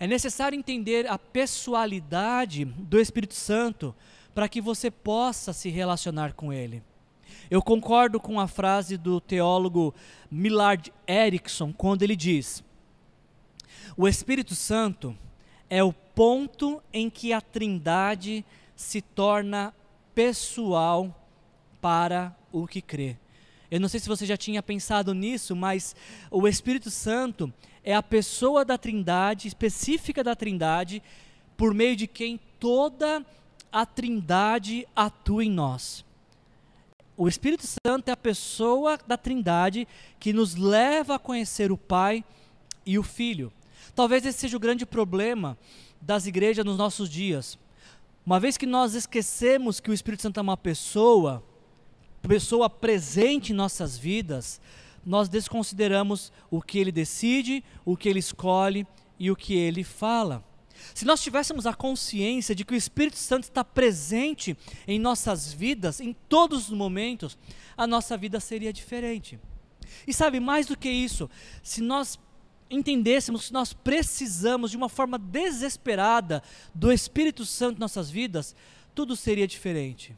É 0.00 0.06
necessário 0.06 0.56
entender 0.56 1.08
a 1.08 1.18
pessoalidade 1.18 2.64
do 2.64 3.00
Espírito 3.00 3.34
Santo 3.34 3.94
para 4.32 4.48
que 4.48 4.60
você 4.60 4.88
possa 4.88 5.52
se 5.52 5.68
relacionar 5.68 6.32
com 6.34 6.52
ele. 6.52 6.80
Eu 7.50 7.62
concordo 7.62 8.20
com 8.20 8.38
a 8.38 8.46
frase 8.46 8.98
do 8.98 9.20
teólogo 9.20 9.94
Millard 10.30 10.92
Erickson 11.08 11.72
quando 11.72 12.02
ele 12.02 12.14
diz: 12.14 12.62
O 13.96 14.06
Espírito 14.06 14.54
Santo 14.54 15.16
é 15.70 15.82
o 15.82 15.92
ponto 15.92 16.82
em 16.92 17.08
que 17.08 17.32
a 17.32 17.40
Trindade 17.40 18.44
se 18.76 19.00
torna 19.00 19.74
pessoal 20.14 21.14
para 21.80 22.36
o 22.52 22.66
que 22.66 22.82
crê. 22.82 23.16
Eu 23.70 23.80
não 23.80 23.88
sei 23.88 24.00
se 24.00 24.08
você 24.08 24.26
já 24.26 24.36
tinha 24.36 24.62
pensado 24.62 25.14
nisso, 25.14 25.54
mas 25.54 25.94
o 26.30 26.46
Espírito 26.48 26.90
Santo 26.90 27.52
é 27.82 27.94
a 27.94 28.02
pessoa 28.02 28.64
da 28.64 28.76
Trindade, 28.76 29.48
específica 29.48 30.22
da 30.24 30.34
Trindade, 30.34 31.02
por 31.56 31.72
meio 31.72 31.96
de 31.96 32.06
quem 32.06 32.38
toda 32.58 33.24
a 33.70 33.86
Trindade 33.86 34.86
atua 34.94 35.44
em 35.44 35.50
nós. 35.50 36.04
O 37.20 37.26
Espírito 37.26 37.64
Santo 37.84 38.10
é 38.10 38.12
a 38.12 38.16
pessoa 38.16 38.96
da 39.04 39.16
Trindade 39.16 39.88
que 40.20 40.32
nos 40.32 40.54
leva 40.54 41.16
a 41.16 41.18
conhecer 41.18 41.72
o 41.72 41.76
Pai 41.76 42.24
e 42.86 42.96
o 42.96 43.02
Filho. 43.02 43.52
Talvez 43.92 44.24
esse 44.24 44.38
seja 44.38 44.56
o 44.56 44.60
grande 44.60 44.86
problema 44.86 45.58
das 46.00 46.26
igrejas 46.26 46.64
nos 46.64 46.78
nossos 46.78 47.10
dias. 47.10 47.58
Uma 48.24 48.38
vez 48.38 48.56
que 48.56 48.66
nós 48.66 48.94
esquecemos 48.94 49.80
que 49.80 49.90
o 49.90 49.92
Espírito 49.92 50.22
Santo 50.22 50.38
é 50.38 50.40
uma 50.40 50.56
pessoa, 50.56 51.42
pessoa 52.22 52.70
presente 52.70 53.52
em 53.52 53.56
nossas 53.56 53.98
vidas, 53.98 54.60
nós 55.04 55.28
desconsideramos 55.28 56.32
o 56.48 56.62
que 56.62 56.78
ele 56.78 56.92
decide, 56.92 57.64
o 57.84 57.96
que 57.96 58.08
ele 58.08 58.20
escolhe 58.20 58.86
e 59.18 59.28
o 59.28 59.34
que 59.34 59.56
ele 59.56 59.82
fala. 59.82 60.44
Se 60.94 61.04
nós 61.04 61.22
tivéssemos 61.22 61.66
a 61.66 61.74
consciência 61.74 62.54
de 62.54 62.64
que 62.64 62.74
o 62.74 62.76
Espírito 62.76 63.16
Santo 63.16 63.44
está 63.44 63.64
presente 63.64 64.56
em 64.86 64.98
nossas 64.98 65.52
vidas, 65.52 66.00
em 66.00 66.14
todos 66.28 66.68
os 66.68 66.76
momentos, 66.76 67.38
a 67.76 67.86
nossa 67.86 68.16
vida 68.16 68.40
seria 68.40 68.72
diferente. 68.72 69.38
E 70.06 70.12
sabe, 70.12 70.40
mais 70.40 70.66
do 70.66 70.76
que 70.76 70.88
isso, 70.88 71.30
se 71.62 71.80
nós 71.80 72.18
entendêssemos 72.70 73.46
que 73.46 73.52
nós 73.52 73.72
precisamos 73.72 74.70
de 74.70 74.76
uma 74.76 74.88
forma 74.88 75.18
desesperada 75.18 76.42
do 76.74 76.92
Espírito 76.92 77.44
Santo 77.44 77.76
em 77.76 77.80
nossas 77.80 78.10
vidas, 78.10 78.54
tudo 78.94 79.16
seria 79.16 79.46
diferente. 79.46 80.14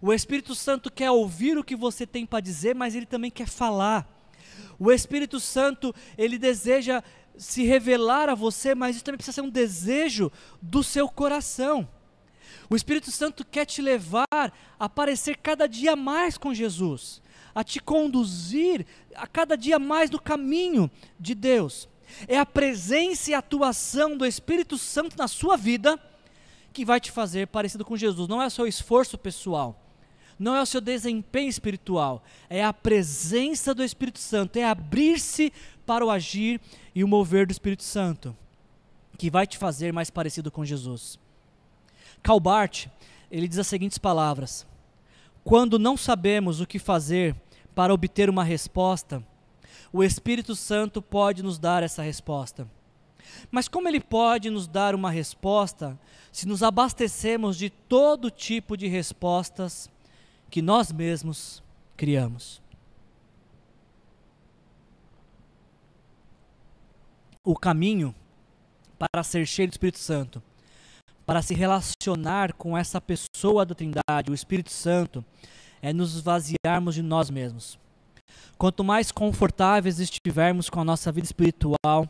O 0.00 0.12
Espírito 0.12 0.54
Santo 0.54 0.90
quer 0.90 1.10
ouvir 1.10 1.58
o 1.58 1.64
que 1.64 1.76
você 1.76 2.06
tem 2.06 2.24
para 2.24 2.40
dizer, 2.40 2.74
mas 2.74 2.94
ele 2.94 3.06
também 3.06 3.30
quer 3.30 3.48
falar. 3.48 4.08
O 4.78 4.90
Espírito 4.90 5.38
Santo, 5.40 5.94
ele 6.16 6.38
deseja 6.38 7.02
se 7.36 7.64
revelar 7.64 8.28
a 8.28 8.34
você, 8.34 8.74
mas 8.74 8.96
isso 8.96 9.04
também 9.04 9.18
precisa 9.18 9.34
ser 9.34 9.40
um 9.40 9.50
desejo 9.50 10.30
do 10.60 10.82
seu 10.82 11.08
coração. 11.08 11.88
O 12.70 12.76
Espírito 12.76 13.10
Santo 13.10 13.44
quer 13.44 13.66
te 13.66 13.82
levar 13.82 14.52
a 14.78 14.88
parecer 14.88 15.36
cada 15.36 15.66
dia 15.66 15.94
mais 15.94 16.38
com 16.38 16.54
Jesus, 16.54 17.20
a 17.54 17.62
te 17.62 17.80
conduzir 17.80 18.86
a 19.14 19.26
cada 19.26 19.56
dia 19.56 19.78
mais 19.78 20.10
no 20.10 20.20
caminho 20.20 20.90
de 21.18 21.34
Deus. 21.34 21.88
É 22.28 22.38
a 22.38 22.46
presença 22.46 23.30
e 23.30 23.34
a 23.34 23.38
atuação 23.38 24.16
do 24.16 24.24
Espírito 24.24 24.78
Santo 24.78 25.16
na 25.16 25.28
sua 25.28 25.56
vida 25.56 25.98
que 26.72 26.84
vai 26.84 27.00
te 27.00 27.10
fazer 27.10 27.46
parecido 27.46 27.84
com 27.84 27.96
Jesus, 27.96 28.28
não 28.28 28.42
é 28.42 28.46
o 28.46 28.50
seu 28.50 28.66
esforço 28.66 29.16
pessoal 29.16 29.80
não 30.38 30.54
é 30.54 30.62
o 30.62 30.66
seu 30.66 30.80
desempenho 30.80 31.48
espiritual, 31.48 32.22
é 32.48 32.64
a 32.64 32.72
presença 32.72 33.74
do 33.74 33.84
Espírito 33.84 34.18
Santo, 34.18 34.56
é 34.56 34.64
abrir-se 34.64 35.52
para 35.84 36.04
o 36.04 36.10
agir 36.10 36.60
e 36.94 37.04
o 37.04 37.08
mover 37.08 37.46
do 37.46 37.52
Espírito 37.52 37.82
Santo, 37.82 38.36
que 39.18 39.30
vai 39.30 39.46
te 39.46 39.58
fazer 39.58 39.92
mais 39.92 40.10
parecido 40.10 40.50
com 40.50 40.64
Jesus. 40.64 41.18
Calbart, 42.22 42.86
ele 43.30 43.48
diz 43.48 43.58
as 43.58 43.66
seguintes 43.66 43.98
palavras: 43.98 44.66
Quando 45.44 45.78
não 45.78 45.96
sabemos 45.96 46.60
o 46.60 46.66
que 46.66 46.78
fazer 46.78 47.36
para 47.74 47.92
obter 47.92 48.30
uma 48.30 48.44
resposta, 48.44 49.22
o 49.92 50.02
Espírito 50.02 50.56
Santo 50.56 51.00
pode 51.00 51.42
nos 51.42 51.58
dar 51.58 51.82
essa 51.82 52.02
resposta. 52.02 52.66
Mas 53.50 53.68
como 53.68 53.88
ele 53.88 54.00
pode 54.00 54.50
nos 54.50 54.66
dar 54.66 54.94
uma 54.94 55.10
resposta 55.10 55.98
se 56.32 56.48
nos 56.48 56.62
abastecemos 56.62 57.56
de 57.56 57.70
todo 57.70 58.30
tipo 58.30 58.76
de 58.76 58.86
respostas 58.86 59.90
que 60.50 60.60
nós 60.60 60.90
mesmos 60.92 61.62
criamos. 61.96 62.63
O 67.44 67.54
caminho 67.54 68.14
para 68.98 69.22
ser 69.22 69.46
cheio 69.46 69.68
do 69.68 69.72
Espírito 69.72 69.98
Santo, 69.98 70.42
para 71.26 71.42
se 71.42 71.54
relacionar 71.54 72.52
com 72.54 72.76
essa 72.76 73.00
pessoa 73.00 73.66
da 73.66 73.74
Trindade, 73.74 74.30
o 74.30 74.34
Espírito 74.34 74.70
Santo, 74.70 75.24
é 75.82 75.92
nos 75.92 76.14
esvaziarmos 76.16 76.94
de 76.94 77.02
nós 77.02 77.28
mesmos. 77.28 77.78
Quanto 78.56 78.82
mais 78.82 79.12
confortáveis 79.12 79.98
estivermos 79.98 80.70
com 80.70 80.80
a 80.80 80.84
nossa 80.84 81.12
vida 81.12 81.26
espiritual, 81.26 82.08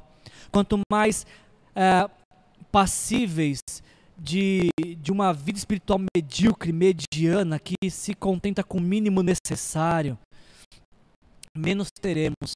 quanto 0.52 0.78
mais 0.90 1.26
é, 1.74 2.08
passíveis 2.70 3.58
de, 4.16 4.68
de 4.98 5.10
uma 5.10 5.32
vida 5.32 5.58
espiritual 5.58 5.98
medíocre, 6.16 6.72
mediana, 6.72 7.58
que 7.58 7.90
se 7.90 8.14
contenta 8.14 8.62
com 8.62 8.78
o 8.78 8.80
mínimo 8.80 9.22
necessário, 9.22 10.16
menos 11.56 11.88
teremos 12.00 12.54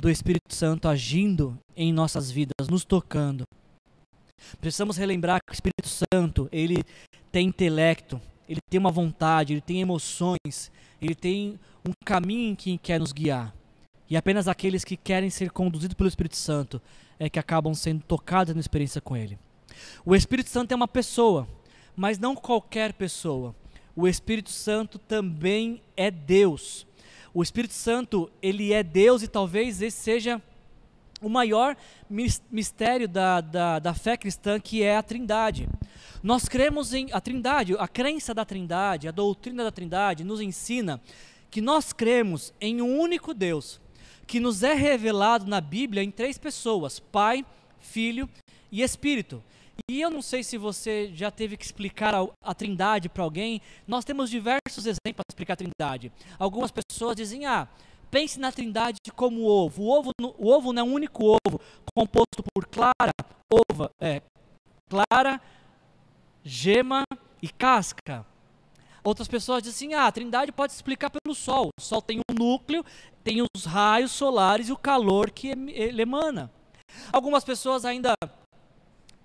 do 0.00 0.08
Espírito 0.08 0.54
Santo 0.54 0.88
agindo 0.88 1.58
em 1.76 1.92
nossas 1.92 2.30
vidas, 2.30 2.68
nos 2.68 2.84
tocando. 2.84 3.44
Precisamos 4.60 4.96
relembrar 4.96 5.40
que 5.44 5.52
o 5.52 5.54
Espírito 5.54 5.88
Santo, 5.88 6.48
ele 6.52 6.84
tem 7.32 7.48
intelecto, 7.48 8.20
ele 8.48 8.60
tem 8.70 8.78
uma 8.78 8.90
vontade, 8.90 9.52
ele 9.52 9.60
tem 9.60 9.80
emoções, 9.80 10.70
ele 11.02 11.14
tem 11.14 11.58
um 11.86 11.92
caminho 12.04 12.52
em 12.52 12.54
que 12.54 12.78
quer 12.78 13.00
nos 13.00 13.12
guiar. 13.12 13.54
E 14.08 14.16
apenas 14.16 14.48
aqueles 14.48 14.84
que 14.84 14.96
querem 14.96 15.28
ser 15.28 15.50
conduzidos 15.50 15.94
pelo 15.94 16.08
Espírito 16.08 16.36
Santo 16.36 16.80
é 17.18 17.28
que 17.28 17.38
acabam 17.38 17.74
sendo 17.74 18.02
tocados 18.02 18.54
na 18.54 18.60
experiência 18.60 19.00
com 19.00 19.16
ele. 19.16 19.38
O 20.04 20.14
Espírito 20.14 20.48
Santo 20.48 20.72
é 20.72 20.76
uma 20.76 20.88
pessoa, 20.88 21.46
mas 21.94 22.18
não 22.18 22.34
qualquer 22.34 22.92
pessoa. 22.92 23.54
O 23.94 24.06
Espírito 24.06 24.50
Santo 24.50 24.98
também 24.98 25.82
é 25.96 26.10
Deus. 26.10 26.86
O 27.38 27.42
Espírito 27.44 27.74
Santo, 27.74 28.28
ele 28.42 28.72
é 28.72 28.82
Deus 28.82 29.22
e 29.22 29.28
talvez 29.28 29.80
esse 29.80 29.96
seja 29.96 30.42
o 31.22 31.28
maior 31.28 31.76
mistério 32.50 33.06
da, 33.06 33.40
da, 33.40 33.78
da, 33.78 33.94
fé 33.94 34.16
cristã, 34.16 34.58
que 34.58 34.82
é 34.82 34.96
a 34.96 35.04
Trindade. 35.04 35.68
Nós 36.20 36.48
cremos 36.48 36.92
em 36.92 37.06
a 37.12 37.20
Trindade, 37.20 37.76
a 37.78 37.86
crença 37.86 38.34
da 38.34 38.44
Trindade, 38.44 39.06
a 39.06 39.12
doutrina 39.12 39.62
da 39.62 39.70
Trindade 39.70 40.24
nos 40.24 40.40
ensina 40.40 41.00
que 41.48 41.60
nós 41.60 41.92
cremos 41.92 42.52
em 42.60 42.82
um 42.82 42.98
único 42.98 43.32
Deus, 43.32 43.80
que 44.26 44.40
nos 44.40 44.64
é 44.64 44.74
revelado 44.74 45.46
na 45.46 45.60
Bíblia 45.60 46.02
em 46.02 46.10
três 46.10 46.38
pessoas: 46.38 46.98
Pai, 46.98 47.46
Filho 47.78 48.28
e 48.68 48.82
Espírito. 48.82 49.44
E 49.90 50.00
eu 50.00 50.10
não 50.10 50.22
sei 50.22 50.42
se 50.42 50.56
você 50.56 51.10
já 51.14 51.30
teve 51.30 51.56
que 51.56 51.64
explicar 51.64 52.14
a, 52.14 52.26
a 52.42 52.54
trindade 52.54 53.08
para 53.08 53.22
alguém. 53.22 53.60
Nós 53.86 54.04
temos 54.04 54.30
diversos 54.30 54.86
exemplos 54.86 55.14
para 55.14 55.30
explicar 55.30 55.52
a 55.54 55.56
trindade. 55.56 56.12
Algumas 56.38 56.70
pessoas 56.70 57.16
dizem, 57.16 57.46
ah, 57.46 57.68
Pense 58.10 58.40
na 58.40 58.50
Trindade 58.50 58.98
como 59.14 59.44
ovo. 59.44 59.82
O 59.82 59.90
ovo, 59.90 60.10
o 60.38 60.50
ovo 60.50 60.72
não 60.72 60.82
é 60.82 60.84
um 60.84 60.94
único 60.94 61.24
ovo 61.24 61.60
composto 61.94 62.42
por 62.54 62.66
clara, 62.66 63.12
ova, 63.52 63.90
é, 64.00 64.22
clara, 64.88 65.40
gema 66.42 67.04
e 67.42 67.48
casca. 67.48 68.24
Outras 69.04 69.28
pessoas 69.28 69.62
dizem 69.62 69.88
assim: 69.88 69.94
ah, 69.94 70.06
a 70.06 70.12
Trindade 70.12 70.52
pode 70.52 70.72
se 70.72 70.78
explicar 70.78 71.10
pelo 71.10 71.34
Sol. 71.34 71.68
O 71.78 71.82
Sol 71.82 72.00
tem 72.00 72.18
um 72.18 72.34
núcleo, 72.34 72.84
tem 73.22 73.42
os 73.42 73.64
raios 73.64 74.12
solares 74.12 74.68
e 74.68 74.72
o 74.72 74.76
calor 74.76 75.30
que 75.30 75.48
ele 75.48 76.00
emana. 76.00 76.50
Algumas 77.12 77.44
pessoas 77.44 77.84
ainda 77.84 78.14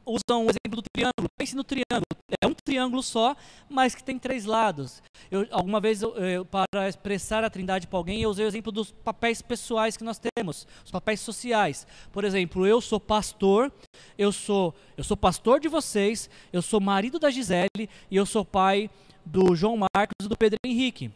usam 0.06 0.46
o 0.46 0.50
exemplo 0.50 0.82
do 0.82 0.84
triângulo. 0.94 1.30
Pense 1.38 1.56
no 1.56 1.64
triângulo. 1.64 2.04
É 2.42 2.48
um 2.48 2.54
triângulo 2.54 3.04
só, 3.04 3.36
mas 3.70 3.94
que 3.94 4.04
tem 4.04 4.18
três 4.18 4.46
lados. 4.46 5.02
Eu, 5.30 5.48
alguma 5.52 5.80
vez, 5.80 6.02
eu, 6.02 6.16
eu, 6.16 6.46
para 6.46 6.88
expressar 6.88 7.44
a 7.44 7.50
trindade 7.50 7.88
para 7.88 7.98
alguém, 7.98 8.22
eu 8.22 8.30
usei 8.30 8.46
o 8.46 8.48
exemplo 8.48 8.72
dos 8.72 8.92
papéis 8.92 9.42
pessoais 9.42 9.96
que 9.96 10.04
nós 10.04 10.20
temos, 10.20 10.68
os 10.84 10.92
papéis 10.92 11.20
sociais. 11.20 11.88
Por 12.12 12.24
exemplo, 12.24 12.66
eu 12.66 12.82
sou 12.82 13.00
pastor, 13.00 13.72
eu 14.18 14.32
sou, 14.32 14.74
eu 14.98 15.04
sou 15.04 15.16
pastor 15.16 15.60
de 15.60 15.68
vocês, 15.68 16.30
eu 16.52 16.62
sou 16.62 16.80
marido 16.80 17.20
da 17.20 17.30
Gisele 17.30 17.90
e 18.10 18.16
eu 18.16 18.26
sou 18.26 18.44
pai 18.44 18.90
do 19.26 19.56
João 19.56 19.78
Marcos 19.78 20.26
e 20.26 20.28
do 20.28 20.38
Pedro 20.38 20.58
Henrique. 20.66 21.12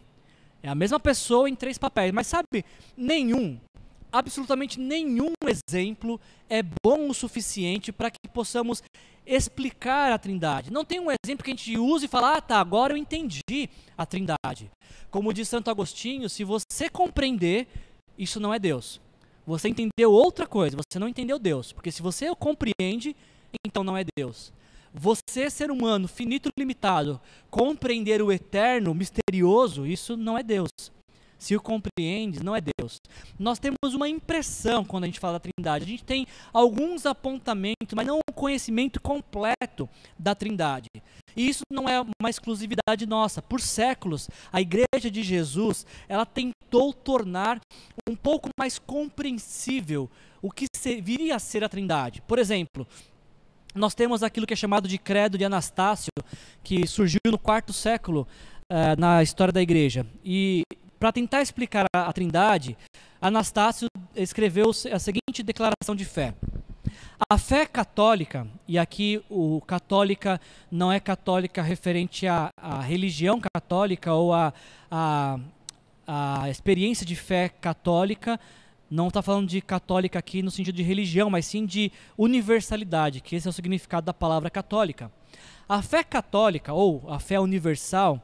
É 0.61 0.69
a 0.69 0.75
mesma 0.75 0.99
pessoa 0.99 1.49
em 1.49 1.55
três 1.55 1.77
papéis, 1.77 2.11
mas 2.11 2.27
sabe, 2.27 2.65
nenhum 2.95 3.59
absolutamente 4.11 4.79
nenhum 4.79 5.33
exemplo 5.45 6.19
é 6.49 6.61
bom 6.83 7.09
o 7.09 7.13
suficiente 7.13 7.91
para 7.91 8.09
que 8.09 8.27
possamos 8.33 8.81
explicar 9.25 10.11
a 10.11 10.17
Trindade. 10.17 10.71
Não 10.71 10.85
tem 10.85 10.99
um 10.99 11.09
exemplo 11.11 11.43
que 11.43 11.51
a 11.51 11.55
gente 11.55 11.77
use 11.77 12.05
e 12.05 12.09
fala, 12.09 12.37
ah, 12.37 12.41
tá, 12.41 12.59
agora 12.59 12.93
eu 12.93 12.97
entendi 12.97 13.69
a 13.97 14.05
Trindade. 14.05 14.71
Como 15.11 15.33
diz 15.33 15.49
Santo 15.49 15.69
Agostinho, 15.69 16.29
se 16.29 16.43
você 16.43 16.89
compreender, 16.89 17.67
isso 18.17 18.39
não 18.39 18.53
é 18.53 18.59
Deus. 18.59 19.01
Você 19.45 19.69
entendeu 19.69 20.11
outra 20.11 20.45
coisa, 20.45 20.77
você 20.77 20.99
não 20.99 21.07
entendeu 21.07 21.39
Deus. 21.39 21.71
Porque 21.71 21.91
se 21.91 22.01
você 22.01 22.29
o 22.29 22.35
compreende, 22.35 23.15
então 23.65 23.83
não 23.83 23.97
é 23.97 24.03
Deus. 24.17 24.51
Você, 24.93 25.49
ser 25.49 25.69
humano, 25.69 26.07
finito 26.07 26.49
limitado, 26.57 27.19
compreender 27.49 28.21
o 28.21 28.31
eterno, 28.31 28.93
misterioso, 28.93 29.85
isso 29.85 30.17
não 30.17 30.37
é 30.37 30.43
Deus 30.43 30.69
se 31.37 31.55
o 31.55 31.61
compreendes, 31.61 32.41
não 32.41 32.55
é 32.55 32.61
Deus. 32.61 32.97
Nós 33.37 33.59
temos 33.59 33.93
uma 33.93 34.09
impressão 34.09 34.83
quando 34.83 35.03
a 35.03 35.07
gente 35.07 35.19
fala 35.19 35.33
da 35.33 35.39
Trindade. 35.39 35.85
A 35.85 35.87
gente 35.87 36.03
tem 36.03 36.25
alguns 36.51 37.05
apontamentos, 37.05 37.93
mas 37.95 38.07
não 38.07 38.17
um 38.17 38.33
conhecimento 38.33 39.01
completo 39.01 39.89
da 40.17 40.33
Trindade. 40.33 40.87
E 41.35 41.47
isso 41.47 41.61
não 41.71 41.87
é 41.87 42.01
uma 42.19 42.29
exclusividade 42.29 43.05
nossa. 43.05 43.41
Por 43.41 43.61
séculos, 43.61 44.29
a 44.51 44.59
Igreja 44.59 45.11
de 45.11 45.21
Jesus, 45.21 45.85
ela 46.09 46.25
tentou 46.25 46.93
tornar 46.93 47.59
um 48.09 48.15
pouco 48.15 48.49
mais 48.59 48.79
compreensível 48.79 50.09
o 50.41 50.51
que 50.51 50.65
viria 51.01 51.35
a 51.35 51.39
ser 51.39 51.63
a 51.63 51.69
Trindade. 51.69 52.21
Por 52.21 52.39
exemplo, 52.39 52.87
nós 53.75 53.93
temos 53.93 54.23
aquilo 54.23 54.47
que 54.47 54.53
é 54.53 54.57
chamado 54.57 54.87
de 54.87 54.97
credo 54.97 55.37
de 55.37 55.45
Anastácio, 55.45 56.11
que 56.63 56.87
surgiu 56.87 57.19
no 57.27 57.37
quarto 57.37 57.71
século 57.71 58.27
uh, 58.71 58.99
na 58.99 59.21
história 59.21 59.51
da 59.51 59.61
igreja. 59.61 60.05
E 60.23 60.63
para 60.99 61.11
tentar 61.11 61.41
explicar 61.41 61.85
a, 61.93 62.03
a 62.09 62.13
Trindade, 62.13 62.77
Anastácio 63.21 63.87
escreveu 64.15 64.69
a 64.69 64.99
seguinte 64.99 65.43
declaração 65.43 65.95
de 65.95 66.05
fé. 66.05 66.33
A 67.29 67.37
fé 67.37 67.65
católica, 67.65 68.47
e 68.67 68.77
aqui 68.77 69.21
o 69.29 69.59
católica 69.61 70.39
não 70.71 70.91
é 70.91 70.99
católica 70.99 71.61
referente 71.61 72.27
à, 72.27 72.49
à 72.55 72.79
religião 72.81 73.39
católica 73.41 74.13
ou 74.13 74.33
à, 74.33 74.53
à, 74.89 75.39
à 76.05 76.49
experiência 76.49 77.05
de 77.05 77.15
fé 77.15 77.49
católica, 77.49 78.39
não 78.89 79.09
está 79.09 79.21
falando 79.21 79.47
de 79.47 79.59
católica 79.61 80.17
aqui 80.17 80.41
no 80.41 80.51
sentido 80.51 80.75
de 80.75 80.83
religião, 80.83 81.29
mas 81.29 81.45
sim 81.45 81.65
de 81.65 81.91
universalidade, 82.17 83.19
que 83.19 83.35
esse 83.35 83.47
é 83.47 83.49
o 83.49 83.53
significado 83.53 84.05
da 84.05 84.13
palavra 84.13 84.49
católica. 84.49 85.11
A 85.67 85.81
fé 85.81 86.03
católica, 86.03 86.71
ou 86.71 87.03
a 87.09 87.19
fé 87.19 87.39
universal, 87.39 88.21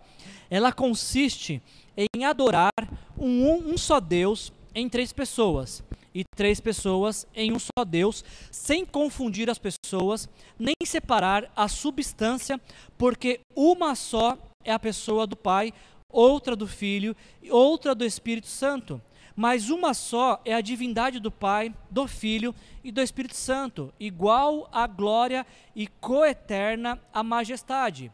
ela 0.50 0.72
consiste 0.72 1.62
em 1.98 2.26
adorar 2.26 2.72
um, 3.18 3.74
um 3.74 3.78
só 3.78 4.00
Deus 4.00 4.52
em 4.74 4.90
três 4.90 5.14
pessoas 5.14 5.84
e 6.14 6.24
três 6.36 6.60
pessoas 6.60 7.28
em 7.34 7.52
um 7.52 7.60
só 7.60 7.84
Deus, 7.86 8.24
sem 8.52 8.86
confundir 8.86 9.50
as 9.50 9.58
pessoas, 9.58 10.30
nem 10.60 10.76
separar 10.86 11.52
a 11.56 11.68
substância, 11.68 12.62
porque 12.98 13.40
uma 13.56 13.96
só 13.96 14.38
é 14.64 14.72
a 14.72 14.80
pessoa 14.80 15.26
do 15.26 15.36
Pai, 15.36 15.74
outra 16.10 16.56
do 16.56 16.68
Filho, 16.68 17.16
outra 17.50 17.96
do 17.96 18.06
Espírito 18.06 18.48
Santo. 18.48 19.02
Mas 19.36 19.72
uma 19.72 19.96
só 19.96 20.40
é 20.46 20.54
a 20.54 20.62
divindade 20.62 21.20
do 21.20 21.32
Pai, 21.32 21.74
do 21.90 22.08
Filho 22.08 22.54
e 22.84 22.92
do 22.92 23.02
Espírito 23.02 23.36
Santo, 23.36 23.92
igual 24.00 24.70
à 24.72 24.86
glória 24.86 25.44
e 25.76 25.88
coeterna 25.88 27.02
à 27.12 27.24
majestade. 27.24 28.12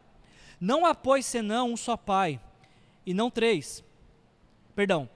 Não 0.61 0.85
há, 0.85 0.95
pois, 0.95 1.25
senão 1.25 1.73
um 1.73 1.77
só 1.77 1.97
Pai, 1.97 2.39
e 3.09 3.13
não 3.15 3.31
três. 3.31 3.83
Perdão. 4.75 5.09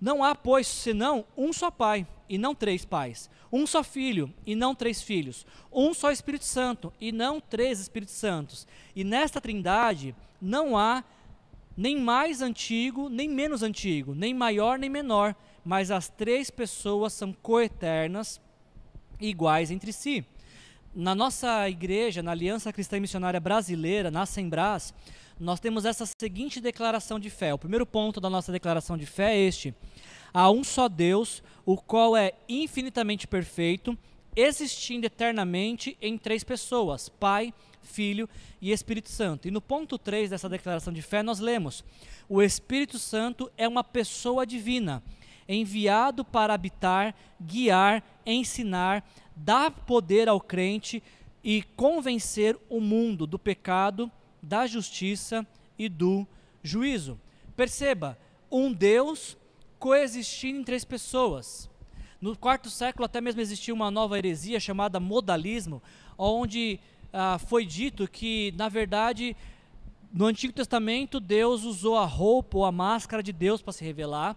Não 0.00 0.24
há, 0.24 0.34
pois, 0.34 0.66
senão 0.66 1.24
um 1.36 1.52
só 1.52 1.70
Pai, 1.70 2.04
e 2.28 2.36
não 2.36 2.52
três 2.52 2.84
pais. 2.84 3.30
Um 3.52 3.64
só 3.64 3.84
Filho, 3.84 4.34
e 4.44 4.56
não 4.56 4.74
três 4.74 5.00
filhos. 5.00 5.46
Um 5.72 5.94
só 5.94 6.10
Espírito 6.10 6.44
Santo, 6.44 6.92
e 7.00 7.12
não 7.12 7.40
três 7.40 7.78
Espíritos 7.78 8.16
Santos. 8.16 8.66
E 8.96 9.04
nesta 9.04 9.40
trindade 9.40 10.16
não 10.42 10.76
há 10.76 11.04
nem 11.76 11.96
mais 12.00 12.42
antigo, 12.42 13.08
nem 13.08 13.28
menos 13.28 13.62
antigo, 13.62 14.12
nem 14.12 14.34
maior, 14.34 14.80
nem 14.80 14.90
menor, 14.90 15.32
mas 15.64 15.92
as 15.92 16.08
três 16.08 16.50
pessoas 16.50 17.12
são 17.12 17.32
coeternas 17.32 18.40
iguais 19.20 19.70
entre 19.70 19.92
si. 19.92 20.26
Na 20.92 21.14
nossa 21.14 21.70
igreja, 21.70 22.20
na 22.20 22.32
Aliança 22.32 22.72
Cristã 22.72 22.96
e 22.96 23.00
Missionária 23.00 23.38
Brasileira, 23.38 24.10
na 24.10 24.26
Sembrás, 24.26 24.92
nós 25.38 25.60
temos 25.60 25.84
essa 25.84 26.06
seguinte 26.18 26.60
declaração 26.60 27.18
de 27.18 27.28
fé. 27.28 27.52
O 27.52 27.58
primeiro 27.58 27.84
ponto 27.84 28.20
da 28.20 28.30
nossa 28.30 28.50
declaração 28.50 28.96
de 28.96 29.04
fé 29.04 29.34
é 29.34 29.40
este: 29.40 29.74
há 30.32 30.50
um 30.50 30.64
só 30.64 30.88
Deus, 30.88 31.42
o 31.64 31.76
qual 31.76 32.16
é 32.16 32.32
infinitamente 32.48 33.26
perfeito, 33.26 33.96
existindo 34.34 35.06
eternamente 35.06 35.96
em 36.00 36.16
três 36.16 36.42
pessoas: 36.42 37.08
Pai, 37.08 37.52
Filho 37.82 38.28
e 38.60 38.72
Espírito 38.72 39.10
Santo. 39.10 39.46
E 39.46 39.50
no 39.50 39.60
ponto 39.60 39.98
3 39.98 40.30
dessa 40.30 40.48
declaração 40.48 40.92
de 40.92 41.02
fé, 41.02 41.22
nós 41.22 41.38
lemos: 41.38 41.84
o 42.28 42.42
Espírito 42.42 42.98
Santo 42.98 43.50
é 43.58 43.68
uma 43.68 43.84
pessoa 43.84 44.46
divina, 44.46 45.02
enviado 45.46 46.24
para 46.24 46.54
habitar, 46.54 47.14
guiar, 47.38 48.02
ensinar, 48.24 49.06
dar 49.36 49.70
poder 49.70 50.30
ao 50.30 50.40
crente 50.40 51.02
e 51.44 51.62
convencer 51.76 52.58
o 52.70 52.80
mundo 52.80 53.26
do 53.26 53.38
pecado 53.38 54.10
da 54.42 54.66
justiça 54.66 55.46
e 55.78 55.88
do 55.88 56.26
juízo. 56.62 57.20
Perceba, 57.56 58.18
um 58.50 58.72
Deus 58.72 59.36
coexistindo 59.78 60.60
em 60.60 60.64
três 60.64 60.84
pessoas. 60.84 61.70
No 62.20 62.36
quarto 62.36 62.70
século 62.70 63.04
até 63.04 63.20
mesmo 63.20 63.40
existiu 63.40 63.74
uma 63.74 63.90
nova 63.90 64.16
heresia 64.16 64.58
chamada 64.58 64.98
modalismo, 64.98 65.82
onde 66.16 66.80
ah, 67.12 67.38
foi 67.38 67.64
dito 67.64 68.08
que, 68.08 68.52
na 68.56 68.68
verdade, 68.68 69.36
no 70.12 70.26
Antigo 70.26 70.52
Testamento 70.52 71.20
Deus 71.20 71.64
usou 71.64 71.96
a 71.96 72.04
roupa 72.04 72.58
ou 72.58 72.64
a 72.64 72.72
máscara 72.72 73.22
de 73.22 73.32
Deus 73.32 73.60
para 73.60 73.72
se 73.72 73.84
revelar, 73.84 74.36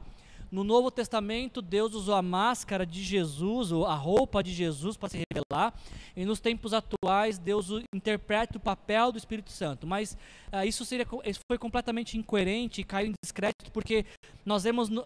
no 0.52 0.64
Novo 0.64 0.90
Testamento, 0.90 1.62
Deus 1.62 1.94
usou 1.94 2.16
a 2.16 2.22
máscara 2.22 2.86
de 2.86 3.04
Jesus, 3.04 3.72
ou 3.72 3.86
a 3.86 3.94
roupa 3.94 4.42
de 4.42 4.52
Jesus 4.52 4.98
para 4.98 5.10
se 5.10 5.24
revelar. 5.32 5.74
E 6.16 6.26
nos 6.26 6.40
tempos 6.40 6.74
atuais, 6.74 7.38
Deus 7.38 7.70
interpreta 7.94 8.58
o 8.58 8.62
papel 8.62 9.12
do 9.12 9.18
Espírito 9.18 9.52
Santo. 9.52 9.86
Mas 9.86 10.18
uh, 10.52 10.66
isso, 10.66 10.84
seria, 10.86 11.06
isso 11.26 11.40
foi 11.50 11.58
completamente 11.58 12.18
incoerente 12.18 12.82
e 12.82 12.84
caiu 12.84 13.10
em 13.10 13.14
descrédito, 13.24 13.72
porque 13.72 14.06
nós 14.44 14.64
vemos 14.64 14.90
uh, 14.90 15.04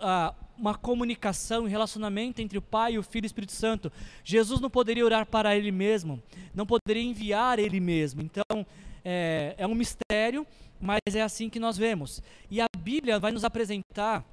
uma 0.58 0.76
comunicação 0.76 1.68
e 1.68 1.70
relacionamento 1.70 2.42
entre 2.42 2.58
o 2.58 2.62
Pai, 2.62 2.98
o 2.98 3.04
Filho 3.04 3.26
e 3.26 3.28
o 3.28 3.28
Espírito 3.28 3.52
Santo. 3.52 3.92
Jesus 4.24 4.62
não 4.62 4.70
poderia 4.70 5.04
orar 5.04 5.26
para 5.26 5.56
Ele 5.58 5.72
mesmo, 5.72 6.24
não 6.54 6.66
poderia 6.66 7.04
enviar 7.04 7.60
Ele 7.60 7.80
mesmo. 7.82 8.22
Então, 8.22 8.66
é, 9.04 9.56
é 9.58 9.68
um 9.68 9.76
mistério, 9.76 10.48
mas 10.80 11.00
é 11.14 11.22
assim 11.22 11.50
que 11.50 11.60
nós 11.60 11.78
vemos. 11.78 12.22
E 12.50 12.62
a 12.62 12.68
Bíblia 12.78 13.20
vai 13.20 13.32
nos 13.32 13.44
apresentar 13.44 14.26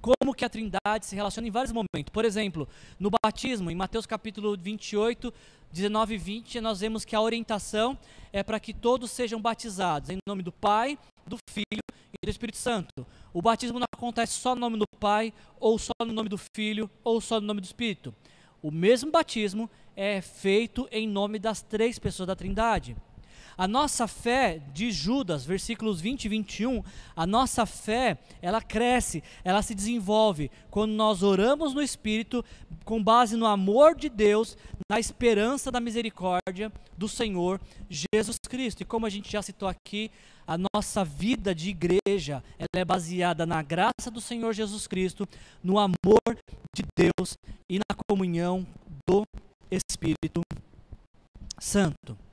como 0.00 0.34
que 0.34 0.44
a 0.44 0.48
Trindade 0.48 1.06
se 1.06 1.14
relaciona 1.14 1.48
em 1.48 1.50
vários 1.50 1.72
momentos. 1.72 2.10
Por 2.12 2.24
exemplo, 2.24 2.68
no 2.98 3.10
batismo, 3.10 3.70
em 3.70 3.74
Mateus 3.74 4.06
capítulo 4.06 4.56
28, 4.56 5.32
19 5.72 6.14
e 6.14 6.18
20, 6.18 6.60
nós 6.60 6.80
vemos 6.80 7.04
que 7.04 7.16
a 7.16 7.20
orientação 7.20 7.98
é 8.32 8.42
para 8.42 8.60
que 8.60 8.72
todos 8.72 9.10
sejam 9.10 9.40
batizados 9.40 10.10
em 10.10 10.18
nome 10.26 10.42
do 10.42 10.52
Pai, 10.52 10.98
do 11.26 11.36
Filho 11.50 11.82
e 12.22 12.26
do 12.26 12.30
Espírito 12.30 12.58
Santo. 12.58 13.06
O 13.32 13.42
batismo 13.42 13.78
não 13.78 13.86
acontece 13.94 14.34
só 14.34 14.54
no 14.54 14.60
nome 14.60 14.78
do 14.78 14.86
Pai, 14.98 15.32
ou 15.60 15.78
só 15.78 15.92
no 16.00 16.12
nome 16.12 16.28
do 16.28 16.38
Filho, 16.56 16.90
ou 17.04 17.20
só 17.20 17.40
no 17.40 17.46
nome 17.46 17.60
do 17.60 17.64
Espírito. 17.64 18.14
O 18.62 18.70
mesmo 18.70 19.10
batismo 19.10 19.70
é 19.94 20.20
feito 20.20 20.88
em 20.90 21.06
nome 21.06 21.38
das 21.38 21.62
três 21.62 21.98
pessoas 21.98 22.26
da 22.26 22.36
Trindade. 22.36 22.96
A 23.58 23.66
nossa 23.66 24.06
fé, 24.06 24.60
de 24.74 24.90
Judas, 24.90 25.46
versículos 25.46 25.98
20 26.00 26.26
e 26.26 26.28
21, 26.28 26.82
a 27.14 27.26
nossa 27.26 27.64
fé, 27.64 28.18
ela 28.42 28.60
cresce, 28.60 29.22
ela 29.42 29.62
se 29.62 29.74
desenvolve 29.74 30.50
quando 30.70 30.92
nós 30.92 31.22
oramos 31.22 31.72
no 31.72 31.80
Espírito, 31.80 32.44
com 32.84 33.02
base 33.02 33.34
no 33.34 33.46
amor 33.46 33.94
de 33.94 34.10
Deus, 34.10 34.58
na 34.90 35.00
esperança 35.00 35.70
da 35.70 35.80
misericórdia 35.80 36.70
do 36.98 37.08
Senhor 37.08 37.58
Jesus 37.88 38.36
Cristo. 38.46 38.82
E 38.82 38.84
como 38.84 39.06
a 39.06 39.10
gente 39.10 39.32
já 39.32 39.40
citou 39.40 39.68
aqui, 39.68 40.10
a 40.46 40.56
nossa 40.74 41.02
vida 41.02 41.54
de 41.54 41.70
igreja, 41.70 42.44
ela 42.58 42.80
é 42.80 42.84
baseada 42.84 43.46
na 43.46 43.62
graça 43.62 44.10
do 44.12 44.20
Senhor 44.20 44.52
Jesus 44.52 44.86
Cristo, 44.86 45.26
no 45.62 45.78
amor 45.78 46.20
de 46.74 46.84
Deus 46.96 47.36
e 47.70 47.78
na 47.78 47.96
comunhão 48.08 48.66
do 49.08 49.24
Espírito 49.70 50.42
Santo. 51.58 52.25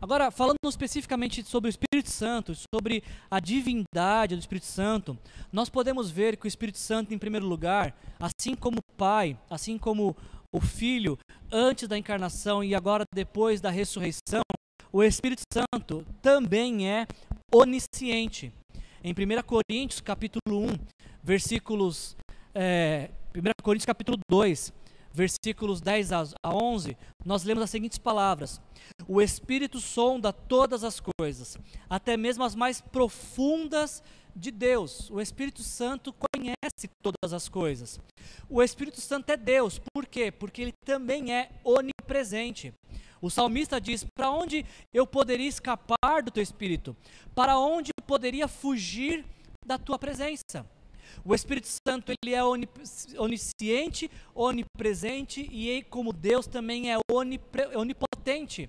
Agora, 0.00 0.30
falando 0.30 0.56
especificamente 0.66 1.42
sobre 1.44 1.68
o 1.68 1.70
Espírito 1.70 2.10
Santo, 2.10 2.54
sobre 2.74 3.02
a 3.30 3.40
divindade 3.40 4.34
do 4.34 4.40
Espírito 4.40 4.66
Santo, 4.66 5.18
nós 5.52 5.68
podemos 5.68 6.10
ver 6.10 6.36
que 6.36 6.46
o 6.46 6.48
Espírito 6.48 6.78
Santo, 6.78 7.14
em 7.14 7.18
primeiro 7.18 7.46
lugar, 7.46 7.96
assim 8.18 8.54
como 8.54 8.78
o 8.78 8.96
Pai, 8.96 9.38
assim 9.48 9.78
como 9.78 10.16
o 10.52 10.60
Filho, 10.60 11.18
antes 11.50 11.88
da 11.88 11.96
encarnação 11.96 12.62
e 12.62 12.74
agora 12.74 13.04
depois 13.14 13.60
da 13.60 13.70
ressurreição, 13.70 14.42
o 14.92 15.02
Espírito 15.02 15.42
Santo 15.52 16.04
também 16.20 16.90
é 16.90 17.06
onisciente. 17.54 18.52
Em 19.02 19.12
1 19.12 19.42
Coríntios 19.42 20.00
capítulo 20.00 20.40
1, 20.48 20.78
versículos 21.22 22.16
é, 22.54 23.10
1 23.34 23.62
Coríntios 23.62 23.86
capítulo 23.86 24.18
2, 24.30 24.72
versículos 25.12 25.80
10 25.80 26.12
a 26.12 26.54
11, 26.54 26.96
nós 27.24 27.44
lemos 27.44 27.64
as 27.64 27.70
seguintes 27.70 27.98
palavras: 27.98 28.60
O 29.06 29.20
Espírito 29.20 29.80
sonda 29.80 30.32
todas 30.32 30.84
as 30.84 31.00
coisas, 31.00 31.58
até 31.88 32.16
mesmo 32.16 32.44
as 32.44 32.54
mais 32.54 32.80
profundas 32.80 34.02
de 34.34 34.50
Deus. 34.50 35.10
O 35.10 35.20
Espírito 35.20 35.62
Santo 35.62 36.12
conhece 36.12 36.88
todas 37.02 37.32
as 37.32 37.48
coisas. 37.48 38.00
O 38.48 38.62
Espírito 38.62 39.00
Santo 39.00 39.30
é 39.30 39.36
Deus, 39.36 39.80
por 39.92 40.06
quê? 40.06 40.30
Porque 40.30 40.62
ele 40.62 40.72
também 40.84 41.34
é 41.34 41.50
onipresente. 41.64 42.72
O 43.20 43.30
salmista 43.30 43.80
diz: 43.80 44.04
Para 44.16 44.30
onde 44.30 44.66
eu 44.92 45.06
poderia 45.06 45.48
escapar 45.48 46.22
do 46.24 46.30
teu 46.30 46.42
espírito? 46.42 46.96
Para 47.34 47.58
onde 47.58 47.90
eu 47.96 48.04
poderia 48.04 48.48
fugir 48.48 49.24
da 49.64 49.78
tua 49.78 49.98
presença? 49.98 50.66
O 51.24 51.34
Espírito 51.34 51.68
Santo 51.86 52.10
ele 52.10 52.34
é 52.34 52.42
onisciente, 53.18 54.10
onipresente 54.34 55.42
e 55.52 55.82
como 55.84 56.12
Deus 56.12 56.46
também 56.46 56.90
é 56.90 56.96
onipotente. 57.76 58.68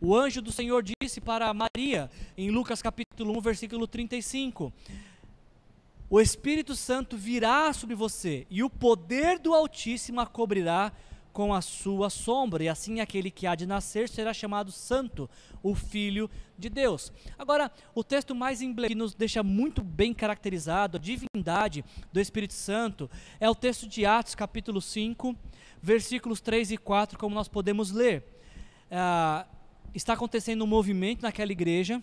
O 0.00 0.16
anjo 0.16 0.42
do 0.42 0.52
Senhor 0.52 0.82
disse 0.82 1.20
para 1.20 1.52
Maria, 1.54 2.10
em 2.36 2.50
Lucas 2.50 2.82
capítulo 2.82 3.36
1, 3.38 3.40
versículo 3.40 3.86
35: 3.86 4.72
O 6.10 6.20
Espírito 6.20 6.74
Santo 6.74 7.16
virá 7.16 7.72
sobre 7.72 7.94
você 7.94 8.46
e 8.50 8.62
o 8.62 8.70
poder 8.70 9.38
do 9.38 9.54
Altíssimo 9.54 10.20
a 10.20 10.26
cobrirá 10.26 10.92
com 11.32 11.52
a 11.52 11.60
sua 11.60 12.08
sombra, 12.10 12.62
e 12.62 12.68
assim 12.68 13.00
aquele 13.00 13.28
que 13.28 13.44
há 13.44 13.56
de 13.56 13.66
nascer 13.66 14.08
será 14.08 14.32
chamado 14.32 14.70
Santo, 14.70 15.28
o 15.64 15.74
Filho 15.74 16.30
de 16.56 16.70
Deus. 16.70 17.12
Agora, 17.36 17.72
o 17.92 18.04
texto 18.04 18.36
mais 18.36 18.62
emblemático 18.62 18.94
que 18.94 18.94
nos 18.94 19.14
deixa 19.14 19.42
muito 19.42 19.82
bem 19.82 20.14
caracterizado 20.14 20.96
a 20.96 21.00
divindade 21.00 21.84
do 22.12 22.20
Espírito 22.20 22.54
Santo 22.54 23.10
é 23.40 23.50
o 23.50 23.54
texto 23.54 23.88
de 23.88 24.06
Atos, 24.06 24.36
capítulo 24.36 24.80
5, 24.80 25.34
versículos 25.82 26.40
3 26.40 26.70
e 26.70 26.76
4, 26.76 27.18
como 27.18 27.34
nós 27.34 27.48
podemos 27.48 27.90
ler. 27.90 28.22
Ah, 28.88 29.44
está 29.94 30.14
acontecendo 30.14 30.64
um 30.64 30.66
movimento 30.66 31.22
naquela 31.22 31.52
igreja, 31.52 32.02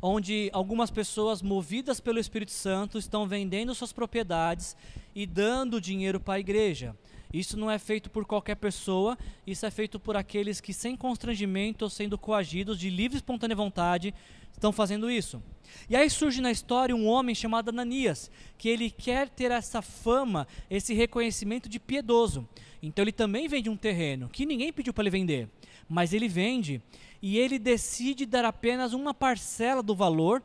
onde 0.00 0.48
algumas 0.52 0.90
pessoas 0.90 1.42
movidas 1.42 2.00
pelo 2.00 2.18
Espírito 2.18 2.52
Santo 2.52 2.98
estão 2.98 3.26
vendendo 3.26 3.74
suas 3.74 3.92
propriedades 3.92 4.76
e 5.14 5.26
dando 5.26 5.80
dinheiro 5.80 6.18
para 6.18 6.34
a 6.34 6.40
igreja. 6.40 6.96
Isso 7.32 7.56
não 7.56 7.70
é 7.70 7.78
feito 7.78 8.10
por 8.10 8.24
qualquer 8.24 8.56
pessoa, 8.56 9.16
isso 9.46 9.64
é 9.64 9.70
feito 9.70 10.00
por 10.00 10.16
aqueles 10.16 10.60
que, 10.60 10.72
sem 10.72 10.96
constrangimento 10.96 11.84
ou 11.84 11.90
sendo 11.90 12.18
coagidos 12.18 12.78
de 12.78 12.90
livre 12.90 13.16
e 13.16 13.18
espontânea 13.18 13.56
vontade, 13.56 14.12
estão 14.52 14.72
fazendo 14.72 15.10
isso. 15.10 15.42
E 15.88 15.94
aí 15.94 16.10
surge 16.10 16.40
na 16.40 16.50
história 16.50 16.94
um 16.94 17.06
homem 17.06 17.34
chamado 17.34 17.68
Ananias, 17.68 18.30
que 18.58 18.68
ele 18.68 18.90
quer 18.90 19.28
ter 19.28 19.50
essa 19.50 19.80
fama, 19.80 20.46
esse 20.68 20.92
reconhecimento 20.92 21.68
de 21.68 21.78
piedoso. 21.78 22.48
Então 22.82 23.02
ele 23.02 23.12
também 23.12 23.46
vende 23.46 23.70
um 23.70 23.76
terreno, 23.76 24.28
que 24.28 24.44
ninguém 24.44 24.72
pediu 24.72 24.92
para 24.92 25.02
ele 25.02 25.10
vender, 25.10 25.48
mas 25.88 26.12
ele 26.12 26.28
vende 26.28 26.82
e 27.22 27.38
ele 27.38 27.58
decide 27.58 28.26
dar 28.26 28.44
apenas 28.44 28.92
uma 28.92 29.14
parcela 29.14 29.82
do 29.82 29.94
valor, 29.94 30.42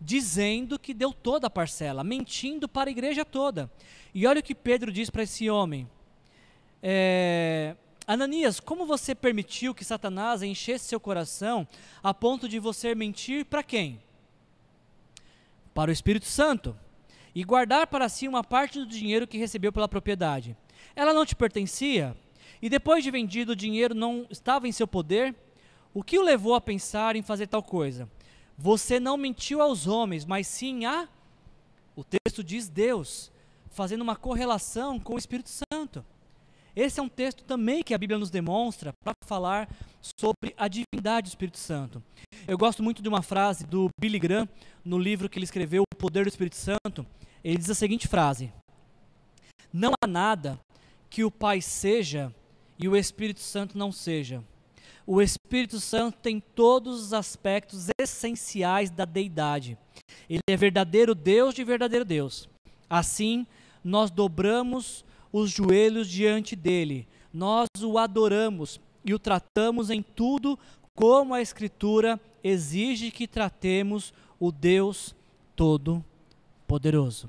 dizendo 0.00 0.78
que 0.78 0.92
deu 0.92 1.12
toda 1.12 1.46
a 1.46 1.50
parcela, 1.50 2.02
mentindo 2.02 2.68
para 2.68 2.90
a 2.90 2.92
igreja 2.92 3.24
toda. 3.24 3.70
E 4.14 4.26
olha 4.26 4.40
o 4.40 4.42
que 4.42 4.54
Pedro 4.54 4.92
diz 4.92 5.10
para 5.10 5.22
esse 5.22 5.48
homem: 5.48 5.88
é, 6.86 7.74
Ananias, 8.06 8.60
como 8.60 8.84
você 8.84 9.14
permitiu 9.14 9.74
que 9.74 9.86
Satanás 9.86 10.42
enchesse 10.42 10.84
seu 10.84 11.00
coração 11.00 11.66
a 12.02 12.12
ponto 12.12 12.46
de 12.46 12.58
você 12.58 12.94
mentir 12.94 13.46
para 13.46 13.62
quem? 13.62 13.98
Para 15.72 15.88
o 15.88 15.92
Espírito 15.92 16.26
Santo. 16.26 16.76
E 17.34 17.42
guardar 17.42 17.86
para 17.86 18.06
si 18.10 18.28
uma 18.28 18.44
parte 18.44 18.78
do 18.78 18.86
dinheiro 18.86 19.26
que 19.26 19.38
recebeu 19.38 19.72
pela 19.72 19.88
propriedade. 19.88 20.54
Ela 20.94 21.14
não 21.14 21.24
te 21.24 21.34
pertencia? 21.34 22.14
E 22.60 22.68
depois 22.68 23.02
de 23.02 23.10
vendido, 23.10 23.52
o 23.52 23.56
dinheiro 23.56 23.94
não 23.94 24.26
estava 24.28 24.68
em 24.68 24.72
seu 24.72 24.86
poder? 24.86 25.34
O 25.94 26.02
que 26.02 26.18
o 26.18 26.22
levou 26.22 26.54
a 26.54 26.60
pensar 26.60 27.16
em 27.16 27.22
fazer 27.22 27.46
tal 27.46 27.62
coisa? 27.62 28.06
Você 28.58 29.00
não 29.00 29.16
mentiu 29.16 29.62
aos 29.62 29.86
homens, 29.86 30.26
mas 30.26 30.46
sim 30.46 30.84
a. 30.84 31.08
O 31.96 32.04
texto 32.04 32.44
diz 32.44 32.68
Deus, 32.68 33.32
fazendo 33.70 34.02
uma 34.02 34.16
correlação 34.16 35.00
com 35.00 35.14
o 35.14 35.18
Espírito 35.18 35.48
Santo. 35.48 36.04
Esse 36.76 36.98
é 36.98 37.02
um 37.02 37.08
texto 37.08 37.44
também 37.44 37.82
que 37.82 37.94
a 37.94 37.98
Bíblia 37.98 38.18
nos 38.18 38.30
demonstra 38.30 38.92
para 39.04 39.14
falar 39.24 39.68
sobre 40.20 40.52
a 40.56 40.66
divindade 40.66 41.28
do 41.28 41.32
Espírito 41.32 41.58
Santo. 41.58 42.02
Eu 42.48 42.58
gosto 42.58 42.82
muito 42.82 43.00
de 43.00 43.08
uma 43.08 43.22
frase 43.22 43.64
do 43.64 43.88
Billy 44.00 44.18
Graham 44.18 44.48
no 44.84 44.98
livro 44.98 45.28
que 45.28 45.38
ele 45.38 45.44
escreveu, 45.44 45.82
O 45.82 45.96
Poder 45.96 46.24
do 46.24 46.28
Espírito 46.28 46.56
Santo. 46.56 47.06
Ele 47.44 47.58
diz 47.58 47.70
a 47.70 47.74
seguinte 47.74 48.08
frase: 48.08 48.52
Não 49.72 49.92
há 50.02 50.06
nada 50.06 50.58
que 51.08 51.22
o 51.22 51.30
Pai 51.30 51.60
seja 51.60 52.34
e 52.76 52.88
o 52.88 52.96
Espírito 52.96 53.40
Santo 53.40 53.78
não 53.78 53.92
seja. 53.92 54.42
O 55.06 55.22
Espírito 55.22 55.78
Santo 55.78 56.18
tem 56.18 56.40
todos 56.40 57.00
os 57.00 57.12
aspectos 57.12 57.88
essenciais 58.00 58.90
da 58.90 59.04
deidade. 59.04 59.78
Ele 60.28 60.40
é 60.48 60.56
verdadeiro 60.56 61.14
Deus 61.14 61.54
de 61.54 61.62
verdadeiro 61.62 62.04
Deus. 62.04 62.48
Assim, 62.88 63.46
nós 63.82 64.10
dobramos 64.10 65.04
os 65.34 65.50
joelhos 65.50 66.08
diante 66.08 66.54
dele. 66.54 67.08
Nós 67.32 67.66
o 67.82 67.98
adoramos 67.98 68.80
e 69.04 69.12
o 69.12 69.18
tratamos 69.18 69.90
em 69.90 70.00
tudo 70.00 70.56
como 70.94 71.34
a 71.34 71.42
Escritura 71.42 72.20
exige 72.44 73.10
que 73.10 73.26
tratemos 73.26 74.14
o 74.38 74.52
Deus 74.52 75.12
Todo-Poderoso. 75.56 77.28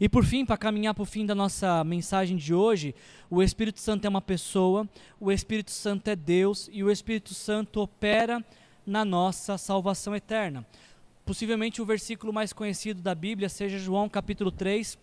E 0.00 0.08
por 0.08 0.24
fim, 0.24 0.46
para 0.46 0.56
caminhar 0.56 0.94
para 0.94 1.02
o 1.02 1.06
fim 1.06 1.26
da 1.26 1.34
nossa 1.34 1.84
mensagem 1.84 2.38
de 2.38 2.54
hoje, 2.54 2.94
o 3.28 3.42
Espírito 3.42 3.80
Santo 3.80 4.06
é 4.06 4.08
uma 4.08 4.22
pessoa, 4.22 4.88
o 5.20 5.30
Espírito 5.30 5.70
Santo 5.70 6.08
é 6.08 6.16
Deus 6.16 6.70
e 6.72 6.82
o 6.82 6.90
Espírito 6.90 7.34
Santo 7.34 7.82
opera 7.82 8.42
na 8.86 9.04
nossa 9.04 9.58
salvação 9.58 10.16
eterna. 10.16 10.66
Possivelmente 11.26 11.82
o 11.82 11.84
versículo 11.84 12.32
mais 12.32 12.54
conhecido 12.54 13.02
da 13.02 13.14
Bíblia 13.14 13.50
seja 13.50 13.78
João 13.78 14.08
capítulo 14.08 14.50
3, 14.50 14.98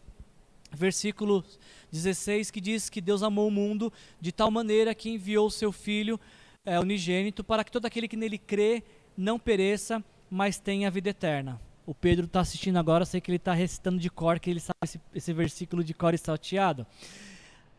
versículo 0.71 1.43
16, 1.91 2.51
que 2.51 2.61
diz 2.61 2.89
que 2.89 3.01
Deus 3.01 3.23
amou 3.23 3.47
o 3.47 3.51
mundo 3.51 3.91
de 4.19 4.31
tal 4.31 4.51
maneira 4.51 4.93
que 4.93 5.09
enviou 5.09 5.47
o 5.47 5.51
seu 5.51 5.71
Filho 5.71 6.19
é, 6.65 6.79
unigênito 6.79 7.43
para 7.43 7.63
que 7.63 7.71
todo 7.71 7.85
aquele 7.85 8.07
que 8.07 8.17
nele 8.17 8.37
crê 8.37 8.83
não 9.17 9.39
pereça, 9.39 10.03
mas 10.29 10.59
tenha 10.59 10.87
a 10.87 10.91
vida 10.91 11.09
eterna. 11.09 11.59
O 11.85 11.93
Pedro 11.93 12.25
está 12.25 12.41
assistindo 12.41 12.77
agora, 12.77 13.05
sei 13.05 13.19
que 13.19 13.31
ele 13.31 13.37
está 13.37 13.53
recitando 13.53 13.97
de 13.97 14.09
cor, 14.09 14.39
que 14.39 14.49
ele 14.49 14.59
sabe 14.59 14.77
esse, 14.83 15.01
esse 15.13 15.33
versículo 15.33 15.83
de 15.83 15.93
cor 15.93 16.13
e 16.13 16.17
salteado. 16.17 16.85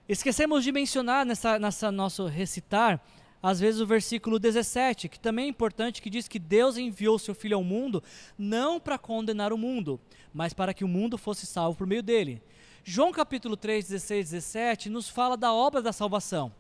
Esquecemos 0.09 0.64
de 0.64 0.72
mencionar 0.72 1.24
nessa, 1.24 1.59
nessa 1.59 1.93
nosso 1.93 2.26
recitar, 2.26 3.01
às 3.41 3.61
vezes 3.61 3.80
o 3.80 3.86
versículo 3.86 4.38
17, 4.38 5.09
que 5.09 5.20
também 5.20 5.47
é 5.47 5.49
importante, 5.49 6.03
que 6.03 6.11
diz 6.11 6.26
que 6.26 6.38
Deus 6.38 6.76
enviou 6.76 7.18
seu 7.18 7.34
Filho 7.34 7.57
ao 7.57 7.62
mundo 7.62 8.03
não 8.36 8.80
para 8.80 8.99
condenar 8.99 9.53
o 9.53 9.57
mundo, 9.57 10.01
mas 10.34 10.53
para 10.53 10.74
que 10.74 10.84
o 10.84 10.88
mundo 10.88 11.16
fosse 11.16 11.47
salvo 11.47 11.78
por 11.78 11.86
meio 11.86 12.03
dele. 12.03 12.43
João 12.83 13.12
capítulo 13.12 13.57
3, 13.57 13.89
16, 13.89 14.31
17 14.31 14.89
nos 14.89 15.09
fala 15.09 15.37
da 15.37 15.53
obra 15.53 15.83
da 15.83 15.93
salvação, 15.93 16.51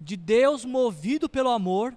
de 0.00 0.16
Deus 0.16 0.64
movido 0.64 1.28
pelo 1.28 1.50
amor, 1.50 1.96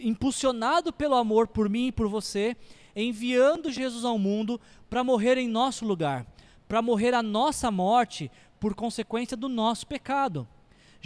impulsionado 0.00 0.92
pelo 0.92 1.16
amor 1.16 1.48
por 1.48 1.68
mim 1.68 1.88
e 1.88 1.92
por 1.92 2.08
você, 2.08 2.56
enviando 2.94 3.72
Jesus 3.72 4.04
ao 4.04 4.18
mundo 4.18 4.60
para 4.88 5.02
morrer 5.02 5.36
em 5.36 5.48
nosso 5.48 5.84
lugar, 5.84 6.24
para 6.68 6.80
morrer 6.80 7.12
a 7.12 7.22
nossa 7.22 7.70
morte 7.72 8.30
por 8.60 8.74
consequência 8.74 9.36
do 9.36 9.48
nosso 9.48 9.86
pecado. 9.86 10.46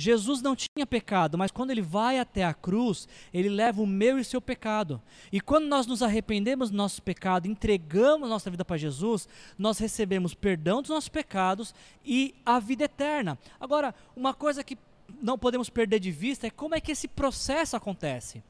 Jesus 0.00 0.40
não 0.40 0.54
tinha 0.54 0.86
pecado, 0.86 1.36
mas 1.36 1.50
quando 1.50 1.72
ele 1.72 1.82
vai 1.82 2.20
até 2.20 2.44
a 2.44 2.54
cruz, 2.54 3.08
ele 3.34 3.48
leva 3.48 3.82
o 3.82 3.86
meu 3.86 4.16
e 4.16 4.20
o 4.20 4.24
seu 4.24 4.40
pecado. 4.40 5.02
E 5.32 5.40
quando 5.40 5.66
nós 5.66 5.88
nos 5.88 6.04
arrependemos 6.04 6.70
do 6.70 6.76
nosso 6.76 7.02
pecado, 7.02 7.48
entregamos 7.48 8.30
nossa 8.30 8.48
vida 8.48 8.64
para 8.64 8.76
Jesus, 8.76 9.28
nós 9.58 9.76
recebemos 9.76 10.34
perdão 10.34 10.80
dos 10.80 10.92
nossos 10.92 11.08
pecados 11.08 11.74
e 12.04 12.32
a 12.46 12.60
vida 12.60 12.84
eterna. 12.84 13.36
Agora, 13.58 13.92
uma 14.14 14.32
coisa 14.32 14.62
que 14.62 14.78
não 15.20 15.36
podemos 15.36 15.68
perder 15.68 15.98
de 15.98 16.12
vista 16.12 16.46
é 16.46 16.50
como 16.50 16.76
é 16.76 16.80
que 16.80 16.92
esse 16.92 17.08
processo 17.08 17.76
acontece. 17.76 18.40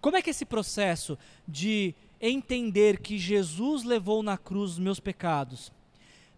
Como 0.00 0.16
é 0.16 0.22
que 0.22 0.30
esse 0.30 0.44
processo 0.44 1.16
de 1.46 1.94
entender 2.20 2.98
que 2.98 3.16
Jesus 3.16 3.84
levou 3.84 4.24
na 4.24 4.36
cruz 4.36 4.72
os 4.72 4.78
meus 4.80 4.98
pecados, 4.98 5.70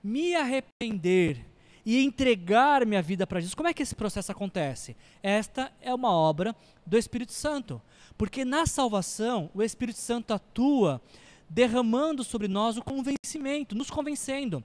me 0.05 0.34
arrepender 0.34 1.51
e 1.85 2.03
entregar 2.05 2.87
minha 2.87 3.03
vida 3.03 3.26
para 3.26 3.41
Jesus. 3.41 3.55
Como 3.55 3.68
é 3.68 3.74
que 3.74 3.83
esse 3.83 3.95
processo 3.95 4.30
acontece? 4.30 4.97
Esta 5.22 5.72
é 5.80 5.95
uma 5.95 6.11
obra 6.11 6.55
do 6.87 6.97
Espírito 6.97 7.33
Santo, 7.33 7.80
porque 8.16 8.45
na 8.45 8.66
salvação 8.66 9.51
o 9.55 9.62
Espírito 9.62 9.99
Santo 9.99 10.33
atua 10.33 11.01
derramando 11.49 12.24
sobre 12.24 12.49
nós 12.49 12.76
o 12.76 12.83
convencimento, 12.83 13.74
nos 13.74 13.91
convencendo. 13.91 14.64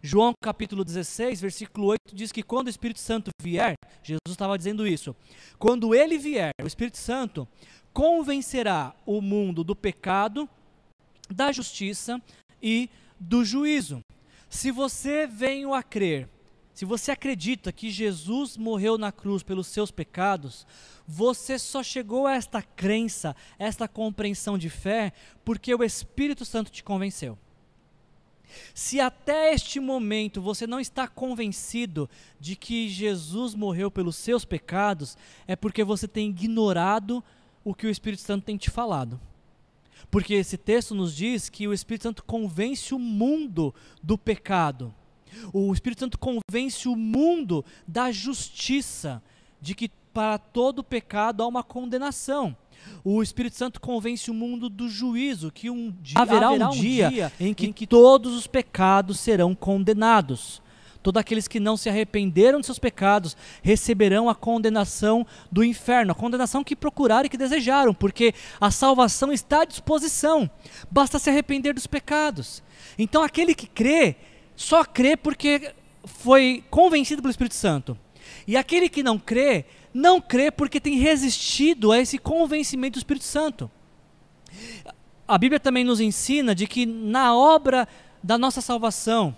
João 0.00 0.32
capítulo 0.40 0.84
16, 0.84 1.40
versículo 1.40 1.88
8 1.88 2.14
diz 2.14 2.30
que 2.30 2.42
quando 2.42 2.68
o 2.68 2.70
Espírito 2.70 3.00
Santo 3.00 3.30
vier, 3.42 3.74
Jesus 4.02 4.20
estava 4.28 4.56
dizendo 4.56 4.86
isso, 4.86 5.16
quando 5.58 5.94
ele 5.94 6.16
vier, 6.16 6.52
o 6.62 6.66
Espírito 6.66 6.98
Santo 6.98 7.48
convencerá 7.92 8.94
o 9.04 9.20
mundo 9.20 9.64
do 9.64 9.74
pecado, 9.74 10.48
da 11.28 11.50
justiça 11.50 12.22
e 12.62 12.88
do 13.18 13.44
juízo. 13.44 14.00
Se 14.48 14.70
você 14.70 15.26
veio 15.26 15.74
a 15.74 15.82
crer 15.82 16.28
se 16.78 16.84
você 16.84 17.10
acredita 17.10 17.72
que 17.72 17.90
Jesus 17.90 18.56
morreu 18.56 18.96
na 18.96 19.10
cruz 19.10 19.42
pelos 19.42 19.66
seus 19.66 19.90
pecados, 19.90 20.64
você 21.08 21.58
só 21.58 21.82
chegou 21.82 22.24
a 22.24 22.36
esta 22.36 22.62
crença, 22.62 23.34
esta 23.58 23.88
compreensão 23.88 24.56
de 24.56 24.70
fé, 24.70 25.12
porque 25.44 25.74
o 25.74 25.82
Espírito 25.82 26.44
Santo 26.44 26.70
te 26.70 26.84
convenceu. 26.84 27.36
Se 28.72 29.00
até 29.00 29.52
este 29.52 29.80
momento 29.80 30.40
você 30.40 30.68
não 30.68 30.78
está 30.78 31.08
convencido 31.08 32.08
de 32.38 32.54
que 32.54 32.88
Jesus 32.88 33.56
morreu 33.56 33.90
pelos 33.90 34.14
seus 34.14 34.44
pecados, 34.44 35.18
é 35.48 35.56
porque 35.56 35.82
você 35.82 36.06
tem 36.06 36.28
ignorado 36.28 37.24
o 37.64 37.74
que 37.74 37.88
o 37.88 37.90
Espírito 37.90 38.22
Santo 38.22 38.44
tem 38.44 38.56
te 38.56 38.70
falado. 38.70 39.20
Porque 40.12 40.34
esse 40.34 40.56
texto 40.56 40.94
nos 40.94 41.12
diz 41.12 41.48
que 41.48 41.66
o 41.66 41.72
Espírito 41.72 42.04
Santo 42.04 42.22
convence 42.22 42.94
o 42.94 43.00
mundo 43.00 43.74
do 44.00 44.16
pecado. 44.16 44.94
O 45.52 45.72
Espírito 45.72 46.00
Santo 46.00 46.18
convence 46.18 46.88
o 46.88 46.96
mundo 46.96 47.64
da 47.86 48.10
justiça, 48.12 49.22
de 49.60 49.74
que 49.74 49.90
para 50.12 50.38
todo 50.38 50.82
pecado 50.82 51.42
há 51.42 51.46
uma 51.46 51.62
condenação. 51.62 52.56
O 53.04 53.22
Espírito 53.22 53.56
Santo 53.56 53.80
convence 53.80 54.30
o 54.30 54.34
mundo 54.34 54.68
do 54.68 54.88
juízo, 54.88 55.50
que 55.50 55.70
um 55.70 55.94
dia, 56.02 56.20
haverá, 56.20 56.48
haverá 56.48 56.68
um, 56.68 56.70
dia, 56.70 57.08
dia 57.08 57.32
em, 57.38 57.54
que 57.54 57.66
em 57.66 57.72
que 57.72 57.86
todos 57.86 58.34
os 58.34 58.46
pecados 58.46 59.20
serão 59.20 59.54
condenados. 59.54 60.62
Todos 61.02 61.20
aqueles 61.20 61.46
que 61.46 61.60
não 61.60 61.76
se 61.76 61.88
arrependeram 61.88 62.60
de 62.60 62.66
seus 62.66 62.78
pecados 62.78 63.36
receberão 63.62 64.28
a 64.28 64.34
condenação 64.34 65.26
do 65.50 65.62
inferno, 65.62 66.12
a 66.12 66.14
condenação 66.14 66.64
que 66.64 66.74
procuraram 66.74 67.26
e 67.26 67.28
que 67.28 67.36
desejaram, 67.38 67.94
porque 67.94 68.34
a 68.60 68.70
salvação 68.70 69.32
está 69.32 69.62
à 69.62 69.64
disposição, 69.64 70.50
basta 70.90 71.18
se 71.18 71.30
arrepender 71.30 71.72
dos 71.72 71.86
pecados. 71.86 72.62
Então, 72.98 73.22
aquele 73.22 73.54
que 73.54 73.66
crê 73.66 74.16
só 74.58 74.84
crê 74.84 75.16
porque 75.16 75.72
foi 76.04 76.64
convencido 76.68 77.22
pelo 77.22 77.30
Espírito 77.30 77.54
Santo. 77.54 77.96
E 78.44 78.56
aquele 78.56 78.88
que 78.88 79.04
não 79.04 79.16
crê, 79.16 79.64
não 79.94 80.20
crê 80.20 80.50
porque 80.50 80.80
tem 80.80 80.98
resistido 80.98 81.92
a 81.92 82.00
esse 82.00 82.18
convencimento 82.18 82.94
do 82.94 82.98
Espírito 82.98 83.24
Santo. 83.24 83.70
A 85.28 85.38
Bíblia 85.38 85.60
também 85.60 85.84
nos 85.84 86.00
ensina 86.00 86.56
de 86.56 86.66
que 86.66 86.84
na 86.84 87.36
obra 87.36 87.86
da 88.20 88.36
nossa 88.36 88.60
salvação, 88.60 89.34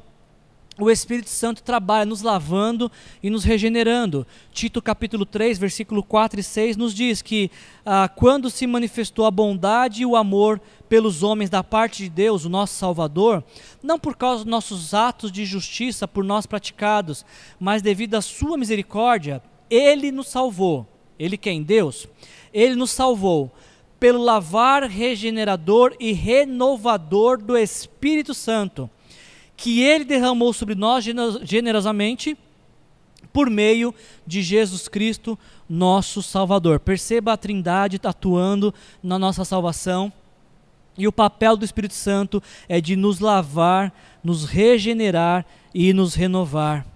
o 0.84 0.90
Espírito 0.90 1.28
Santo 1.28 1.62
trabalha 1.62 2.04
nos 2.04 2.22
lavando 2.22 2.90
e 3.22 3.28
nos 3.28 3.44
regenerando. 3.44 4.26
Tito 4.52 4.80
capítulo 4.80 5.26
3, 5.26 5.58
versículo 5.58 6.02
4 6.02 6.40
e 6.40 6.42
6 6.42 6.76
nos 6.76 6.94
diz 6.94 7.20
que 7.22 7.50
ah, 7.84 8.08
quando 8.08 8.50
se 8.50 8.66
manifestou 8.66 9.26
a 9.26 9.30
bondade 9.30 10.02
e 10.02 10.06
o 10.06 10.16
amor 10.16 10.60
pelos 10.88 11.22
homens 11.22 11.50
da 11.50 11.62
parte 11.62 12.04
de 12.04 12.08
Deus, 12.08 12.44
o 12.44 12.48
nosso 12.48 12.74
Salvador, 12.74 13.44
não 13.82 13.98
por 13.98 14.16
causa 14.16 14.44
dos 14.44 14.50
nossos 14.50 14.94
atos 14.94 15.30
de 15.30 15.44
justiça 15.44 16.08
por 16.08 16.24
nós 16.24 16.46
praticados, 16.46 17.24
mas 17.58 17.82
devido 17.82 18.14
à 18.14 18.20
sua 18.22 18.56
misericórdia, 18.56 19.42
ele 19.68 20.10
nos 20.10 20.28
salvou. 20.28 20.86
Ele 21.18 21.36
quem? 21.36 21.62
Deus. 21.62 22.08
Ele 22.52 22.74
nos 22.74 22.90
salvou 22.90 23.52
pelo 24.00 24.22
lavar 24.22 24.84
regenerador 24.84 25.94
e 26.00 26.12
renovador 26.12 27.36
do 27.36 27.56
Espírito 27.56 28.32
Santo 28.32 28.88
que 29.60 29.82
ele 29.82 30.06
derramou 30.06 30.54
sobre 30.54 30.74
nós 30.74 31.04
generosamente 31.42 32.34
por 33.30 33.50
meio 33.50 33.94
de 34.26 34.40
Jesus 34.40 34.88
Cristo, 34.88 35.38
nosso 35.68 36.22
Salvador. 36.22 36.80
Perceba 36.80 37.34
a 37.34 37.36
Trindade 37.36 38.00
atuando 38.02 38.72
na 39.02 39.18
nossa 39.18 39.44
salvação. 39.44 40.10
E 40.96 41.06
o 41.06 41.12
papel 41.12 41.58
do 41.58 41.64
Espírito 41.66 41.92
Santo 41.92 42.42
é 42.70 42.80
de 42.80 42.96
nos 42.96 43.20
lavar, 43.20 43.92
nos 44.24 44.46
regenerar 44.46 45.44
e 45.74 45.92
nos 45.92 46.14
renovar. 46.14 46.86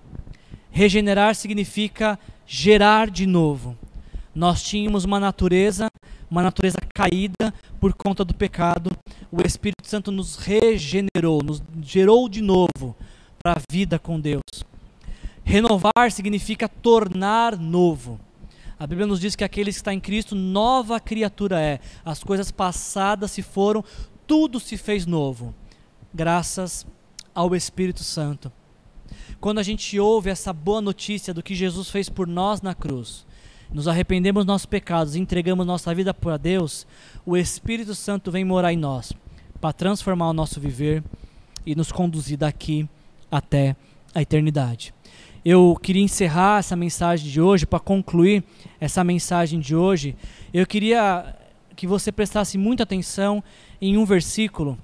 Regenerar 0.70 1.34
significa 1.34 2.18
gerar 2.46 3.10
de 3.10 3.26
novo. 3.26 3.76
Nós 4.34 4.62
tínhamos 4.62 5.04
uma 5.04 5.20
natureza 5.20 5.88
uma 6.34 6.42
natureza 6.42 6.78
caída 6.92 7.54
por 7.80 7.94
conta 7.94 8.24
do 8.24 8.34
pecado, 8.34 8.90
o 9.30 9.40
Espírito 9.42 9.86
Santo 9.86 10.10
nos 10.10 10.36
regenerou, 10.36 11.42
nos 11.42 11.62
gerou 11.80 12.28
de 12.28 12.42
novo 12.42 12.96
para 13.42 13.52
a 13.52 13.62
vida 13.70 13.98
com 14.00 14.18
Deus. 14.18 14.42
Renovar 15.44 16.10
significa 16.10 16.68
tornar 16.68 17.56
novo. 17.56 18.18
A 18.78 18.86
Bíblia 18.86 19.06
nos 19.06 19.20
diz 19.20 19.36
que 19.36 19.44
aquele 19.44 19.70
que 19.70 19.76
está 19.76 19.94
em 19.94 20.00
Cristo, 20.00 20.34
nova 20.34 20.98
criatura 20.98 21.60
é. 21.60 21.78
As 22.04 22.24
coisas 22.24 22.50
passadas 22.50 23.30
se 23.30 23.42
foram, 23.42 23.84
tudo 24.26 24.58
se 24.58 24.76
fez 24.76 25.06
novo, 25.06 25.54
graças 26.12 26.84
ao 27.32 27.54
Espírito 27.54 28.02
Santo. 28.02 28.50
Quando 29.40 29.58
a 29.58 29.62
gente 29.62 30.00
ouve 30.00 30.30
essa 30.30 30.52
boa 30.52 30.80
notícia 30.80 31.32
do 31.32 31.42
que 31.42 31.54
Jesus 31.54 31.90
fez 31.90 32.08
por 32.08 32.26
nós 32.26 32.60
na 32.60 32.74
cruz, 32.74 33.24
nos 33.74 33.88
arrependemos 33.88 34.44
dos 34.44 34.46
nossos 34.46 34.66
pecados 34.66 35.16
e 35.16 35.20
entregamos 35.20 35.66
nossa 35.66 35.92
vida 35.92 36.14
para 36.14 36.36
Deus, 36.36 36.86
o 37.26 37.36
Espírito 37.36 37.92
Santo 37.92 38.30
vem 38.30 38.44
morar 38.44 38.72
em 38.72 38.76
nós 38.76 39.12
para 39.60 39.72
transformar 39.72 40.28
o 40.28 40.32
nosso 40.32 40.60
viver 40.60 41.02
e 41.66 41.74
nos 41.74 41.90
conduzir 41.90 42.38
daqui 42.38 42.88
até 43.28 43.74
a 44.14 44.22
eternidade. 44.22 44.94
Eu 45.44 45.76
queria 45.82 46.02
encerrar 46.02 46.60
essa 46.60 46.76
mensagem 46.76 47.28
de 47.28 47.40
hoje, 47.40 47.66
para 47.66 47.80
concluir 47.80 48.44
essa 48.80 49.02
mensagem 49.02 49.58
de 49.58 49.74
hoje, 49.74 50.14
eu 50.52 50.64
queria 50.66 51.34
que 51.74 51.86
você 51.86 52.12
prestasse 52.12 52.56
muita 52.56 52.84
atenção 52.84 53.42
em 53.80 53.98
um 53.98 54.04
versículo 54.04 54.78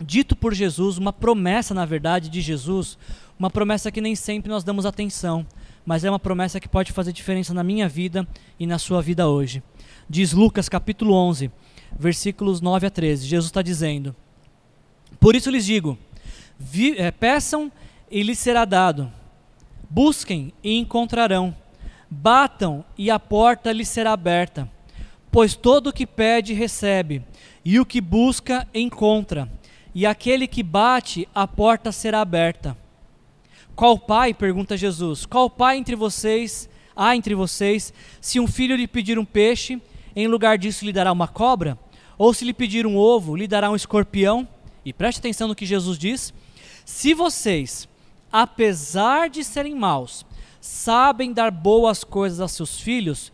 dito 0.00 0.36
por 0.36 0.54
Jesus, 0.54 0.98
uma 0.98 1.12
promessa, 1.12 1.74
na 1.74 1.84
verdade, 1.84 2.28
de 2.28 2.40
Jesus, 2.40 2.96
uma 3.38 3.50
promessa 3.50 3.90
que 3.90 4.00
nem 4.00 4.14
sempre 4.14 4.50
nós 4.50 4.62
damos 4.62 4.86
atenção 4.86 5.44
mas 5.84 6.04
é 6.04 6.10
uma 6.10 6.18
promessa 6.18 6.58
que 6.58 6.68
pode 6.68 6.92
fazer 6.92 7.12
diferença 7.12 7.52
na 7.52 7.62
minha 7.62 7.88
vida 7.88 8.26
e 8.58 8.66
na 8.66 8.78
sua 8.78 9.02
vida 9.02 9.28
hoje. 9.28 9.62
Diz 10.08 10.32
Lucas 10.32 10.68
capítulo 10.68 11.14
11, 11.14 11.50
versículos 11.98 12.60
9 12.60 12.86
a 12.86 12.90
13. 12.90 13.26
Jesus 13.26 13.46
está 13.46 13.62
dizendo: 13.62 14.14
Por 15.20 15.34
isso 15.34 15.50
lhes 15.50 15.66
digo: 15.66 15.98
vi, 16.58 16.98
é, 16.98 17.10
peçam 17.10 17.70
e 18.10 18.22
lhes 18.22 18.38
será 18.38 18.64
dado, 18.64 19.10
busquem 19.90 20.52
e 20.62 20.78
encontrarão, 20.78 21.54
batam 22.08 22.84
e 22.96 23.10
a 23.10 23.18
porta 23.18 23.72
lhes 23.72 23.88
será 23.88 24.12
aberta. 24.12 24.70
Pois 25.30 25.56
todo 25.56 25.88
o 25.88 25.92
que 25.92 26.06
pede 26.06 26.52
recebe, 26.54 27.24
e 27.64 27.80
o 27.80 27.84
que 27.84 28.00
busca 28.00 28.68
encontra, 28.72 29.50
e 29.92 30.06
aquele 30.06 30.46
que 30.46 30.62
bate, 30.62 31.28
a 31.34 31.46
porta 31.46 31.90
será 31.90 32.20
aberta. 32.20 32.76
Qual 33.74 33.98
pai, 33.98 34.32
pergunta 34.32 34.76
Jesus, 34.76 35.26
qual 35.26 35.50
pai 35.50 35.76
entre 35.76 35.96
vocês, 35.96 36.68
há 36.94 37.16
entre 37.16 37.34
vocês, 37.34 37.92
se 38.20 38.38
um 38.38 38.46
filho 38.46 38.76
lhe 38.76 38.86
pedir 38.86 39.18
um 39.18 39.24
peixe, 39.24 39.82
em 40.14 40.28
lugar 40.28 40.56
disso 40.56 40.84
lhe 40.84 40.92
dará 40.92 41.10
uma 41.10 41.26
cobra? 41.26 41.76
Ou 42.16 42.32
se 42.32 42.44
lhe 42.44 42.54
pedir 42.54 42.86
um 42.86 42.96
ovo, 42.96 43.34
lhe 43.34 43.48
dará 43.48 43.68
um 43.68 43.74
escorpião? 43.74 44.46
E 44.84 44.92
preste 44.92 45.18
atenção 45.18 45.48
no 45.48 45.56
que 45.56 45.66
Jesus 45.66 45.98
diz: 45.98 46.32
se 46.84 47.14
vocês, 47.14 47.88
apesar 48.30 49.28
de 49.28 49.42
serem 49.42 49.74
maus, 49.74 50.24
sabem 50.60 51.32
dar 51.32 51.50
boas 51.50 52.04
coisas 52.04 52.40
a 52.40 52.46
seus 52.46 52.78
filhos, 52.78 53.32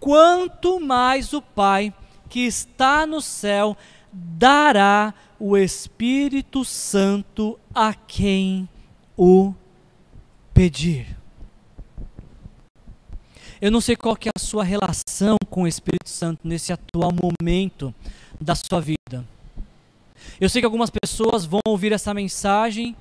quanto 0.00 0.80
mais 0.80 1.34
o 1.34 1.42
Pai 1.42 1.92
que 2.30 2.46
está 2.46 3.06
no 3.06 3.20
céu 3.20 3.76
dará 4.10 5.12
o 5.38 5.54
Espírito 5.54 6.64
Santo 6.64 7.58
a 7.74 7.92
quem 7.92 8.66
o 9.16 9.52
pedir. 10.52 11.16
Eu 13.60 13.70
não 13.70 13.80
sei 13.80 13.94
qual 13.94 14.16
que 14.16 14.28
é 14.28 14.32
a 14.34 14.40
sua 14.40 14.64
relação 14.64 15.36
com 15.48 15.62
o 15.62 15.68
Espírito 15.68 16.08
Santo 16.08 16.40
nesse 16.46 16.72
atual 16.72 17.12
momento 17.12 17.94
da 18.40 18.54
sua 18.54 18.80
vida. 18.80 19.24
Eu 20.40 20.48
sei 20.48 20.60
que 20.60 20.66
algumas 20.66 20.90
pessoas 20.90 21.44
vão 21.44 21.60
ouvir 21.66 21.92
essa 21.92 22.12
mensagem 22.12 22.96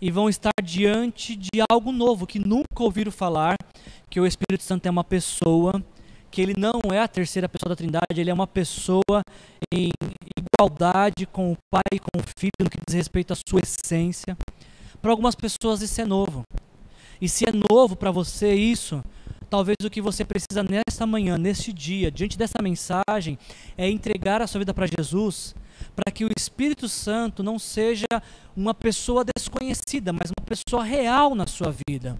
e 0.00 0.10
vão 0.10 0.28
estar 0.28 0.52
diante 0.62 1.36
de 1.36 1.62
algo 1.70 1.92
novo 1.92 2.26
que 2.26 2.38
nunca 2.38 2.82
ouviram 2.82 3.12
falar, 3.12 3.56
que 4.10 4.20
o 4.20 4.26
Espírito 4.26 4.62
Santo 4.62 4.86
é 4.86 4.90
uma 4.90 5.04
pessoa, 5.04 5.82
que 6.30 6.40
ele 6.40 6.54
não 6.56 6.80
é 6.92 7.00
a 7.00 7.08
terceira 7.08 7.48
pessoa 7.48 7.70
da 7.70 7.76
Trindade, 7.76 8.18
ele 8.18 8.30
é 8.30 8.34
uma 8.34 8.46
pessoa 8.46 9.22
em 9.72 9.90
igualdade 10.38 11.26
com 11.26 11.52
o 11.52 11.56
Pai 11.70 11.82
e 11.92 11.98
com 11.98 12.18
o 12.18 12.24
Filho 12.38 12.52
no 12.60 12.70
que 12.70 12.78
diz 12.86 12.94
respeito 12.94 13.32
à 13.32 13.36
sua 13.36 13.60
essência. 13.60 14.36
Para 15.00 15.10
algumas 15.10 15.34
pessoas 15.34 15.82
isso 15.82 16.00
é 16.00 16.04
novo. 16.04 16.42
E 17.20 17.28
se 17.28 17.44
é 17.48 17.52
novo 17.70 17.96
para 17.96 18.10
você 18.10 18.54
isso, 18.54 19.02
talvez 19.48 19.76
o 19.84 19.90
que 19.90 20.00
você 20.00 20.24
precisa 20.24 20.62
nesta 20.62 21.06
manhã, 21.06 21.38
neste 21.38 21.72
dia, 21.72 22.10
diante 22.10 22.36
dessa 22.36 22.60
mensagem, 22.62 23.38
é 23.76 23.88
entregar 23.88 24.42
a 24.42 24.46
sua 24.46 24.58
vida 24.58 24.74
para 24.74 24.86
Jesus, 24.86 25.54
para 25.94 26.12
que 26.12 26.24
o 26.24 26.30
Espírito 26.36 26.88
Santo 26.88 27.42
não 27.42 27.58
seja 27.58 28.06
uma 28.56 28.74
pessoa 28.74 29.24
desconhecida, 29.24 30.12
mas 30.12 30.30
uma 30.30 30.44
pessoa 30.44 30.84
real 30.84 31.34
na 31.34 31.46
sua 31.46 31.74
vida. 31.88 32.18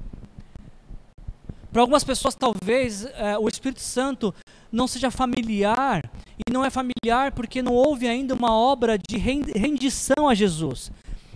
Para 1.72 1.82
algumas 1.82 2.04
pessoas, 2.04 2.34
talvez 2.34 3.04
é, 3.04 3.36
o 3.38 3.48
Espírito 3.48 3.82
Santo 3.82 4.34
não 4.72 4.86
seja 4.86 5.10
familiar, 5.10 6.10
e 6.38 6.52
não 6.52 6.64
é 6.64 6.70
familiar 6.70 7.32
porque 7.32 7.62
não 7.62 7.72
houve 7.72 8.06
ainda 8.08 8.34
uma 8.34 8.52
obra 8.52 8.98
de 8.98 9.16
rendição 9.16 10.28
a 10.28 10.34
Jesus, 10.34 10.90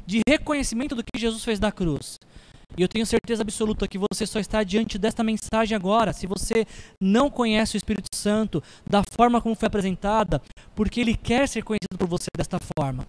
de 0.06 0.20
reconhecimento 0.28 0.94
do 0.94 1.02
que 1.02 1.18
Jesus 1.18 1.44
fez 1.44 1.60
na 1.60 1.70
cruz. 1.70 2.18
E 2.76 2.82
eu 2.82 2.88
tenho 2.88 3.04
certeza 3.04 3.42
absoluta 3.42 3.88
que 3.88 3.98
você 3.98 4.26
só 4.26 4.38
está 4.38 4.62
diante 4.62 4.98
desta 4.98 5.24
mensagem 5.24 5.76
agora, 5.76 6.12
se 6.12 6.26
você 6.26 6.66
não 7.00 7.28
conhece 7.28 7.76
o 7.76 7.78
Espírito 7.78 8.14
Santo 8.14 8.62
da 8.88 9.02
forma 9.02 9.40
como 9.40 9.54
foi 9.54 9.66
apresentada, 9.66 10.40
porque 10.74 11.00
ele 11.00 11.16
quer 11.16 11.48
ser 11.48 11.62
conhecido 11.62 11.98
por 11.98 12.08
você 12.08 12.28
desta 12.36 12.58
forma. 12.78 13.06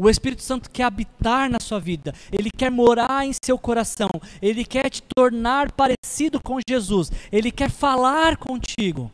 O 0.00 0.10
Espírito 0.10 0.42
Santo 0.42 0.70
quer 0.70 0.84
habitar 0.84 1.48
na 1.48 1.60
sua 1.60 1.78
vida, 1.78 2.12
ele 2.32 2.50
quer 2.50 2.70
morar 2.70 3.24
em 3.24 3.32
seu 3.32 3.58
coração, 3.58 4.08
ele 4.42 4.64
quer 4.64 4.90
te 4.90 5.02
tornar 5.14 5.70
parecido 5.72 6.40
com 6.40 6.58
Jesus, 6.68 7.10
ele 7.30 7.50
quer 7.50 7.70
falar 7.70 8.36
contigo. 8.36 9.10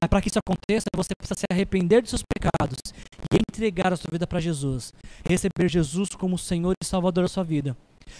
Mas 0.00 0.08
para 0.08 0.20
que 0.20 0.28
isso 0.28 0.38
aconteça, 0.38 0.86
você 0.94 1.14
precisa 1.16 1.38
se 1.38 1.46
arrepender 1.50 2.02
dos 2.02 2.10
seus 2.10 2.22
pecados 2.22 2.78
e 3.32 3.36
entregar 3.36 3.92
a 3.92 3.96
sua 3.96 4.10
vida 4.12 4.26
para 4.26 4.40
Jesus, 4.40 4.92
receber 5.26 5.68
Jesus 5.68 6.10
como 6.10 6.36
Senhor 6.36 6.74
e 6.82 6.86
Salvador 6.86 7.24
da 7.24 7.28
sua 7.28 7.44
vida. 7.44 7.76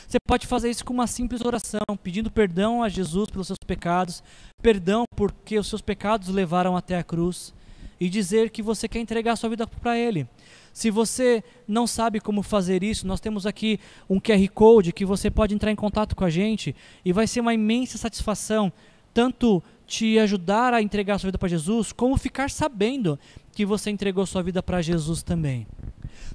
Você 0.07 0.19
pode 0.27 0.47
fazer 0.47 0.71
isso 0.71 0.85
com 0.85 0.93
uma 0.93 1.07
simples 1.07 1.43
oração, 1.45 1.81
pedindo 2.03 2.31
perdão 2.31 2.83
a 2.83 2.89
Jesus 2.89 3.31
pelos 3.31 3.47
seus 3.47 3.59
pecados, 3.67 4.23
perdão 4.63 5.05
porque 5.17 5.59
os 5.59 5.67
seus 5.67 5.81
pecados 5.81 6.29
levaram 6.29 6.77
até 6.77 6.99
a 6.99 7.05
cruz, 7.05 7.55
e 8.01 8.09
dizer 8.09 8.51
que 8.51 8.63
você 8.63 8.89
quer 8.89 9.01
entregar 9.01 9.33
a 9.33 9.37
sua 9.37 9.51
vida 9.51 9.67
para 9.67 9.99
Ele. 9.99 10.27
Se 10.73 10.91
você 10.91 11.43
não 11.67 11.87
sabe 11.87 12.21
como 12.21 12.43
fazer 12.43 12.85
isso, 12.85 13.07
nós 13.07 13.21
temos 13.21 13.47
aqui 13.47 13.81
um 14.09 14.21
QR 14.21 14.49
Code 14.55 14.93
que 14.93 15.05
você 15.05 15.31
pode 15.31 15.55
entrar 15.55 15.73
em 15.73 15.77
contato 15.77 16.15
com 16.15 16.25
a 16.25 16.31
gente 16.31 16.77
e 17.05 17.13
vai 17.13 17.27
ser 17.27 17.41
uma 17.41 17.55
imensa 17.55 17.99
satisfação 17.99 18.73
tanto 19.13 19.63
te 19.85 20.19
ajudar 20.19 20.75
a 20.75 20.83
entregar 20.83 21.15
a 21.15 21.19
sua 21.19 21.29
vida 21.29 21.39
para 21.39 21.49
Jesus, 21.49 21.93
como 21.93 22.17
ficar 22.17 22.51
sabendo 22.51 23.19
que 23.53 23.65
você 23.67 23.91
entregou 23.91 24.25
sua 24.27 24.43
vida 24.43 24.63
para 24.63 24.83
Jesus 24.83 25.23
também. 25.23 25.67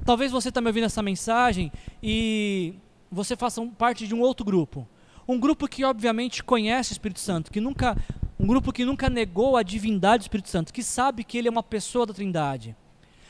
Talvez 0.04 0.32
você 0.32 0.50
está 0.50 0.60
me 0.60 0.68
ouvindo 0.68 0.86
essa 0.86 1.02
mensagem 1.02 1.72
e 2.02 2.74
você 3.14 3.36
faça 3.36 3.66
parte 3.78 4.08
de 4.08 4.16
um 4.16 4.22
outro 4.22 4.46
grupo. 4.46 4.88
Um 5.28 5.40
grupo 5.40 5.68
que 5.68 5.86
obviamente 5.86 6.44
conhece 6.44 6.92
o 6.92 6.94
Espírito 6.94 7.20
Santo, 7.20 7.52
que 7.52 7.62
nunca, 7.62 7.96
um 8.40 8.46
grupo 8.46 8.74
que 8.74 8.84
nunca 8.84 9.10
negou 9.10 9.56
a 9.56 9.64
divindade 9.64 10.22
do 10.22 10.24
Espírito 10.24 10.50
Santo, 10.50 10.74
que 10.74 10.84
sabe 10.84 11.24
que 11.24 11.38
ele 11.38 11.48
é 11.48 11.52
uma 11.52 11.64
pessoa 11.64 12.06
da 12.06 12.14
Trindade. 12.14 12.76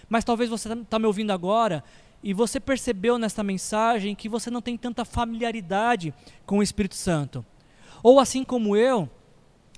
Mas 0.10 0.24
talvez 0.24 0.50
você 0.50 0.72
está 0.72 0.84
tá 0.90 1.00
me 1.00 1.06
ouvindo 1.06 1.32
agora 1.32 1.84
e 2.24 2.34
você 2.34 2.60
percebeu 2.60 3.18
nesta 3.18 3.44
mensagem 3.44 4.16
que 4.16 4.30
você 4.30 4.50
não 4.50 4.62
tem 4.62 4.78
tanta 4.78 5.04
familiaridade 5.04 6.14
com 6.46 6.60
o 6.60 6.64
Espírito 6.64 6.96
Santo. 6.96 7.46
Ou 8.02 8.20
assim 8.20 8.44
como 8.44 8.76
eu, 8.76 9.10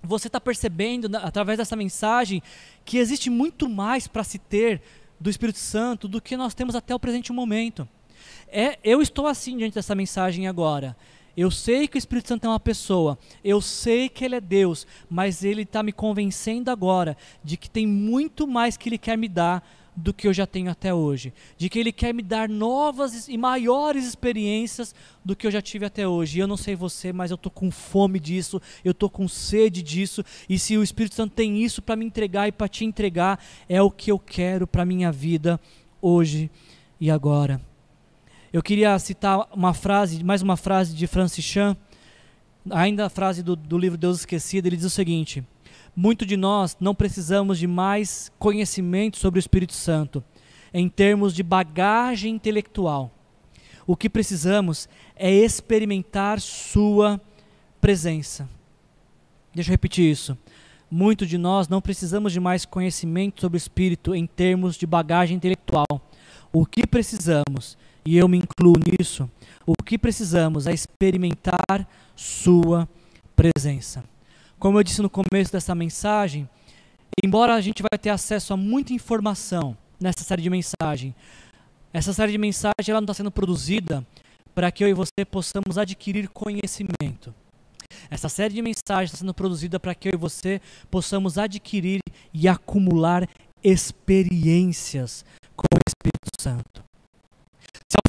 você 0.04 0.28
está 0.28 0.40
percebendo 0.40 1.14
através 1.18 1.58
dessa 1.58 1.76
mensagem 1.76 2.42
que 2.86 2.98
existe 2.98 3.30
muito 3.30 3.68
mais 3.68 4.08
para 4.08 4.24
se 4.24 4.38
ter 4.38 4.82
do 5.20 5.30
Espírito 5.30 5.60
Santo 5.60 6.08
do 6.08 6.22
que 6.22 6.38
nós 6.38 6.54
temos 6.54 6.76
até 6.76 6.94
o 6.94 7.00
presente 7.00 7.32
momento. 7.34 7.88
É, 8.48 8.78
eu 8.84 9.02
estou 9.02 9.28
assim 9.28 9.58
diante 9.58 9.76
dessa 9.76 9.96
mensagem 9.96 10.48
agora. 10.48 10.96
Eu 11.36 11.52
sei 11.52 11.88
que 11.88 11.98
o 11.98 12.00
Espírito 12.00 12.30
Santo 12.30 12.46
é 12.46 12.50
uma 12.50 12.60
pessoa, 12.60 13.18
eu 13.44 13.60
sei 13.60 14.08
que 14.08 14.24
ele 14.24 14.36
é 14.36 14.42
Deus, 14.42 14.88
mas 15.10 15.44
ele 15.44 15.64
está 15.64 15.84
me 15.84 15.92
convencendo 15.92 16.72
agora 16.72 17.18
de 17.44 17.58
que 17.58 17.70
tem 17.70 17.86
muito 17.86 18.48
mais 18.48 18.78
que 18.78 18.88
ele 18.88 18.98
quer 18.98 19.18
me 19.18 19.28
dar 19.28 19.62
do 19.96 20.14
que 20.14 20.28
eu 20.28 20.34
já 20.34 20.46
tenho 20.46 20.70
até 20.70 20.94
hoje, 20.94 21.34
de 21.58 21.70
que 21.70 21.80
Ele 21.80 21.92
quer 21.92 22.14
me 22.14 22.22
dar 22.22 22.50
novas 22.50 23.28
e 23.30 23.38
maiores 23.38 24.06
experiências 24.06 24.94
do 25.24 25.36
que 25.36 25.48
eu 25.48 25.52
já 25.52 25.62
tive 25.62 25.86
até 25.86 26.08
hoje. 26.08 26.38
E 26.38 26.42
eu 26.42 26.48
não 26.48 26.58
sei 26.58 26.76
você, 26.76 27.14
mas 27.14 27.32
eu 27.32 27.36
estou 27.36 27.52
com 27.52 27.72
fome 27.72 28.20
disso, 28.20 28.62
eu 28.84 28.92
estou 28.92 29.10
com 29.10 29.28
sede 29.28 29.82
disso, 29.82 30.24
e 30.50 30.60
se 30.60 30.78
o 30.78 30.84
Espírito 30.84 31.16
Santo 31.16 31.34
tem 31.34 31.64
isso 31.64 31.82
para 31.82 31.96
me 31.96 32.06
entregar 32.06 32.48
e 32.48 32.52
para 32.52 32.68
te 32.68 32.84
entregar, 32.84 33.42
é 33.70 33.82
o 33.82 33.90
que 33.90 34.12
eu 34.12 34.20
quero 34.20 34.68
para 34.68 34.86
minha 34.86 35.12
vida 35.12 35.60
hoje 36.02 36.52
e 37.00 37.10
agora. 37.10 37.62
Eu 38.56 38.64
queria 38.64 38.98
citar 39.00 39.50
uma 39.52 39.74
frase, 39.74 40.24
mais 40.24 40.42
uma 40.42 40.56
frase 40.56 40.96
de 40.96 41.06
Francis 41.08 41.44
Chan, 41.44 41.76
ainda 42.70 43.06
a 43.06 43.10
frase 43.10 43.44
do, 43.44 43.54
do 43.54 43.78
livro 43.78 43.98
Deus 43.98 44.20
Esquecido, 44.20 44.66
ele 44.66 44.78
diz 44.78 44.86
o 44.86 44.90
seguinte: 44.90 45.44
muito 45.94 46.26
de 46.26 46.38
nós 46.38 46.78
não 46.80 46.96
precisamos 46.96 47.60
de 47.60 47.68
mais 47.68 48.32
conhecimento 48.40 49.18
sobre 49.18 49.40
o 49.40 49.42
Espírito 49.42 49.74
Santo, 49.74 50.24
em 50.74 50.88
termos 50.88 51.34
de 51.34 51.44
bagagem 51.44 52.34
intelectual. 52.34 53.12
O 53.86 53.94
que 53.94 54.10
precisamos 54.10 54.88
é 55.18 55.30
experimentar 55.30 56.40
Sua 56.40 57.20
presença. 57.82 58.48
Deixa 59.54 59.70
eu 59.70 59.74
repetir 59.74 60.10
isso. 60.10 60.38
Muito 60.90 61.26
de 61.26 61.38
nós 61.38 61.68
não 61.68 61.82
precisamos 61.82 62.32
de 62.32 62.40
mais 62.40 62.64
conhecimento 62.64 63.42
sobre 63.42 63.58
o 63.58 63.60
Espírito 63.60 64.16
em 64.16 64.26
termos 64.26 64.78
de 64.78 64.88
bagagem 64.88 65.36
intelectual. 65.36 65.86
O 66.54 66.66
que 66.66 66.88
precisamos, 66.88 67.78
e 68.06 68.18
eu 68.18 68.28
me 68.28 68.38
incluo 68.38 68.76
nisso, 68.78 69.30
o 69.66 69.74
que 69.74 69.98
precisamos 69.98 70.68
é 70.68 70.74
experimentar 70.74 71.88
Sua 72.16 72.88
presença. 73.36 74.04
Como 74.60 74.80
eu 74.80 74.84
disse 74.84 75.02
no 75.02 75.10
começo 75.10 75.52
dessa 75.52 75.76
mensagem, 75.76 76.48
embora 77.24 77.56
a 77.56 77.62
gente 77.62 77.82
vai 77.82 78.00
ter 78.00 78.10
acesso 78.10 78.54
a 78.54 78.58
muita 78.58 78.94
informação 78.94 79.76
nessa 80.00 80.24
série 80.24 80.42
de 80.42 80.50
mensagem, 80.50 81.16
essa 81.92 82.14
série 82.14 82.32
de 82.32 82.38
mensagem 82.38 82.90
ela 82.90 83.02
não 83.02 83.06
está 83.06 83.14
sendo 83.14 83.32
produzida 83.32 84.06
para 84.54 84.72
que 84.72 84.84
eu 84.84 84.88
e 84.88 84.94
você 84.94 85.26
possamos 85.30 85.78
adquirir 85.78 86.30
conhecimento. 86.30 87.34
Essa 88.10 88.30
série 88.30 88.54
de 88.54 88.62
mensagens 88.62 89.12
está 89.12 89.18
sendo 89.18 89.34
produzida 89.34 89.80
para 89.80 89.96
que 89.96 90.08
eu 90.10 90.14
e 90.14 90.18
você 90.18 90.62
possamos 90.90 91.38
adquirir 91.38 92.02
e 92.34 92.48
acumular 92.48 93.28
experiências 93.64 95.26
com 95.56 95.66
o 95.74 95.80
Espírito 95.88 96.42
Santo. 96.42 96.84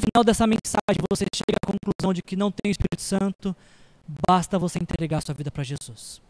Final 0.07 0.23
dessa 0.23 0.47
mensagem 0.47 1.03
você 1.11 1.25
chega 1.35 1.57
à 1.61 1.67
conclusão 1.67 2.13
de 2.13 2.21
que 2.21 2.37
não 2.37 2.49
tem 2.49 2.69
o 2.69 2.71
Espírito 2.71 3.01
Santo, 3.01 3.53
basta 4.25 4.57
você 4.57 4.79
entregar 4.79 5.21
sua 5.21 5.35
vida 5.35 5.51
para 5.51 5.63
Jesus 5.63 6.21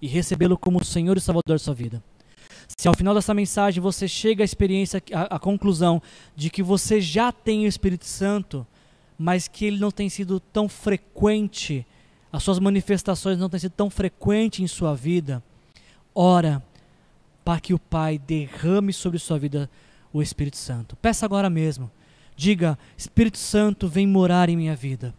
e 0.00 0.06
recebê-lo 0.06 0.56
como 0.56 0.84
Senhor 0.84 1.16
e 1.16 1.20
Salvador 1.20 1.56
da 1.56 1.58
sua 1.58 1.74
vida. 1.74 2.00
Se 2.68 2.86
ao 2.86 2.94
final 2.94 3.12
dessa 3.12 3.34
mensagem 3.34 3.82
você 3.82 4.06
chega 4.06 4.44
à 4.44 4.46
experiência, 4.46 5.02
à, 5.12 5.36
à 5.36 5.38
conclusão 5.40 6.00
de 6.36 6.48
que 6.50 6.62
você 6.62 7.00
já 7.00 7.32
tem 7.32 7.64
o 7.64 7.68
Espírito 7.68 8.06
Santo, 8.06 8.64
mas 9.18 9.48
que 9.48 9.64
ele 9.64 9.80
não 9.80 9.90
tem 9.90 10.08
sido 10.08 10.38
tão 10.38 10.68
frequente, 10.68 11.84
as 12.32 12.44
suas 12.44 12.60
manifestações 12.60 13.38
não 13.38 13.50
têm 13.50 13.58
sido 13.58 13.72
tão 13.72 13.90
frequentes 13.90 14.60
em 14.60 14.68
sua 14.68 14.94
vida, 14.94 15.42
ora 16.14 16.62
para 17.44 17.60
que 17.60 17.74
o 17.74 17.78
Pai 17.78 18.18
derrame 18.18 18.92
sobre 18.92 19.18
sua 19.18 19.38
vida 19.38 19.68
o 20.12 20.22
Espírito 20.22 20.56
Santo. 20.56 20.94
Peça 20.96 21.26
agora 21.26 21.50
mesmo. 21.50 21.90
Diga: 22.36 22.78
Espírito 22.96 23.38
Santo, 23.38 23.88
vem 23.88 24.06
morar 24.06 24.48
em 24.48 24.56
minha 24.56 24.74
vida. 24.74 25.14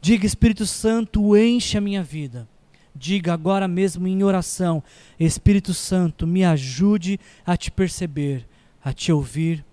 Diga: 0.00 0.26
Espírito 0.26 0.66
Santo, 0.66 1.36
enche 1.36 1.76
a 1.76 1.80
minha 1.80 2.02
vida. 2.02 2.48
Diga 2.94 3.32
agora 3.32 3.66
mesmo 3.66 4.06
em 4.06 4.22
oração: 4.22 4.82
Espírito 5.18 5.72
Santo, 5.72 6.26
me 6.26 6.44
ajude 6.44 7.18
a 7.46 7.56
te 7.56 7.70
perceber, 7.70 8.46
a 8.82 8.92
te 8.92 9.12
ouvir 9.12 9.64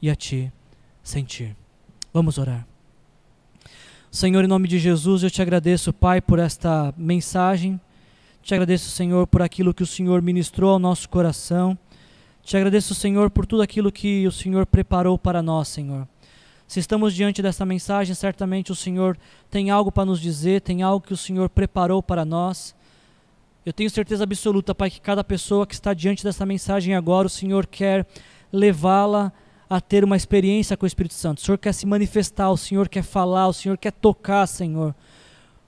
e 0.00 0.10
a 0.10 0.16
te 0.16 0.52
sentir. 1.02 1.56
Vamos 2.12 2.38
orar. 2.38 2.66
Senhor, 4.10 4.44
em 4.44 4.48
nome 4.48 4.68
de 4.68 4.78
Jesus, 4.78 5.24
eu 5.24 5.30
te 5.30 5.42
agradeço, 5.42 5.92
Pai, 5.92 6.20
por 6.20 6.38
esta 6.38 6.94
mensagem. 6.96 7.80
Te 8.42 8.54
agradeço, 8.54 8.90
Senhor, 8.90 9.26
por 9.26 9.42
aquilo 9.42 9.74
que 9.74 9.82
o 9.82 9.86
Senhor 9.86 10.22
ministrou 10.22 10.70
ao 10.70 10.78
nosso 10.78 11.08
coração. 11.08 11.76
Te 12.42 12.56
agradeço, 12.56 12.94
Senhor, 12.94 13.30
por 13.30 13.46
tudo 13.46 13.62
aquilo 13.62 13.90
que 13.90 14.26
o 14.26 14.30
Senhor 14.30 14.66
preparou 14.66 15.18
para 15.18 15.42
nós, 15.42 15.66
Senhor. 15.68 16.06
Se 16.74 16.80
estamos 16.80 17.14
diante 17.14 17.40
dessa 17.40 17.64
mensagem, 17.64 18.16
certamente 18.16 18.72
o 18.72 18.74
Senhor 18.74 19.16
tem 19.48 19.70
algo 19.70 19.92
para 19.92 20.06
nos 20.06 20.20
dizer, 20.20 20.60
tem 20.60 20.82
algo 20.82 21.06
que 21.06 21.12
o 21.12 21.16
Senhor 21.16 21.48
preparou 21.48 22.02
para 22.02 22.24
nós. 22.24 22.74
Eu 23.64 23.72
tenho 23.72 23.88
certeza 23.88 24.24
absoluta, 24.24 24.74
Pai, 24.74 24.90
que 24.90 25.00
cada 25.00 25.22
pessoa 25.22 25.68
que 25.68 25.74
está 25.74 25.94
diante 25.94 26.24
dessa 26.24 26.44
mensagem 26.44 26.92
agora, 26.92 27.28
o 27.28 27.30
Senhor 27.30 27.64
quer 27.64 28.04
levá-la 28.52 29.32
a 29.70 29.80
ter 29.80 30.02
uma 30.02 30.16
experiência 30.16 30.76
com 30.76 30.84
o 30.84 30.86
Espírito 30.88 31.14
Santo. 31.14 31.38
O 31.38 31.42
Senhor 31.42 31.58
quer 31.58 31.72
se 31.72 31.86
manifestar, 31.86 32.50
o 32.50 32.56
Senhor 32.56 32.88
quer 32.88 33.04
falar, 33.04 33.46
o 33.46 33.52
Senhor 33.52 33.78
quer 33.78 33.92
tocar, 33.92 34.44
Senhor. 34.48 34.92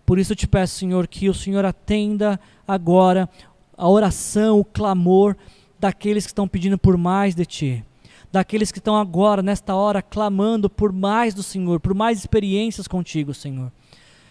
Por 0.05 0.19
isso 0.19 0.33
eu 0.33 0.37
te 0.37 0.49
peço, 0.49 0.75
Senhor, 0.75 1.07
que 1.07 1.29
o 1.29 1.35
Senhor 1.35 1.65
atenda 1.65 2.41
agora 2.67 3.31
a 3.79 3.89
oração, 3.89 4.59
o 4.59 4.65
clamor 4.65 5.37
daqueles 5.79 6.25
que 6.25 6.31
estão 6.31 6.49
pedindo 6.49 6.77
por 6.77 6.97
mais 6.97 7.33
de 7.33 7.47
Ti. 7.47 7.85
Daqueles 8.37 8.71
que 8.71 8.81
estão 8.81 8.95
agora, 8.95 9.43
nesta 9.43 9.75
hora, 9.75 10.03
clamando 10.03 10.69
por 10.69 10.93
mais 10.93 11.33
do 11.33 11.43
Senhor, 11.43 11.81
por 11.81 11.95
mais 11.95 12.19
experiências 12.19 12.87
contigo, 12.87 13.33
Senhor. 13.33 13.73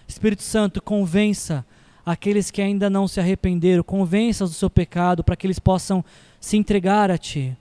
Espírito 0.07 0.43
Santo, 0.43 0.79
convença 0.79 1.65
aqueles 2.05 2.51
que 2.51 2.61
ainda 2.61 2.87
não 2.87 3.07
se 3.07 3.19
arrependeram, 3.19 3.81
convença-os 3.81 4.51
do 4.51 4.55
seu 4.55 4.69
pecado 4.69 5.23
para 5.23 5.35
que 5.35 5.47
eles 5.47 5.57
possam 5.57 6.05
se 6.39 6.55
entregar 6.55 7.09
a 7.09 7.17
Ti. 7.17 7.57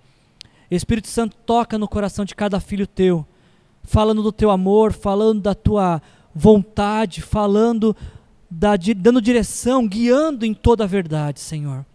Espírito 0.71 1.09
Santo, 1.09 1.35
toca 1.47 1.79
no 1.79 1.89
coração 1.89 2.27
de 2.27 2.35
cada 2.35 2.61
filho 2.61 2.87
teu, 2.87 3.27
falando 3.83 4.23
do 4.23 4.31
teu 4.31 4.51
amor, 4.51 4.93
falando 4.93 5.41
da 5.41 5.55
tua 5.55 6.03
vontade, 6.35 7.23
falando, 7.23 7.97
da, 8.51 8.77
dando 8.77 9.23
direção, 9.23 9.89
guiando 9.89 10.45
em 10.45 10.53
toda 10.53 10.85
a 10.85 10.87
verdade, 10.87 11.41
Senhor. 11.41 11.87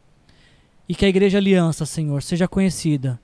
E 0.87 0.95
que 0.95 1.05
a 1.05 1.09
Igreja 1.09 1.37
Aliança, 1.37 1.85
Senhor, 1.85 2.23
seja 2.23 2.47
conhecida 2.47 3.19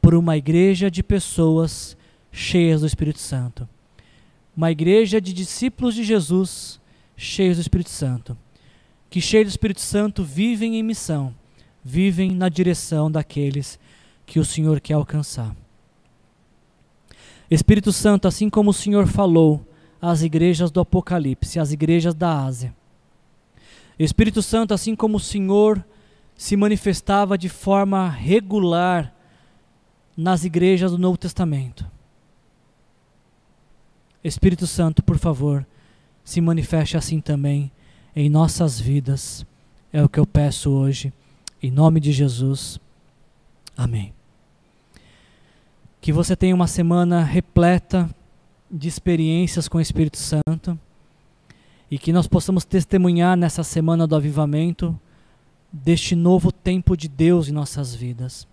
por 0.00 0.14
uma 0.14 0.36
igreja 0.36 0.90
de 0.90 1.02
pessoas 1.02 1.96
cheias 2.30 2.80
do 2.80 2.86
Espírito 2.86 3.20
Santo. 3.20 3.68
Uma 4.56 4.70
igreja 4.70 5.20
de 5.20 5.32
discípulos 5.32 5.94
de 5.94 6.04
Jesus 6.04 6.80
cheios 7.16 7.56
do 7.56 7.60
Espírito 7.60 7.90
Santo 7.90 8.36
que, 9.10 9.20
cheios 9.20 9.46
do 9.46 9.50
Espírito 9.50 9.80
Santo, 9.80 10.22
vivem 10.22 10.76
em 10.76 10.82
missão, 10.82 11.34
vivem 11.82 12.30
na 12.30 12.48
direção 12.48 13.10
daqueles 13.10 13.78
que 14.26 14.38
o 14.38 14.44
Senhor 14.44 14.80
quer 14.80 14.94
alcançar. 14.94 15.56
Espírito 17.50 17.92
Santo, 17.92 18.28
assim 18.28 18.50
como 18.50 18.70
o 18.70 18.74
Senhor 18.74 19.06
falou 19.06 19.66
às 20.00 20.22
igrejas 20.22 20.70
do 20.70 20.80
Apocalipse, 20.80 21.58
às 21.58 21.72
igrejas 21.72 22.14
da 22.14 22.44
Ásia. 22.44 22.74
Espírito 23.98 24.42
Santo, 24.42 24.74
assim 24.74 24.94
como 24.94 25.16
o 25.16 25.20
Senhor 25.20 25.82
se 26.36 26.56
manifestava 26.56 27.38
de 27.38 27.48
forma 27.48 28.08
regular 28.08 29.12
nas 30.18 30.44
igrejas 30.44 30.90
do 30.90 30.98
Novo 30.98 31.16
Testamento. 31.16 31.86
Espírito 34.24 34.66
Santo, 34.66 35.00
por 35.00 35.16
favor, 35.16 35.64
se 36.24 36.40
manifeste 36.40 36.96
assim 36.96 37.20
também 37.20 37.70
em 38.16 38.28
nossas 38.28 38.80
vidas. 38.80 39.46
É 39.92 40.02
o 40.02 40.08
que 40.08 40.18
eu 40.18 40.26
peço 40.26 40.72
hoje, 40.72 41.12
em 41.62 41.70
nome 41.70 42.00
de 42.00 42.10
Jesus. 42.10 42.80
Amém. 43.76 44.12
Que 46.00 46.12
você 46.12 46.34
tenha 46.34 46.54
uma 46.54 46.66
semana 46.66 47.22
repleta 47.22 48.10
de 48.68 48.88
experiências 48.88 49.68
com 49.68 49.78
o 49.78 49.80
Espírito 49.80 50.18
Santo 50.18 50.76
e 51.88 51.96
que 51.96 52.12
nós 52.12 52.26
possamos 52.26 52.64
testemunhar 52.64 53.36
nessa 53.36 53.62
semana 53.62 54.04
do 54.04 54.16
avivamento 54.16 54.98
deste 55.72 56.16
novo 56.16 56.50
tempo 56.50 56.96
de 56.96 57.08
Deus 57.08 57.48
em 57.48 57.52
nossas 57.52 57.94
vidas. 57.94 58.48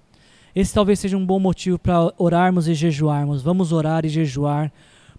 Esse 0.55 0.73
talvez 0.73 0.99
seja 0.99 1.17
um 1.17 1.25
bom 1.25 1.39
motivo 1.39 1.77
para 1.77 2.13
orarmos 2.17 2.67
e 2.67 2.73
jejuarmos. 2.73 3.41
Vamos 3.41 3.71
orar 3.71 4.05
e 4.05 4.09
jejuar 4.09 4.71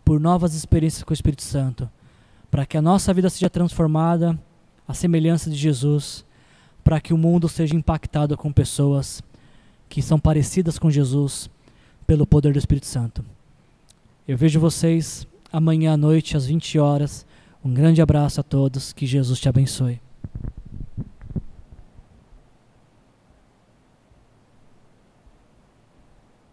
por 0.05 0.19
novas 0.19 0.55
experiências 0.55 1.03
com 1.03 1.11
o 1.11 1.15
Espírito 1.15 1.43
Santo 1.43 1.89
para 2.51 2.65
que 2.65 2.79
a 2.79 2.81
nossa 2.83 3.13
vida 3.13 3.29
seja 3.29 3.51
transformada 3.51 4.39
à 4.89 4.95
semelhança 4.95 5.51
de 5.51 5.57
Jesus, 5.57 6.25
para 6.83 7.01
que 7.01 7.13
o 7.13 7.19
mundo 7.19 7.51
seja 7.51 7.75
impactado 7.75 8.35
com 8.35 8.51
pessoas 8.53 9.23
que 9.89 10.01
são 10.01 10.19
parecidas 10.19 10.79
com 10.79 10.91
Jesus 10.91 11.51
pelo 12.07 12.27
poder 12.27 12.55
do 12.55 12.59
Espírito 12.59 12.87
Santo. 12.87 13.25
Eu 14.27 14.39
vejo 14.39 14.59
vocês 14.59 15.27
amanhã 15.53 15.93
à 15.93 15.97
noite 15.97 16.37
às 16.37 16.47
20 16.47 16.79
horas. 16.79 17.27
Um 17.65 17.75
grande 17.75 18.01
abraço 18.01 18.41
a 18.41 18.43
todos, 18.43 18.93
que 18.93 19.07
Jesus 19.07 19.39
te 19.39 19.49
abençoe. 19.49 20.01